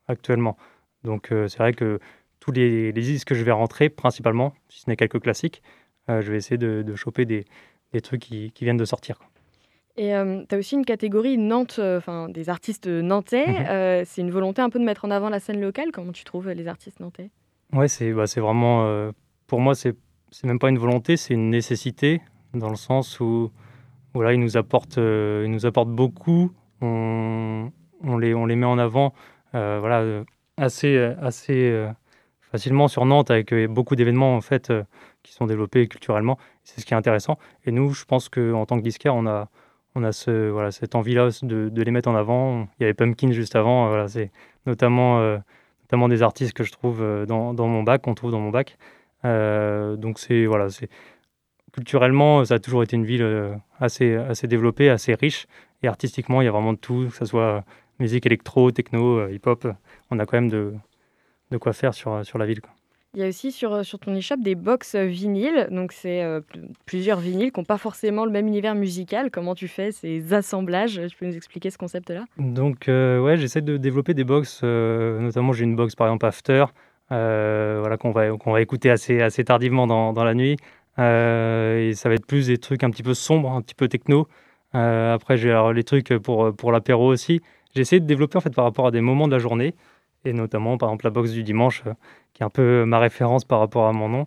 actuellement. 0.08 0.56
Donc 1.04 1.28
c'est 1.30 1.58
vrai 1.58 1.74
que 1.74 1.98
tous 2.42 2.50
les, 2.50 2.90
les 2.90 3.02
disques 3.02 3.28
que 3.28 3.36
je 3.36 3.44
vais 3.44 3.52
rentrer, 3.52 3.88
principalement, 3.88 4.52
si 4.68 4.80
ce 4.80 4.90
n'est 4.90 4.96
quelques 4.96 5.20
classiques, 5.20 5.62
euh, 6.08 6.20
je 6.22 6.32
vais 6.32 6.38
essayer 6.38 6.58
de, 6.58 6.82
de 6.82 6.94
choper 6.96 7.24
des, 7.24 7.44
des 7.92 8.00
trucs 8.00 8.20
qui, 8.20 8.50
qui 8.50 8.64
viennent 8.64 8.76
de 8.76 8.84
sortir. 8.84 9.16
quoi. 9.18 9.28
Et 9.96 10.08
tu 10.48 10.54
as 10.54 10.58
aussi 10.58 10.74
une 10.74 10.84
catégorie 10.84 11.38
Nantes, 11.38 11.76
euh, 11.78 11.98
enfin 11.98 12.28
des 12.28 12.48
artistes 12.48 12.88
nantais. 12.88 13.46
Mhm. 13.46 13.66
Euh, 13.68 14.02
c'est 14.04 14.22
une 14.22 14.32
volonté 14.32 14.60
un 14.60 14.70
peu 14.70 14.80
de 14.80 14.84
mettre 14.84 15.04
en 15.04 15.10
avant 15.12 15.28
la 15.28 15.38
scène 15.38 15.60
locale. 15.60 15.92
Comment 15.92 16.10
tu 16.10 16.24
trouves 16.24 16.48
euh, 16.48 16.54
les 16.54 16.66
artistes 16.66 16.98
nantais? 16.98 17.30
Ouais, 17.72 17.86
c'est 17.86 18.12
bah, 18.12 18.24
vraiment. 18.36 18.86
euh, 18.86 19.12
pour 19.46 19.60
moi, 19.60 19.74
c'est 19.76 19.94
même 20.44 20.58
pas 20.58 20.70
une 20.70 20.78
volonté, 20.78 21.16
c'est 21.16 21.34
une 21.34 21.50
nécessité, 21.50 22.22
dans 22.54 22.70
le 22.70 22.76
sens 22.76 23.20
où 23.20 23.52
voilà, 24.14 24.32
ils, 24.32 24.40
nous 24.40 24.56
apportent, 24.56 24.98
euh, 24.98 25.42
ils 25.44 25.50
nous 25.50 25.64
apportent 25.66 25.90
beaucoup. 25.94 26.50
On, 26.80 27.70
on, 28.02 28.18
les, 28.18 28.34
on 28.34 28.46
les 28.46 28.56
met 28.56 28.66
en 28.66 28.78
avant 28.78 29.12
euh, 29.54 29.76
voilà, 29.78 30.00
euh, 30.00 30.24
assez, 30.56 30.96
euh, 30.96 31.14
assez 31.20 31.70
euh, 31.70 31.88
facilement 32.52 32.86
sur 32.86 33.06
Nantes, 33.06 33.30
avec 33.30 33.52
euh, 33.52 33.66
beaucoup 33.66 33.96
d'événements 33.96 34.36
en 34.36 34.42
fait, 34.42 34.70
euh, 34.70 34.84
qui 35.22 35.32
sont 35.32 35.46
développés 35.46 35.88
culturellement. 35.88 36.38
C'est 36.64 36.80
ce 36.80 36.86
qui 36.86 36.92
est 36.92 36.96
intéressant. 36.96 37.38
Et 37.64 37.72
nous, 37.72 37.92
je 37.94 38.04
pense 38.04 38.28
qu'en 38.28 38.66
tant 38.66 38.76
que 38.76 38.82
disquaire, 38.82 39.14
on 39.14 39.26
a, 39.26 39.48
on 39.94 40.04
a 40.04 40.12
ce, 40.12 40.50
voilà, 40.50 40.70
cette 40.70 40.94
envie-là 40.94 41.30
de, 41.42 41.70
de 41.70 41.82
les 41.82 41.90
mettre 41.90 42.10
en 42.10 42.14
avant. 42.14 42.68
Il 42.78 42.82
y 42.82 42.84
avait 42.84 42.94
Pumpkin 42.94 43.32
juste 43.32 43.56
avant, 43.56 43.86
euh, 43.86 43.88
voilà, 43.88 44.06
c'est 44.08 44.30
notamment. 44.66 45.18
notamment 45.82 46.08
des 46.08 46.22
artistes 46.22 46.52
que 46.52 46.62
je 46.64 46.72
trouve 46.72 47.04
dans, 47.26 47.52
dans 47.52 47.66
mon 47.66 47.82
bac, 47.82 48.02
qu'on 48.02 48.14
trouve 48.14 48.30
dans 48.30 48.40
mon 48.40 48.50
bac. 48.50 48.78
Donc 49.24 50.18
c'est 50.18 50.46
voilà, 50.46 50.70
c'est 50.70 50.88
culturellement, 51.72 52.44
ça 52.44 52.54
a 52.54 52.58
toujours 52.58 52.82
été 52.82 52.96
une 52.96 53.04
ville 53.04 53.58
assez 53.78 54.14
assez 54.14 54.46
développée, 54.46 54.88
assez 54.88 55.14
riche, 55.14 55.46
et 55.82 55.88
artistiquement, 55.88 56.40
il 56.40 56.46
y 56.46 56.48
a 56.48 56.50
vraiment 56.50 56.72
de 56.72 56.78
tout, 56.78 57.08
que 57.10 57.16
ce 57.16 57.24
soit 57.24 57.64
musique 57.98 58.24
électro, 58.24 58.70
techno, 58.70 59.28
hip-hop. 59.28 59.66
On 60.10 60.18
a 60.18 60.24
quand 60.26 60.36
même 60.38 60.48
de 60.48 60.72
de 61.52 61.58
quoi 61.58 61.72
faire 61.72 61.94
sur 61.94 62.24
sur 62.24 62.38
la 62.38 62.46
ville. 62.46 62.60
quoi. 62.60 62.70
Il 63.14 63.20
y 63.20 63.24
a 63.24 63.28
aussi 63.28 63.52
sur, 63.52 63.74
euh, 63.74 63.82
sur 63.82 63.98
ton 63.98 64.16
e-shop 64.18 64.36
des 64.38 64.54
box 64.54 64.94
euh, 64.94 65.04
vinyles. 65.04 65.68
Donc, 65.70 65.92
c'est 65.92 66.22
euh, 66.22 66.40
pl- 66.40 66.66
plusieurs 66.86 67.20
vinyles 67.20 67.52
qui 67.52 67.60
n'ont 67.60 67.64
pas 67.66 67.76
forcément 67.76 68.24
le 68.24 68.30
même 68.30 68.46
univers 68.48 68.74
musical. 68.74 69.30
Comment 69.30 69.54
tu 69.54 69.68
fais 69.68 69.92
ces 69.92 70.32
assemblages? 70.32 70.98
Tu 71.10 71.16
peux 71.18 71.26
nous 71.26 71.36
expliquer 71.36 71.68
ce 71.68 71.76
concept-là? 71.76 72.24
Donc, 72.38 72.88
euh, 72.88 73.20
ouais, 73.20 73.36
j'essaie 73.36 73.60
de 73.60 73.76
développer 73.76 74.14
des 74.14 74.24
box. 74.24 74.62
euh, 74.64 75.20
notamment, 75.20 75.52
j'ai 75.52 75.64
une 75.64 75.76
box 75.76 75.94
par 75.94 76.06
exemple 76.06 76.24
After, 76.24 76.64
euh, 77.12 77.76
voilà, 77.80 77.98
qu'on 77.98 78.12
va, 78.12 78.30
qu'on 78.30 78.50
va 78.50 78.62
écouter 78.62 78.90
assez, 78.90 79.20
assez 79.20 79.44
tardivement 79.44 79.86
dans, 79.86 80.14
dans 80.14 80.24
la 80.24 80.32
nuit. 80.32 80.56
Euh, 80.98 81.90
et 81.90 81.92
ça 81.92 82.08
va 82.08 82.14
être 82.14 82.26
plus 82.26 82.46
des 82.46 82.56
trucs 82.56 82.82
un 82.82 82.88
petit 82.90 83.02
peu 83.02 83.12
sombres, 83.12 83.50
un 83.52 83.60
petit 83.60 83.74
peu 83.74 83.88
techno. 83.88 84.26
Euh, 84.74 85.12
après, 85.12 85.36
j'ai 85.36 85.54
les 85.74 85.84
trucs 85.84 86.16
pour, 86.16 86.56
pour 86.56 86.72
l'apéro 86.72 87.12
aussi. 87.12 87.42
J'ai 87.74 87.82
essayé 87.82 88.00
de 88.00 88.06
développer 88.06 88.38
en 88.38 88.40
fait 88.40 88.54
par 88.54 88.64
rapport 88.64 88.86
à 88.86 88.90
des 88.90 89.02
moments 89.02 89.26
de 89.26 89.32
la 89.32 89.38
journée. 89.38 89.74
Et 90.24 90.32
notamment, 90.32 90.78
par 90.78 90.88
exemple, 90.90 91.06
la 91.06 91.10
box 91.10 91.32
du 91.32 91.42
dimanche, 91.42 91.82
euh, 91.86 91.94
qui 92.32 92.42
est 92.42 92.46
un 92.46 92.50
peu 92.50 92.84
ma 92.84 92.98
référence 92.98 93.44
par 93.44 93.58
rapport 93.58 93.86
à 93.86 93.92
mon 93.92 94.08
nom. 94.08 94.24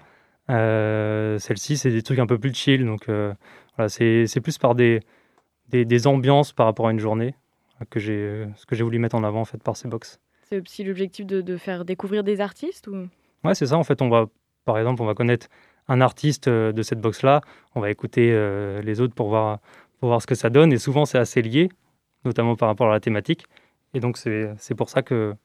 Euh, 0.49 1.39
Celle-ci, 1.39 1.77
c'est 1.77 1.91
des 1.91 2.01
trucs 2.01 2.19
un 2.19 2.27
peu 2.27 2.37
plus 2.37 2.53
chill. 2.53 2.85
Donc, 2.85 3.09
euh, 3.09 3.33
voilà, 3.77 3.89
c'est 3.89 4.41
plus 4.41 4.57
par 4.57 4.75
des, 4.75 4.99
des, 5.69 5.85
des 5.85 6.07
ambiances 6.07 6.51
par 6.51 6.65
rapport 6.65 6.87
à 6.87 6.91
une 6.91 6.99
journée 6.99 7.35
que 7.89 7.99
j'ai 7.99 8.45
ce 8.55 8.65
que 8.65 8.75
j'ai 8.75 8.83
voulu 8.83 8.99
mettre 8.99 9.15
en 9.15 9.23
avant 9.25 9.41
en 9.41 9.45
fait 9.45 9.61
par 9.61 9.75
ces 9.75 9.89
box. 9.89 10.19
C'est 10.43 10.61
aussi 10.61 10.83
l'objectif 10.83 11.25
de, 11.25 11.41
de 11.41 11.57
faire 11.57 11.83
découvrir 11.83 12.23
des 12.23 12.39
artistes 12.39 12.87
ou... 12.87 13.07
Ouais, 13.43 13.53
c'est 13.53 13.65
ça 13.65 13.77
en 13.77 13.83
fait, 13.83 14.01
on 14.01 14.09
va 14.09 14.27
par 14.63 14.77
exemple, 14.77 15.01
on 15.01 15.05
va 15.05 15.13
connaître 15.13 15.47
un 15.87 15.99
artiste 16.01 16.47
de 16.47 16.81
cette 16.81 17.01
box 17.01 17.21
là, 17.21 17.41
on 17.75 17.81
va 17.81 17.91
écouter 17.91 18.31
euh, 18.31 18.81
les 18.81 19.01
autres 19.01 19.13
pour 19.13 19.27
voir 19.27 19.59
pour 19.99 20.07
voir 20.09 20.21
ce 20.21 20.27
que 20.27 20.35
ça 20.35 20.49
donne 20.49 20.71
et 20.71 20.77
souvent 20.77 21.05
c'est 21.05 21.17
assez 21.17 21.41
lié, 21.41 21.69
notamment 22.23 22.55
par 22.55 22.69
rapport 22.69 22.87
à 22.87 22.91
la 22.91 22.99
thématique 23.01 23.45
et 23.93 23.99
donc 23.99 24.17
c'est 24.17 24.53
c'est 24.57 24.75
pour 24.75 24.89
ça 24.89 25.01
que 25.01 25.35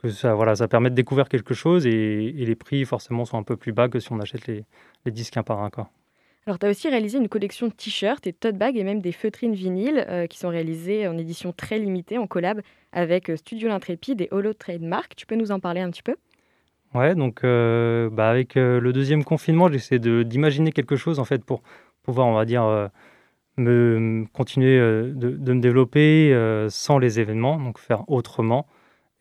que 0.00 0.08
ça 0.10 0.34
voilà, 0.34 0.56
ça 0.56 0.68
permet 0.68 0.90
de 0.90 0.94
découvrir 0.94 1.28
quelque 1.28 1.54
chose 1.54 1.86
et, 1.86 1.90
et 1.90 2.44
les 2.46 2.56
prix 2.56 2.84
forcément 2.84 3.24
sont 3.24 3.38
un 3.38 3.42
peu 3.42 3.56
plus 3.56 3.72
bas 3.72 3.88
que 3.88 4.00
si 4.00 4.12
on 4.12 4.20
achète 4.20 4.46
les, 4.46 4.64
les 5.04 5.12
disques 5.12 5.36
un 5.36 5.42
par 5.42 5.62
un 5.62 5.70
quoi. 5.70 5.90
Alors, 6.46 6.58
tu 6.58 6.66
as 6.66 6.70
aussi 6.70 6.88
réalisé 6.88 7.18
une 7.18 7.28
collection 7.28 7.68
de 7.68 7.72
t-shirts 7.72 8.26
et 8.26 8.32
de 8.32 8.36
tote 8.36 8.56
bags 8.56 8.76
et 8.76 8.82
même 8.82 9.00
des 9.00 9.12
feutrines 9.12 9.52
vinyles 9.52 10.04
euh, 10.08 10.26
qui 10.26 10.38
sont 10.38 10.48
réalisées 10.48 11.06
en 11.06 11.18
édition 11.18 11.52
très 11.52 11.78
limitée, 11.78 12.16
en 12.16 12.26
collab 12.26 12.62
avec 12.92 13.28
euh, 13.28 13.36
Studio 13.36 13.68
L'Intrépide 13.68 14.22
et 14.22 14.28
Holo 14.30 14.54
Trademark. 14.54 15.14
Tu 15.14 15.26
peux 15.26 15.36
nous 15.36 15.52
en 15.52 15.60
parler 15.60 15.82
un 15.82 15.90
petit 15.90 16.02
peu? 16.02 16.16
Ouais, 16.94 17.14
donc 17.14 17.44
euh, 17.44 18.08
bah, 18.10 18.30
avec 18.30 18.56
euh, 18.56 18.80
le 18.80 18.92
deuxième 18.94 19.22
confinement, 19.22 19.70
j'essaie 19.70 19.98
d'imaginer 19.98 20.72
quelque 20.72 20.96
chose 20.96 21.18
en 21.18 21.24
fait 21.24 21.44
pour 21.44 21.62
pouvoir, 22.02 22.26
on 22.26 22.34
va 22.34 22.46
dire, 22.46 22.90
me 23.58 24.24
continuer 24.32 24.78
de, 24.78 25.12
de 25.12 25.52
me 25.52 25.60
développer 25.60 26.34
sans 26.70 26.98
les 26.98 27.20
événements, 27.20 27.58
donc 27.58 27.78
faire 27.78 28.08
autrement. 28.08 28.66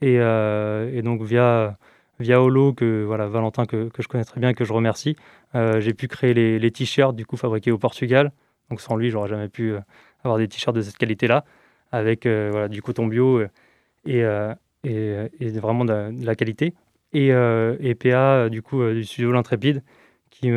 Et, 0.02 0.18
euh, 0.20 0.90
et 0.94 1.02
donc 1.02 1.22
via 1.24 1.78
via 2.20 2.42
Holo 2.42 2.74
que 2.74 3.04
voilà 3.06 3.28
Valentin 3.28 3.66
que, 3.66 3.90
que 3.90 4.02
je 4.02 4.08
connais 4.08 4.26
très 4.26 4.40
bien 4.42 4.50
et 4.50 4.54
que 4.54 4.66
je 4.66 4.74
remercie, 4.74 5.16
euh, 5.56 5.80
j'ai 5.82 5.94
pu 5.94 6.08
créer 6.08 6.34
les, 6.34 6.72
t-shirts 6.72 7.16
du 7.16 7.26
coup 7.26 7.38
fabriqués 7.38 7.72
au 7.72 7.78
Portugal. 7.78 8.32
Donc 8.70 8.82
sans 8.82 8.96
lui, 8.98 9.10
j'aurais 9.10 9.30
jamais 9.30 9.50
pu 9.50 9.72
euh, 9.72 9.80
avoir 10.24 10.38
des 10.38 10.48
t-shirts 10.48 10.76
de 10.76 10.82
cette 10.82 10.98
qualité-là, 10.98 11.46
avec 11.92 12.26
voilà 12.26 12.68
du 12.68 12.82
coton 12.82 13.08
bio 13.08 13.42
et, 14.06 14.24
et, 14.84 15.16
et 15.40 15.50
vraiment 15.60 15.86
de 15.86 16.26
la- 16.26 16.36
qualité 16.36 16.74
et, 17.14 17.30
et 17.30 17.96
PA 17.96 18.50
du 18.50 18.62
coup 18.62 18.84
du 18.92 19.04
studio 19.06 19.32
L'Intrépide 19.32 19.82
qui 20.30 20.52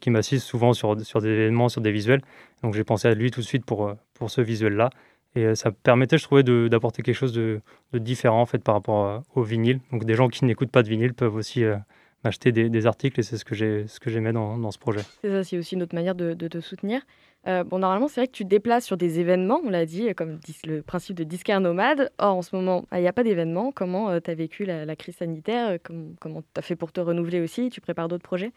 qui 0.00 0.10
m'assiste 0.10 0.46
souvent 0.46 0.72
sur, 0.74 1.00
sur 1.04 1.20
des 1.20 1.28
événements, 1.30 1.68
sur 1.68 1.80
des 1.80 1.92
visuels. 1.92 2.22
Donc 2.62 2.74
j'ai 2.74 2.84
pensé 2.84 3.08
à 3.08 3.14
lui 3.14 3.30
tout 3.30 3.40
de 3.40 3.46
suite 3.46 3.64
pour, 3.64 3.92
pour 4.14 4.30
ce 4.30 4.40
visuel-là. 4.40 4.90
Et 5.36 5.44
euh, 5.44 5.54
ça 5.54 5.70
permettait, 5.70 6.18
je 6.18 6.24
trouvais, 6.24 6.42
d'apporter 6.42 7.02
quelque 7.02 7.14
chose 7.14 7.32
de, 7.32 7.60
de 7.92 7.98
différent 7.98 8.40
en 8.40 8.46
fait 8.46 8.62
par 8.64 8.74
rapport 8.74 9.06
à- 9.06 9.22
au 9.34 9.42
vinyle. 9.42 9.80
Donc 9.92 10.04
des 10.04 10.14
gens 10.14 10.28
qui 10.28 10.44
n'écoutent 10.44 10.70
pas 10.70 10.82
de 10.82 10.88
vinyle 10.88 11.14
peuvent 11.14 11.34
aussi 11.34 11.62
euh, 11.62 11.76
m'acheter 12.24 12.52
des, 12.52 12.68
des 12.68 12.86
articles 12.86 13.20
et 13.20 13.22
c'est 13.22 13.36
ce 13.36 13.44
que 13.44 13.54
j'ai 13.54 13.86
ce 13.86 14.00
que 14.00 14.10
j'aimais 14.10 14.32
dans, 14.32 14.58
dans 14.58 14.70
ce 14.70 14.78
projet. 14.78 15.02
C'est 15.22 15.28
ça, 15.30 15.44
c'est 15.44 15.58
aussi 15.58 15.74
une 15.74 15.82
autre 15.82 15.94
manière 15.94 16.14
de, 16.14 16.34
de 16.34 16.48
te 16.48 16.60
soutenir. 16.60 17.02
Euh, 17.46 17.62
bon, 17.62 17.78
normalement, 17.78 18.08
c'est 18.08 18.22
vrai 18.22 18.26
que 18.26 18.32
tu 18.32 18.42
te 18.42 18.48
déplaces 18.48 18.84
sur 18.84 18.96
des 18.96 19.20
événements, 19.20 19.60
on 19.64 19.70
l'a 19.70 19.86
dit, 19.86 20.12
comme 20.16 20.40
le 20.66 20.80
principe 20.80 21.16
de 21.16 21.22
disquaire 21.22 21.60
nomade. 21.60 22.10
Or, 22.18 22.34
en 22.34 22.42
ce 22.42 22.56
moment, 22.56 22.86
ah, 22.90 22.98
il 22.98 23.02
n'y 23.02 23.08
a 23.08 23.12
pas 23.12 23.22
d'événement. 23.22 23.70
Comment 23.70 24.20
tu 24.20 24.30
as 24.30 24.34
vécu 24.34 24.64
la, 24.64 24.84
la 24.84 24.96
crise 24.96 25.16
sanitaire? 25.16 25.68
Euh, 25.68 25.78
Comment 26.18 26.42
tu 26.42 26.48
as 26.58 26.62
fait 26.62 26.74
pour 26.74 26.90
te 26.90 27.00
renouveler 27.00 27.40
aussi? 27.40 27.70
Tu 27.70 27.80
prépares 27.80 28.08
d'autres 28.08 28.24
projets? 28.24 28.50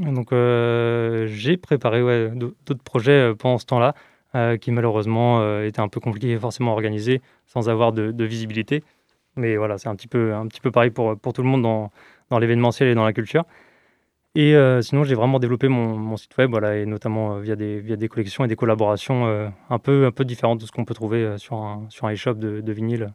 Donc 0.00 0.32
euh, 0.32 1.26
j'ai 1.26 1.56
préparé 1.56 2.02
ouais, 2.02 2.30
d'autres 2.30 2.82
projets 2.82 3.30
euh, 3.30 3.34
pendant 3.34 3.58
ce 3.58 3.66
temps-là 3.66 3.94
euh, 3.96 4.17
qui 4.34 4.70
malheureusement 4.72 5.40
euh, 5.40 5.66
étaient 5.66 5.80
un 5.80 5.88
peu 5.88 6.00
compliqués 6.00 6.36
forcément 6.38 6.72
à 6.72 6.74
organiser 6.74 7.20
sans 7.46 7.68
avoir 7.68 7.92
de, 7.92 8.12
de 8.12 8.24
visibilité. 8.24 8.82
Mais 9.36 9.56
voilà, 9.56 9.78
c'est 9.78 9.88
un 9.88 9.94
petit 9.94 10.08
peu, 10.08 10.34
un 10.34 10.46
petit 10.46 10.60
peu 10.60 10.70
pareil 10.70 10.90
pour, 10.90 11.16
pour 11.18 11.32
tout 11.32 11.42
le 11.42 11.48
monde 11.48 11.62
dans, 11.62 11.90
dans 12.30 12.38
l'événementiel 12.38 12.88
et 12.88 12.94
dans 12.94 13.04
la 13.04 13.12
culture. 13.12 13.44
Et 14.34 14.54
euh, 14.54 14.82
sinon, 14.82 15.04
j'ai 15.04 15.14
vraiment 15.14 15.38
développé 15.38 15.68
mon, 15.68 15.96
mon 15.96 16.16
site 16.16 16.36
web, 16.36 16.50
voilà, 16.50 16.76
et 16.76 16.86
notamment 16.86 17.36
euh, 17.36 17.40
via, 17.40 17.56
des, 17.56 17.80
via 17.80 17.96
des 17.96 18.08
collections 18.08 18.44
et 18.44 18.48
des 18.48 18.56
collaborations 18.56 19.26
euh, 19.26 19.48
un, 19.70 19.78
peu, 19.78 20.06
un 20.06 20.10
peu 20.12 20.24
différentes 20.24 20.60
de 20.60 20.66
ce 20.66 20.70
qu'on 20.70 20.84
peut 20.84 20.94
trouver 20.94 21.24
euh, 21.24 21.38
sur 21.38 21.56
un, 21.56 21.86
sur 21.88 22.06
un 22.06 22.12
e-shop 22.12 22.34
de, 22.34 22.60
de 22.60 22.72
vinyle 22.72 23.04
euh, 23.04 23.08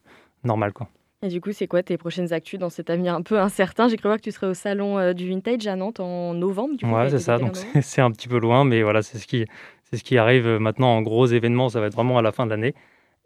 normal. 0.43 0.73
Quoi. 0.73 0.89
Et 1.21 1.27
du 1.29 1.39
coup, 1.39 1.51
c'est 1.53 1.67
quoi 1.67 1.83
tes 1.83 1.97
prochaines 1.97 2.33
actus 2.33 2.59
dans 2.59 2.69
cet 2.69 2.89
avenir 2.89 3.13
un 3.13 3.21
peu 3.21 3.39
incertain? 3.39 3.87
J'ai 3.87 3.95
cru 3.95 4.09
voir 4.09 4.17
que 4.17 4.23
tu 4.23 4.31
serais 4.31 4.47
au 4.47 4.53
salon 4.53 4.97
euh, 4.97 5.13
du 5.13 5.29
vintage 5.29 5.65
à 5.67 5.75
Nantes 5.75 5.99
en 5.99 6.33
novembre. 6.33 6.75
Du 6.75 6.85
coup, 6.85 6.91
Ouais, 6.91 7.09
c'est 7.09 7.19
ça. 7.19 7.37
Donc 7.37 7.55
c'est 7.55 8.01
un 8.01 8.11
petit 8.11 8.27
peu 8.27 8.39
loin, 8.39 8.65
mais 8.65 8.81
voilà, 8.81 9.01
c'est 9.01 9.17
ce 9.19 9.27
qui, 9.27 9.45
c'est 9.93 9.99
ce 9.99 10.03
qui 10.03 10.17
arrive 10.17 10.47
euh, 10.47 10.57
maintenant 10.57 10.87
en 10.87 11.03
gros 11.03 11.27
événements. 11.27 11.69
Ça 11.69 11.79
va 11.79 11.85
être 11.85 11.93
vraiment 11.93 12.17
à 12.17 12.23
la 12.23 12.31
fin 12.31 12.45
de 12.45 12.49
l'année. 12.49 12.73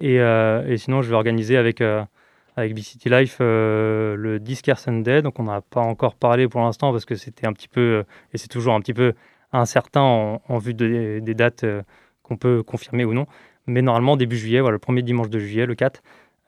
Et, 0.01 0.19
euh, 0.19 0.75
sinon, 0.75 1.01
je 1.01 1.09
vais 1.09 1.15
organiser 1.15 1.55
avec, 1.55 1.79
euh, 1.79 2.03
avec 2.57 2.77
City 2.79 3.07
Life 3.09 3.37
le 3.39 4.37
Discar 4.41 4.77
Sunday. 4.77 5.21
Donc 5.21 5.39
on 5.39 5.43
n'a 5.43 5.61
pas 5.61 5.79
encore 5.79 6.15
parlé 6.15 6.49
pour 6.49 6.59
l'instant 6.59 6.91
parce 6.91 7.05
que 7.05 7.15
c'était 7.15 7.47
un 7.47 7.53
petit 7.53 7.69
peu, 7.69 8.03
et 8.33 8.37
c'est 8.37 8.49
toujours 8.49 8.73
un 8.73 8.81
petit 8.81 8.93
peu 8.93 9.13
incertain 9.53 10.01
en, 10.01 10.57
vue 10.57 10.73
de- 10.73 11.19
des 11.19 11.33
dates 11.33 11.63
qu'on 12.21 12.35
peut 12.35 12.63
confirmer 12.63 13.05
ou 13.05 13.13
non. 13.13 13.27
Mais 13.65 13.81
normalement, 13.81 14.17
début 14.17 14.35
juillet, 14.35 14.59
voilà, 14.59 14.73
le 14.73 14.79
premier 14.79 15.03
dimanche 15.03 15.29
de 15.29 15.39
juillet, 15.39 15.65
le 15.65 15.75
4, 15.75 16.01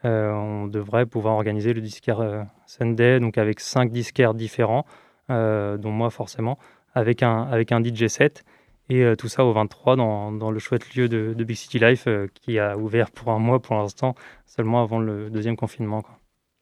euh, 0.04 0.32
on 0.34 0.68
devrait 0.68 1.06
pouvoir 1.06 1.36
organiser 1.36 1.74
le 1.74 1.80
Discar 1.82 2.20
euh, 2.20 2.42
Sunday, 2.66 3.20
donc 3.22 3.38
avec 3.38 3.62
cinq 3.62 3.92
disquaires 3.92 4.34
différents, 4.34 4.86
dont 5.30 5.92
moi 5.92 6.10
forcément, 6.10 6.58
avec 6.94 7.24
un, 7.24 7.44
avec 7.44 7.72
un 7.72 7.82
DJ 7.82 8.08
set. 8.08 8.44
Et 8.90 9.04
euh, 9.04 9.16
tout 9.16 9.28
ça 9.28 9.46
au 9.46 9.52
23 9.54 9.96
dans, 9.96 10.32
dans 10.32 10.50
le 10.52 10.60
chouette 10.60 10.96
lieu 10.96 11.08
de, 11.08 11.34
de 11.38 11.44
Big 11.44 11.56
City 11.56 11.78
Life 11.80 12.06
euh, 12.08 12.28
qui 12.34 12.58
a 12.60 12.76
ouvert 12.78 13.12
pour 13.12 13.32
un 13.32 13.40
mois 13.40 13.60
pour 13.62 13.76
l'instant, 13.76 14.16
seulement 14.46 14.82
avant 14.82 15.00
le 15.00 15.30
deuxième 15.30 15.56
confinement. 15.56 16.02
quoi. 16.02 16.18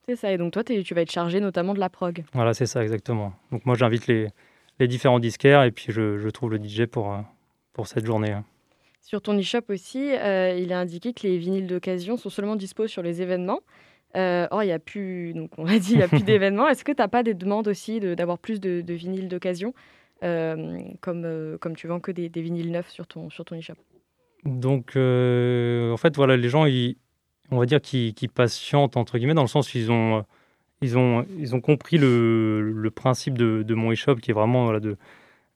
C'est 0.09 0.15
ça, 0.17 0.31
et 0.31 0.37
donc 0.37 0.53
toi, 0.53 0.63
tu 0.63 0.93
vas 0.93 1.01
être 1.01 1.11
chargé 1.11 1.39
notamment 1.39 1.73
de 1.73 1.79
la 1.79 1.89
prog. 1.89 2.23
Voilà, 2.33 2.53
c'est 2.53 2.65
ça 2.65 2.81
exactement. 2.83 3.33
Donc 3.51 3.65
moi 3.65 3.75
j'invite 3.75 4.07
les, 4.07 4.27
les 4.79 4.87
différents 4.87 5.19
disquaires 5.19 5.63
et 5.63 5.71
puis 5.71 5.85
je, 5.89 6.17
je 6.17 6.29
trouve 6.29 6.51
le 6.51 6.59
DJ 6.59 6.85
pour, 6.85 7.13
euh, 7.13 7.17
pour 7.73 7.87
cette 7.87 8.05
journée. 8.05 8.31
hein. 8.31 8.43
Sur 9.01 9.21
ton 9.21 9.37
e-shop 9.39 9.61
aussi, 9.69 10.11
euh, 10.17 10.53
il 10.57 10.71
est 10.71 10.75
indiqué 10.75 11.13
que 11.13 11.25
les 11.25 11.37
vinyles 11.37 11.67
d'occasion 11.67 12.17
sont 12.17 12.29
seulement 12.29 12.57
dispo 12.57 12.87
sur 12.87 13.01
les 13.01 13.21
événements. 13.21 13.59
Euh, 14.17 14.47
or, 14.51 14.63
il 14.63 14.67
n'y 14.67 14.71
a 14.73 14.79
plus, 14.79 15.33
donc 15.33 15.51
on 15.57 15.65
a 15.65 15.77
dit, 15.79 15.93
il 15.93 15.99
y 15.99 16.03
a 16.03 16.07
plus 16.09 16.23
d'événements. 16.25 16.67
Est-ce 16.67 16.83
que 16.83 16.91
tu 16.91 17.01
n'as 17.01 17.07
pas 17.07 17.23
des 17.23 17.33
demandes 17.33 17.67
aussi 17.69 17.99
de- 18.01 18.15
d'avoir 18.15 18.37
plus 18.37 18.59
de, 18.59 18.81
de 18.81 18.93
vinyles 18.93 19.27
d'occasion, 19.29 19.73
comme, 20.21 21.25
euh, 21.25 21.57
comme 21.57 21.75
tu 21.75 21.87
vends 21.87 21.99
que 21.99 22.11
des, 22.11 22.29
des 22.29 22.41
vinyles 22.41 22.71
neufs 22.71 22.89
sur 22.89 23.07
ton, 23.07 23.29
sur 23.29 23.45
ton 23.45 23.57
e-shop. 23.57 23.75
Donc, 24.45 24.95
euh, 24.95 25.91
en 25.91 25.97
fait, 25.97 26.15
voilà, 26.15 26.37
les 26.37 26.49
gens, 26.49 26.65
ils, 26.65 26.97
on 27.51 27.57
va 27.57 27.65
dire 27.65 27.81
qu'ils 27.81 28.13
qu'ils 28.13 28.29
patientent, 28.29 28.97
entre 28.97 29.17
guillemets, 29.17 29.33
dans 29.33 29.41
le 29.41 29.47
sens 29.47 29.73
où 29.73 29.77
ils 29.77 29.91
ont, 29.91 30.17
euh, 30.17 30.21
ils 30.81 30.97
ont, 30.97 31.25
ils 31.37 31.55
ont 31.55 31.61
compris 31.61 31.97
le, 31.97 32.61
le 32.61 32.91
principe 32.91 33.37
de, 33.37 33.63
de 33.63 33.73
mon 33.75 33.91
e-shop, 33.91 34.15
qui 34.15 34.31
est 34.31 34.33
vraiment 34.33 34.65
voilà, 34.65 34.79
de 34.79 34.97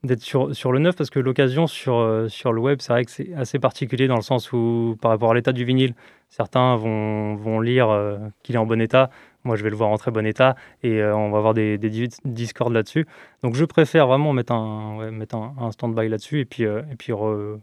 d'être 0.03 0.23
sur, 0.23 0.55
sur 0.55 0.71
le 0.71 0.79
neuf, 0.79 0.95
parce 0.95 1.11
que 1.11 1.19
l'occasion 1.19 1.67
sur, 1.67 1.97
euh, 1.97 2.27
sur 2.27 2.53
le 2.53 2.59
web, 2.59 2.79
c'est 2.81 2.91
vrai 2.91 3.05
que 3.05 3.11
c'est 3.11 3.35
assez 3.35 3.59
particulier 3.59 4.07
dans 4.07 4.15
le 4.15 4.23
sens 4.23 4.51
où, 4.51 4.97
par 4.99 5.11
rapport 5.11 5.29
à 5.29 5.35
l'état 5.35 5.51
du 5.51 5.63
vinyle, 5.63 5.93
certains 6.29 6.75
vont, 6.75 7.35
vont 7.35 7.59
lire 7.61 7.87
euh, 7.91 8.17
qu'il 8.41 8.55
est 8.55 8.57
en 8.57 8.65
bon 8.65 8.81
état, 8.81 9.11
moi 9.43 9.55
je 9.55 9.63
vais 9.63 9.69
le 9.69 9.75
voir 9.75 9.89
en 9.89 9.97
très 9.97 10.11
bon 10.11 10.25
état, 10.25 10.55
et 10.83 11.01
euh, 11.01 11.15
on 11.15 11.31
va 11.31 11.37
avoir 11.39 11.53
des, 11.53 11.77
des 11.77 11.89
dis- 11.89 12.09
discords 12.25 12.69
là-dessus. 12.69 13.05
Donc 13.43 13.55
je 13.55 13.65
préfère 13.65 14.07
vraiment 14.07 14.33
mettre 14.33 14.53
un, 14.53 14.97
ouais, 14.97 15.11
mettre 15.11 15.35
un, 15.35 15.55
un 15.59 15.71
stand-by 15.71 16.07
là-dessus, 16.09 16.39
et 16.41 16.45
puis, 16.45 16.65
euh, 16.65 16.81
et 16.91 16.95
puis 16.95 17.11
re- 17.13 17.59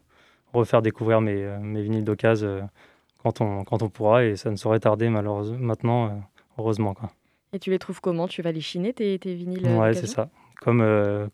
refaire 0.53 0.83
découvrir 0.83 1.21
mes, 1.21 1.43
euh, 1.45 1.59
mes 1.61 1.83
vinyles 1.83 2.05
d'occasion 2.05 2.69
quand, 3.23 3.41
on, 3.41 3.65
quand 3.65 3.83
on 3.83 3.89
pourra, 3.89 4.25
et 4.25 4.37
ça 4.37 4.51
ne 4.51 4.57
saurait 4.57 4.81
tarder 4.81 5.09
malheureusement 5.09 5.59
maintenant, 5.59 6.23
heureusement. 6.59 6.95
Quoi. 6.95 7.11
Et 7.53 7.59
tu 7.59 7.71
les 7.71 7.79
trouves 7.79 8.01
comment? 8.01 8.29
Tu 8.29 8.43
vas 8.43 8.53
les 8.53 8.61
chiner, 8.61 8.93
tes, 8.93 9.19
tes 9.19 9.35
vinyles 9.35 9.67
Ouais, 9.67 9.95
c'est 9.95 10.07
ça. 10.07 10.29
Comme, 10.61 10.85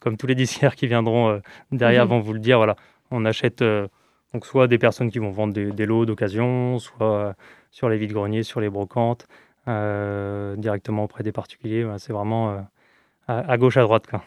comme 0.01 0.17
tous 0.17 0.27
les 0.27 0.35
disquaires 0.35 0.77
qui 0.77 0.87
viendront 0.87 1.41
derrière 1.73 2.05
Mhm. 2.05 2.11
vont 2.11 2.21
vous 2.21 2.35
le 2.35 2.39
dire, 2.41 2.59
voilà, 2.59 2.77
on 3.11 3.25
achète 3.25 3.63
donc 4.33 4.47
soit 4.47 4.67
des 4.67 4.79
personnes 4.79 5.11
qui 5.11 5.19
vont 5.19 5.31
vendre 5.31 5.53
des, 5.55 5.71
des 5.73 5.87
lots 5.87 6.05
d'occasion, 6.07 6.79
soit 6.79 7.35
sur 7.71 7.89
les 7.89 7.97
vides-greniers, 7.99 8.43
sur 8.43 8.61
les 8.61 8.69
brocantes, 8.69 9.27
directement 9.67 11.05
auprès 11.05 11.23
des 11.23 11.33
particuliers. 11.33 11.87
C'est 11.99 12.13
vraiment 12.13 12.51
euh, 12.51 12.61
à, 13.27 13.51
à 13.53 13.57
gauche, 13.57 13.77
à 13.77 13.83
droite. 13.83 14.07
Quoi. 14.07 14.23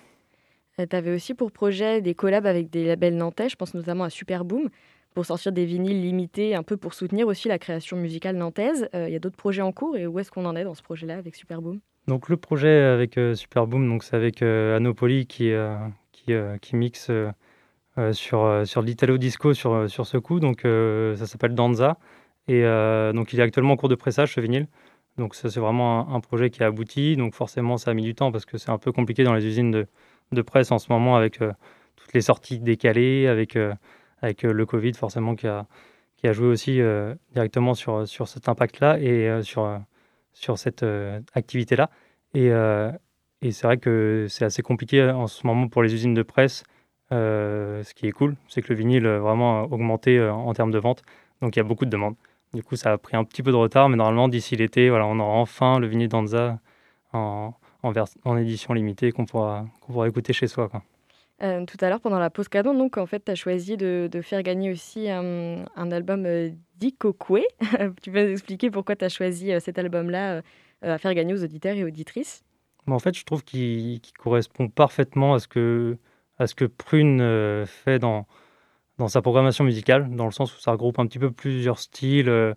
tu 0.78 0.96
avais 0.96 1.14
aussi 1.14 1.34
pour 1.34 1.52
projet 1.52 2.02
des 2.02 2.16
collabs 2.16 2.46
avec 2.46 2.70
des 2.70 2.86
labels 2.86 3.16
nantais, 3.16 3.50
je 3.50 3.56
pense 3.56 3.74
notamment 3.74 4.04
à 4.04 4.10
Superboom, 4.10 4.70
pour 5.14 5.26
sortir 5.26 5.52
des 5.52 5.66
vinyles 5.66 6.02
limités, 6.02 6.54
un 6.54 6.64
peu 6.64 6.78
pour 6.78 6.94
soutenir 6.94 7.28
aussi 7.28 7.48
la 7.48 7.58
création 7.58 7.98
musicale 7.98 8.36
nantaise. 8.36 8.88
Euh, 8.94 9.08
Il 9.08 9.14
y 9.14 9.16
a 9.16 9.20
d'autres 9.20 9.38
projets 9.38 9.64
en 9.64 9.72
cours, 9.72 9.98
et 9.98 10.06
où 10.06 10.20
est-ce 10.20 10.30
qu'on 10.32 10.46
en 10.46 10.56
est 10.56 10.64
dans 10.64 10.76
ce 10.76 10.84
projet-là 10.84 11.18
avec 11.18 11.36
Superboom? 11.36 11.80
Donc 12.08 12.30
le 12.30 12.38
projet 12.38 12.82
avec 12.84 13.18
euh, 13.18 13.36
Superboom, 13.36 14.00
c'est 14.02 14.16
avec 14.16 14.42
euh, 14.42 14.78
Anopoli 14.78 15.26
qui, 15.26 15.52
euh, 15.52 15.76
qui, 16.12 16.34
euh, 16.34 16.58
qui 16.58 16.76
mixe 16.76 17.10
euh, 17.10 17.30
euh, 17.98 18.14
sur, 18.14 18.46
euh, 18.46 18.64
sur 18.64 18.82
l'italo 18.82 19.18
disco 19.18 19.54
sur, 19.54 19.74
euh, 19.74 19.88
sur 19.88 20.06
ce 20.06 20.18
coup. 20.18 20.40
Donc 20.40 20.64
euh, 20.64 21.16
ça 21.16 21.26
s'appelle 21.26 21.56
Danza. 21.56 21.98
Et 22.48 22.64
euh, 22.64 23.12
donc 23.12 23.34
il 23.34 23.40
est 23.40 23.44
actuellement 23.44 23.74
en 23.74 23.76
cours 23.76 23.90
de 23.90 23.96
pressage 23.96 24.34
ce 24.36 24.40
vinyle. 24.40 24.68
Donc 25.18 25.34
ça 25.36 25.50
c'est 25.50 25.60
vraiment 25.60 26.14
un, 26.14 26.20
projet 26.20 26.50
qui 26.50 26.64
a 26.64 26.68
abouti. 26.68 27.16
Donc 27.16 27.34
forcément 27.34 27.78
ça 27.78 27.92
a 27.92 27.94
mis 27.94 28.04
du 28.04 28.16
temps 28.16 28.32
parce 28.32 28.46
que 28.46 28.58
c'est 28.58 28.70
un 28.70 28.78
peu 28.78 28.92
compliqué 28.92 29.24
dans 29.24 29.34
les 29.34 29.46
usines 29.46 29.72
de, 29.72 29.88
de 30.32 30.42
presse 30.42 30.72
en 30.72 30.80
ce 30.80 30.92
moment 30.92 31.16
avec 31.16 31.42
euh, 31.42 31.54
toutes 31.96 32.14
les 32.14 32.22
sorties 32.22 32.60
décalées, 32.60 33.28
avec, 33.28 33.56
euh, 33.56 33.74
avec 34.22 34.46
euh, 34.46 34.52
le 34.52 34.66
Covid 34.66 34.94
forcément 34.94 35.36
qui 35.36 35.48
a, 35.48 35.66
qui 36.18 36.28
a 36.28 36.34
joué 36.34 36.48
aussi 36.48 36.80
directement 37.32 37.76
sur, 37.76 38.08
sur 38.08 38.28
cet 38.28 38.50
impact-là 38.50 39.00
et 39.00 39.44
sur, 39.44 39.80
sur 40.34 40.58
cette 40.58 40.84
activité-là. 41.36 41.92
Et, 42.34 42.48
et 42.48 43.52
c'est 43.52 43.68
vrai 43.68 43.78
que 43.78 44.26
c'est 44.28 44.44
assez 44.44 44.64
compliqué 44.64 45.04
en 45.04 45.28
ce 45.28 45.46
moment 45.46 45.68
pour 45.68 45.84
les 45.84 45.94
usines 45.94 46.16
de 46.16 46.24
presse. 46.24 46.64
Ce 47.12 47.94
qui 47.94 48.08
est 48.08 48.12
cool, 48.12 48.36
c'est 48.48 48.64
que 48.64 48.74
le 48.74 48.80
vinyle 48.80 49.06
a 49.06 49.20
vraiment 49.20 49.66
augmenté 49.66 50.20
en 50.20 50.52
termes 50.56 50.72
de 50.72 50.80
vente. 50.80 51.04
Donc 51.44 51.56
il 51.56 51.60
y 51.60 51.62
a 51.62 51.64
beaucoup 51.64 51.86
de 51.86 51.92
demandes. 51.92 52.16
Du 52.54 52.64
coup, 52.64 52.76
ça 52.76 52.94
a 52.94 52.98
pris 52.98 53.16
un 53.16 53.24
petit 53.24 53.44
peu 53.44 53.52
de 53.52 53.56
retard, 53.56 53.90
mais 53.90 53.98
normalement, 53.98 54.28
d'ici 54.28 54.56
l'été, 54.56 54.90
voilà, 54.90 55.06
on 55.06 55.20
aura 55.20 55.34
enfin 55.34 55.80
le 55.80 55.88
vinyle 55.88 56.10
Danza 56.10 56.60
en, 57.14 57.54
en, 57.84 58.38
édition 58.38 58.74
limitée 58.74 59.12
qu'on 59.12 59.26
pourra, 59.26 59.66
qu'on 59.82 59.94
pourra 59.94 60.08
écouter 60.08 60.34
chez 60.34 60.48
soi. 60.48 60.70
Quoi. 60.70 60.82
Euh, 61.44 61.66
tout 61.66 61.78
à 61.82 61.90
l'heure, 61.90 62.02
pendant 62.02 62.20
la 62.20 62.30
pause 62.30 62.48
cadeau, 62.48 62.74
donc 62.74 62.98
en 62.98 63.06
fait, 63.06 63.24
tu 63.24 63.32
as 63.32 63.36
choisi 63.36 63.78
de, 63.78 64.10
de 64.12 64.22
faire 64.22 64.42
gagner 64.44 64.72
aussi 64.72 65.10
un, 65.10 65.66
un 65.76 65.92
album 65.92 66.26
euh, 66.26 66.50
d'Ikokwe. 66.78 67.44
tu 68.02 68.12
peux 68.12 68.24
nous 68.24 68.32
expliquer 68.32 68.72
pourquoi 68.72 68.96
tu 68.96 69.06
as 69.06 69.10
choisi 69.10 69.52
euh, 69.52 69.60
cet 69.60 69.78
album-là 69.78 70.36
euh, 70.36 70.42
à 70.82 70.98
faire 70.98 71.14
gagner 71.14 71.34
aux 71.34 71.44
auditeurs 71.44 71.76
et 71.76 71.84
auditrices? 71.84 72.44
En 72.88 73.00
fait, 73.00 73.18
je 73.18 73.26
trouve 73.26 73.44
qu'il 73.44 74.00
correspond 74.18 74.70
parfaitement 74.70 75.34
à 75.34 75.40
ce 75.40 75.48
que, 75.48 75.98
à 76.40 76.48
ce 76.48 76.56
que 76.56 76.66
Prune 76.66 77.20
euh, 77.22 77.66
fait 77.66 78.00
dans, 78.00 78.26
dans 78.98 79.08
sa 79.08 79.22
programmation 79.22 79.64
musicale, 79.64 80.10
dans 80.16 80.26
le 80.26 80.32
sens 80.32 80.56
où 80.56 80.60
ça 80.60 80.72
regroupe 80.72 81.00
un 81.00 81.06
petit 81.06 81.20
peu 81.20 81.32
plusieurs 81.32 81.80
styles. 81.80 82.30
euh, 82.30 82.54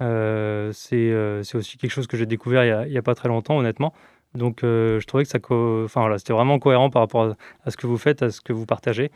euh, 0.00 0.70
c'est 0.72 0.96
euh, 0.96 1.42
c'est 1.42 1.58
aussi 1.58 1.76
quelque 1.78 1.90
chose 1.90 2.06
que 2.06 2.16
j'ai 2.16 2.26
découvert 2.26 2.84
il 2.86 2.90
n'y 2.90 2.98
a, 2.98 3.02
pas 3.02 3.14
très 3.14 3.28
longtemps, 3.28 3.58
honnêtement. 3.58 3.92
Donc, 4.34 4.60
je 4.62 5.04
trouvais 5.06 5.24
que 5.24 5.30
c'était 5.30 6.32
vraiment 6.32 6.58
cohérent 6.58 6.90
par 6.90 7.02
rapport 7.02 7.34
à, 7.64 7.70
ce 7.70 7.76
que 7.76 7.86
vous 7.86 7.98
faites, 7.98 8.22
à 8.22 8.30
ce 8.30 8.40
que 8.40 8.52
vous 8.52 8.66
partagez. 8.66 9.10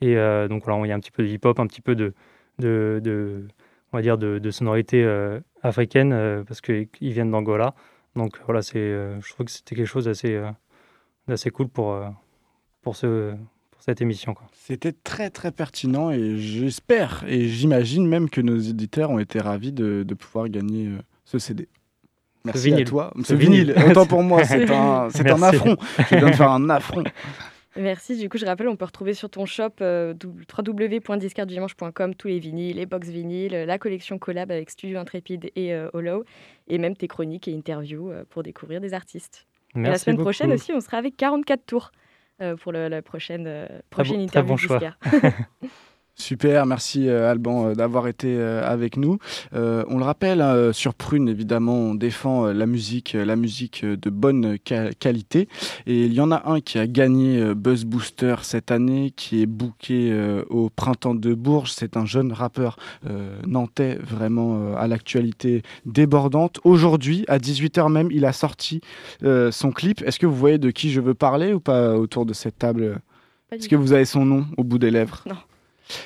Et 0.00 0.14
donc 0.48 0.64
voilà, 0.64 0.84
il 0.86 0.88
y 0.88 0.92
a 0.92 0.94
un 0.94 1.00
petit 1.00 1.10
peu 1.10 1.22
de 1.22 1.28
hip-hop, 1.28 1.58
un 1.58 1.66
petit 1.66 1.80
peu 1.80 1.96
de, 1.96 2.14
on 2.62 3.96
va 3.96 4.02
dire 4.02 4.18
de, 4.18 4.38
de 4.38 4.50
sonorité 4.50 5.04
africaine 5.62 6.44
parce 6.46 6.60
qu'ils 6.60 6.88
viennent 7.00 7.30
d'Angola. 7.30 7.74
Donc 8.14 8.38
voilà, 8.44 8.60
je 8.60 9.32
trouve 9.32 9.46
que 9.46 9.52
c'était 9.52 9.74
quelque 9.74 9.86
chose 9.86 10.04
d'assez, 10.04 10.40
d'assez 11.26 11.50
cool 11.50 11.68
pour, 11.68 11.98
pour, 12.82 12.94
ce, 12.94 13.34
pour 13.78 13.84
cette 13.84 14.00
émission. 14.00 14.34
Quoi. 14.34 14.48
C'était 14.54 14.90
très 14.92 15.30
très 15.30 15.52
pertinent 15.52 16.10
et 16.10 16.36
j'espère 16.36 17.24
et 17.28 17.46
j'imagine 17.46 18.08
même 18.08 18.28
que 18.28 18.40
nos 18.40 18.58
éditeurs 18.58 19.10
ont 19.10 19.20
été 19.20 19.38
ravis 19.38 19.70
de, 19.72 20.02
de 20.02 20.14
pouvoir 20.14 20.48
gagner 20.48 20.86
euh, 20.88 20.98
ce 21.24 21.38
CD. 21.38 21.68
Merci 22.44 22.66
à 22.68 22.70
vinyle. 22.70 22.84
toi. 22.88 23.12
Ce 23.18 23.22
Ce 23.24 23.34
vinyle, 23.34 23.72
vinyle. 23.72 23.90
autant 23.90 24.06
pour 24.06 24.22
moi, 24.24 24.42
c'est 24.44 24.68
un, 24.68 25.08
Merci. 25.24 25.44
affront. 25.44 25.76
Je 26.10 26.16
viens 26.16 26.30
de 26.30 26.34
faire 26.34 26.50
un 26.50 26.68
affront. 26.70 27.04
Merci. 27.76 28.16
Du 28.16 28.28
coup, 28.28 28.36
je 28.38 28.46
rappelle, 28.46 28.66
on 28.66 28.74
peut 28.74 28.84
retrouver 28.84 29.14
sur 29.14 29.30
ton 29.30 29.46
shop 29.46 29.70
euh, 29.80 30.12
www.discardudimanche.com 30.58 32.14
tous 32.16 32.26
les 32.28 32.40
vinyles, 32.40 32.76
les 32.76 32.86
box 32.86 33.08
vinyles, 33.08 33.52
la 33.52 33.78
collection 33.78 34.18
collab 34.18 34.50
avec 34.50 34.70
Studio 34.70 34.98
Intrépide 34.98 35.50
et 35.54 35.72
euh, 35.72 35.88
Hollow, 35.92 36.24
et 36.66 36.78
même 36.78 36.96
tes 36.96 37.06
chroniques 37.06 37.46
et 37.46 37.54
interviews 37.54 38.10
euh, 38.10 38.24
pour 38.30 38.42
découvrir 38.42 38.80
des 38.80 38.94
artistes. 38.94 39.46
et 39.74 39.78
la 39.78 39.90
Merci 39.90 40.04
semaine 40.04 40.16
beaucoup. 40.16 40.24
prochaine 40.26 40.52
aussi, 40.52 40.72
on 40.72 40.80
sera 40.80 40.96
avec 40.96 41.16
44 41.16 41.64
tours 41.66 41.92
pour 42.56 42.72
le- 42.72 42.88
la 42.88 43.02
prochaine, 43.02 43.44
euh, 43.46 43.66
prochaine 43.90 44.16
bon- 44.18 44.26
très 44.26 44.40
interview 44.40 44.52
bon 44.52 44.56
choix. 44.56 44.78
Super, 46.20 46.66
merci 46.66 47.08
euh, 47.08 47.30
Alban 47.30 47.68
euh, 47.68 47.74
d'avoir 47.74 48.08
été 48.08 48.34
euh, 48.36 48.68
avec 48.68 48.96
nous. 48.96 49.18
Euh, 49.54 49.84
on 49.88 49.98
le 49.98 50.04
rappelle, 50.04 50.42
euh, 50.42 50.72
sur 50.72 50.94
Prune, 50.94 51.28
évidemment, 51.28 51.76
on 51.76 51.94
défend 51.94 52.46
la 52.46 52.66
musique, 52.66 53.12
la 53.12 53.36
musique 53.36 53.84
de 53.84 54.10
bonne 54.10 54.58
qualité. 54.58 55.48
Et 55.86 56.06
il 56.06 56.12
y 56.12 56.20
en 56.20 56.32
a 56.32 56.50
un 56.50 56.60
qui 56.60 56.78
a 56.80 56.88
gagné 56.88 57.54
Buzz 57.54 57.84
Booster 57.84 58.34
cette 58.42 58.72
année, 58.72 59.12
qui 59.14 59.42
est 59.42 59.46
booké 59.46 60.10
euh, 60.10 60.42
au 60.50 60.70
Printemps 60.70 61.14
de 61.14 61.34
Bourges. 61.34 61.70
C'est 61.72 61.96
un 61.96 62.04
jeune 62.04 62.32
rappeur 62.32 62.78
euh, 63.08 63.38
nantais, 63.46 63.94
vraiment 64.02 64.56
euh, 64.56 64.74
à 64.76 64.88
l'actualité 64.88 65.62
débordante. 65.86 66.58
Aujourd'hui, 66.64 67.24
à 67.28 67.38
18h 67.38 67.92
même, 67.92 68.08
il 68.10 68.24
a 68.24 68.32
sorti 68.32 68.80
euh, 69.22 69.52
son 69.52 69.70
clip. 69.70 70.02
Est-ce 70.02 70.18
que 70.18 70.26
vous 70.26 70.36
voyez 70.36 70.58
de 70.58 70.72
qui 70.72 70.90
je 70.90 71.00
veux 71.00 71.14
parler 71.14 71.52
ou 71.52 71.60
pas 71.60 71.96
autour 71.96 72.26
de 72.26 72.32
cette 72.34 72.58
table? 72.58 73.00
Est-ce 73.52 73.68
que 73.68 73.76
vous 73.76 73.92
avez 73.92 74.04
son 74.04 74.24
nom 74.24 74.46
au 74.56 74.64
bout 74.64 74.78
des 74.78 74.90
lèvres? 74.90 75.22
Non. 75.26 75.36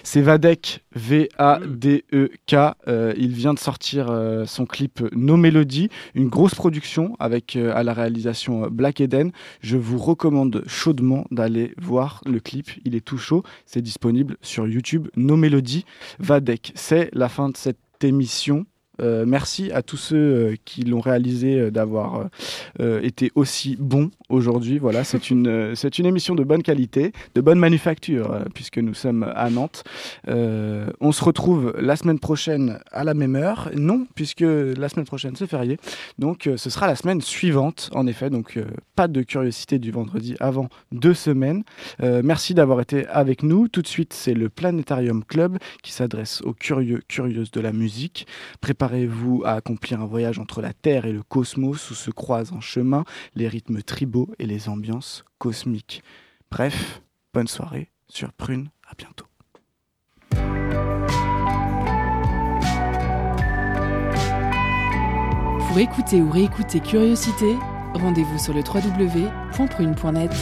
C'est 0.03 0.21
Vadek, 0.21 0.85
V-A-D-E-K. 0.95 2.55
Euh, 2.89 3.15
il 3.17 3.33
vient 3.33 3.55
de 3.55 3.59
sortir 3.59 4.09
euh, 4.11 4.47
son 4.47 4.67
clip 4.67 5.03
No 5.13 5.37
Melody, 5.37 5.89
une 6.15 6.29
grosse 6.29 6.55
production 6.55 7.17
avec 7.19 7.57
euh, 7.57 7.73
à 7.75 7.83
la 7.83 7.93
réalisation 7.93 8.69
Black 8.71 9.01
Eden. 9.01 9.33
Je 9.61 9.77
vous 9.77 9.99
recommande 9.99 10.63
chaudement 10.67 11.27
d'aller 11.31 11.75
voir 11.81 12.21
le 12.27 12.41
clip. 12.41 12.71
Il 12.85 12.95
est 12.95 13.05
tout 13.05 13.19
chaud. 13.19 13.43
C'est 13.67 13.83
disponible 13.83 14.37
sur 14.43 14.67
YouTube. 14.67 15.09
No 15.17 15.37
Melody, 15.37 15.85
Vadek. 16.19 16.73
C'est 16.75 17.11
la 17.13 17.29
fin 17.29 17.49
de 17.49 17.57
cette 17.57 17.79
émission. 18.03 18.67
Euh, 19.03 19.25
merci 19.27 19.73
à 19.73 19.83
tous 19.83 19.97
ceux 19.97 20.17
euh, 20.17 20.55
qui 20.65 20.83
l'ont 20.83 21.01
réalisé 21.01 21.59
euh, 21.59 21.71
d'avoir 21.71 22.29
été 23.03 23.31
aussi 23.35 23.77
bons 23.79 24.11
aujourd'hui. 24.29 24.79
Voilà, 24.79 25.05
c'est 25.05 25.31
une, 25.31 25.75
c'est 25.75 25.99
une 25.99 26.07
émission 26.07 26.35
de 26.35 26.43
bonne 26.43 26.63
qualité, 26.63 27.13
de 27.35 27.41
bonne 27.41 27.59
manufacture, 27.59 28.39
puisque 28.55 28.79
nous 28.79 28.95
sommes 28.95 29.31
à 29.35 29.51
Nantes. 29.51 29.85
On 30.27 31.13
se 31.13 31.25
retrouve 31.25 31.75
la 31.79 31.97
semaine 31.97 32.19
prochaine 32.19 32.79
à 32.91 33.05
la 33.05 33.15
même 33.15 33.37
heure. 33.37 33.71
Non, 33.77 34.07
puisque 34.15 34.41
la 34.41 34.89
semaine 34.89 35.07
prochaine 35.07 35.37
c'est 35.37 35.47
férié. 35.47 35.79
Donc 36.19 36.49
ce 36.57 36.71
sera 36.71 36.87
la 36.87 36.97
semaine 36.97 37.21
suivante, 37.21 37.91
en 37.95 38.07
effet. 38.07 38.31
Donc 38.31 38.59
pas 38.97 39.09
de 39.09 39.23
curiosité 39.23 39.79
du 39.79 39.91
vendredi 39.91 40.35
avant 40.41 40.69
deux 40.91 41.15
semaines. 41.15 41.63
Merci 42.01 42.55
d'avoir 42.55 42.81
été 42.81 43.07
avec 43.07 43.43
nous. 43.43 43.69
Tout 43.69 43.83
de 43.83 43.89
suite, 43.89 44.13
c'est 44.13 44.35
le 44.35 44.49
Planétarium 44.49 45.25
Club 45.25 45.59
qui 45.83 45.93
s'adresse 45.93 46.43
aux 46.43 46.55
curieux, 46.55 47.03
curieuses 47.09 47.51
de 47.51 47.61
la 47.61 47.73
musique. 47.73 48.27
Préparez-vous 48.93 49.43
à 49.47 49.53
accomplir 49.53 50.03
un 50.03 50.05
voyage 50.05 50.39
entre 50.39 50.61
la 50.61 50.75
Terre 50.75 51.07
et 51.07 51.13
le 51.13 51.23
cosmos 51.23 51.91
où 51.91 51.95
se 51.95 52.11
croisent 52.11 52.53
en 52.53 52.61
chemin 52.61 53.05
les 53.35 53.49
rythmes 53.49 53.81
tribaux 53.81 54.29
et 54.39 54.45
les 54.45 54.69
ambiances 54.69 55.25
cosmiques. 55.39 56.03
Bref, 56.51 57.01
bonne 57.33 57.49
soirée 57.49 57.91
sur 58.07 58.35
Prune. 58.35 58.69
À 58.87 58.93
bientôt. 58.95 59.25
Pour 65.69 65.79
écouter 65.79 66.21
ou 66.21 66.31
réécouter 66.31 66.81
Curiosité, 66.81 67.57
rendez-vous 67.95 68.39
sur 68.39 68.53
le 68.53 68.61
www.prune.net. 68.61 70.33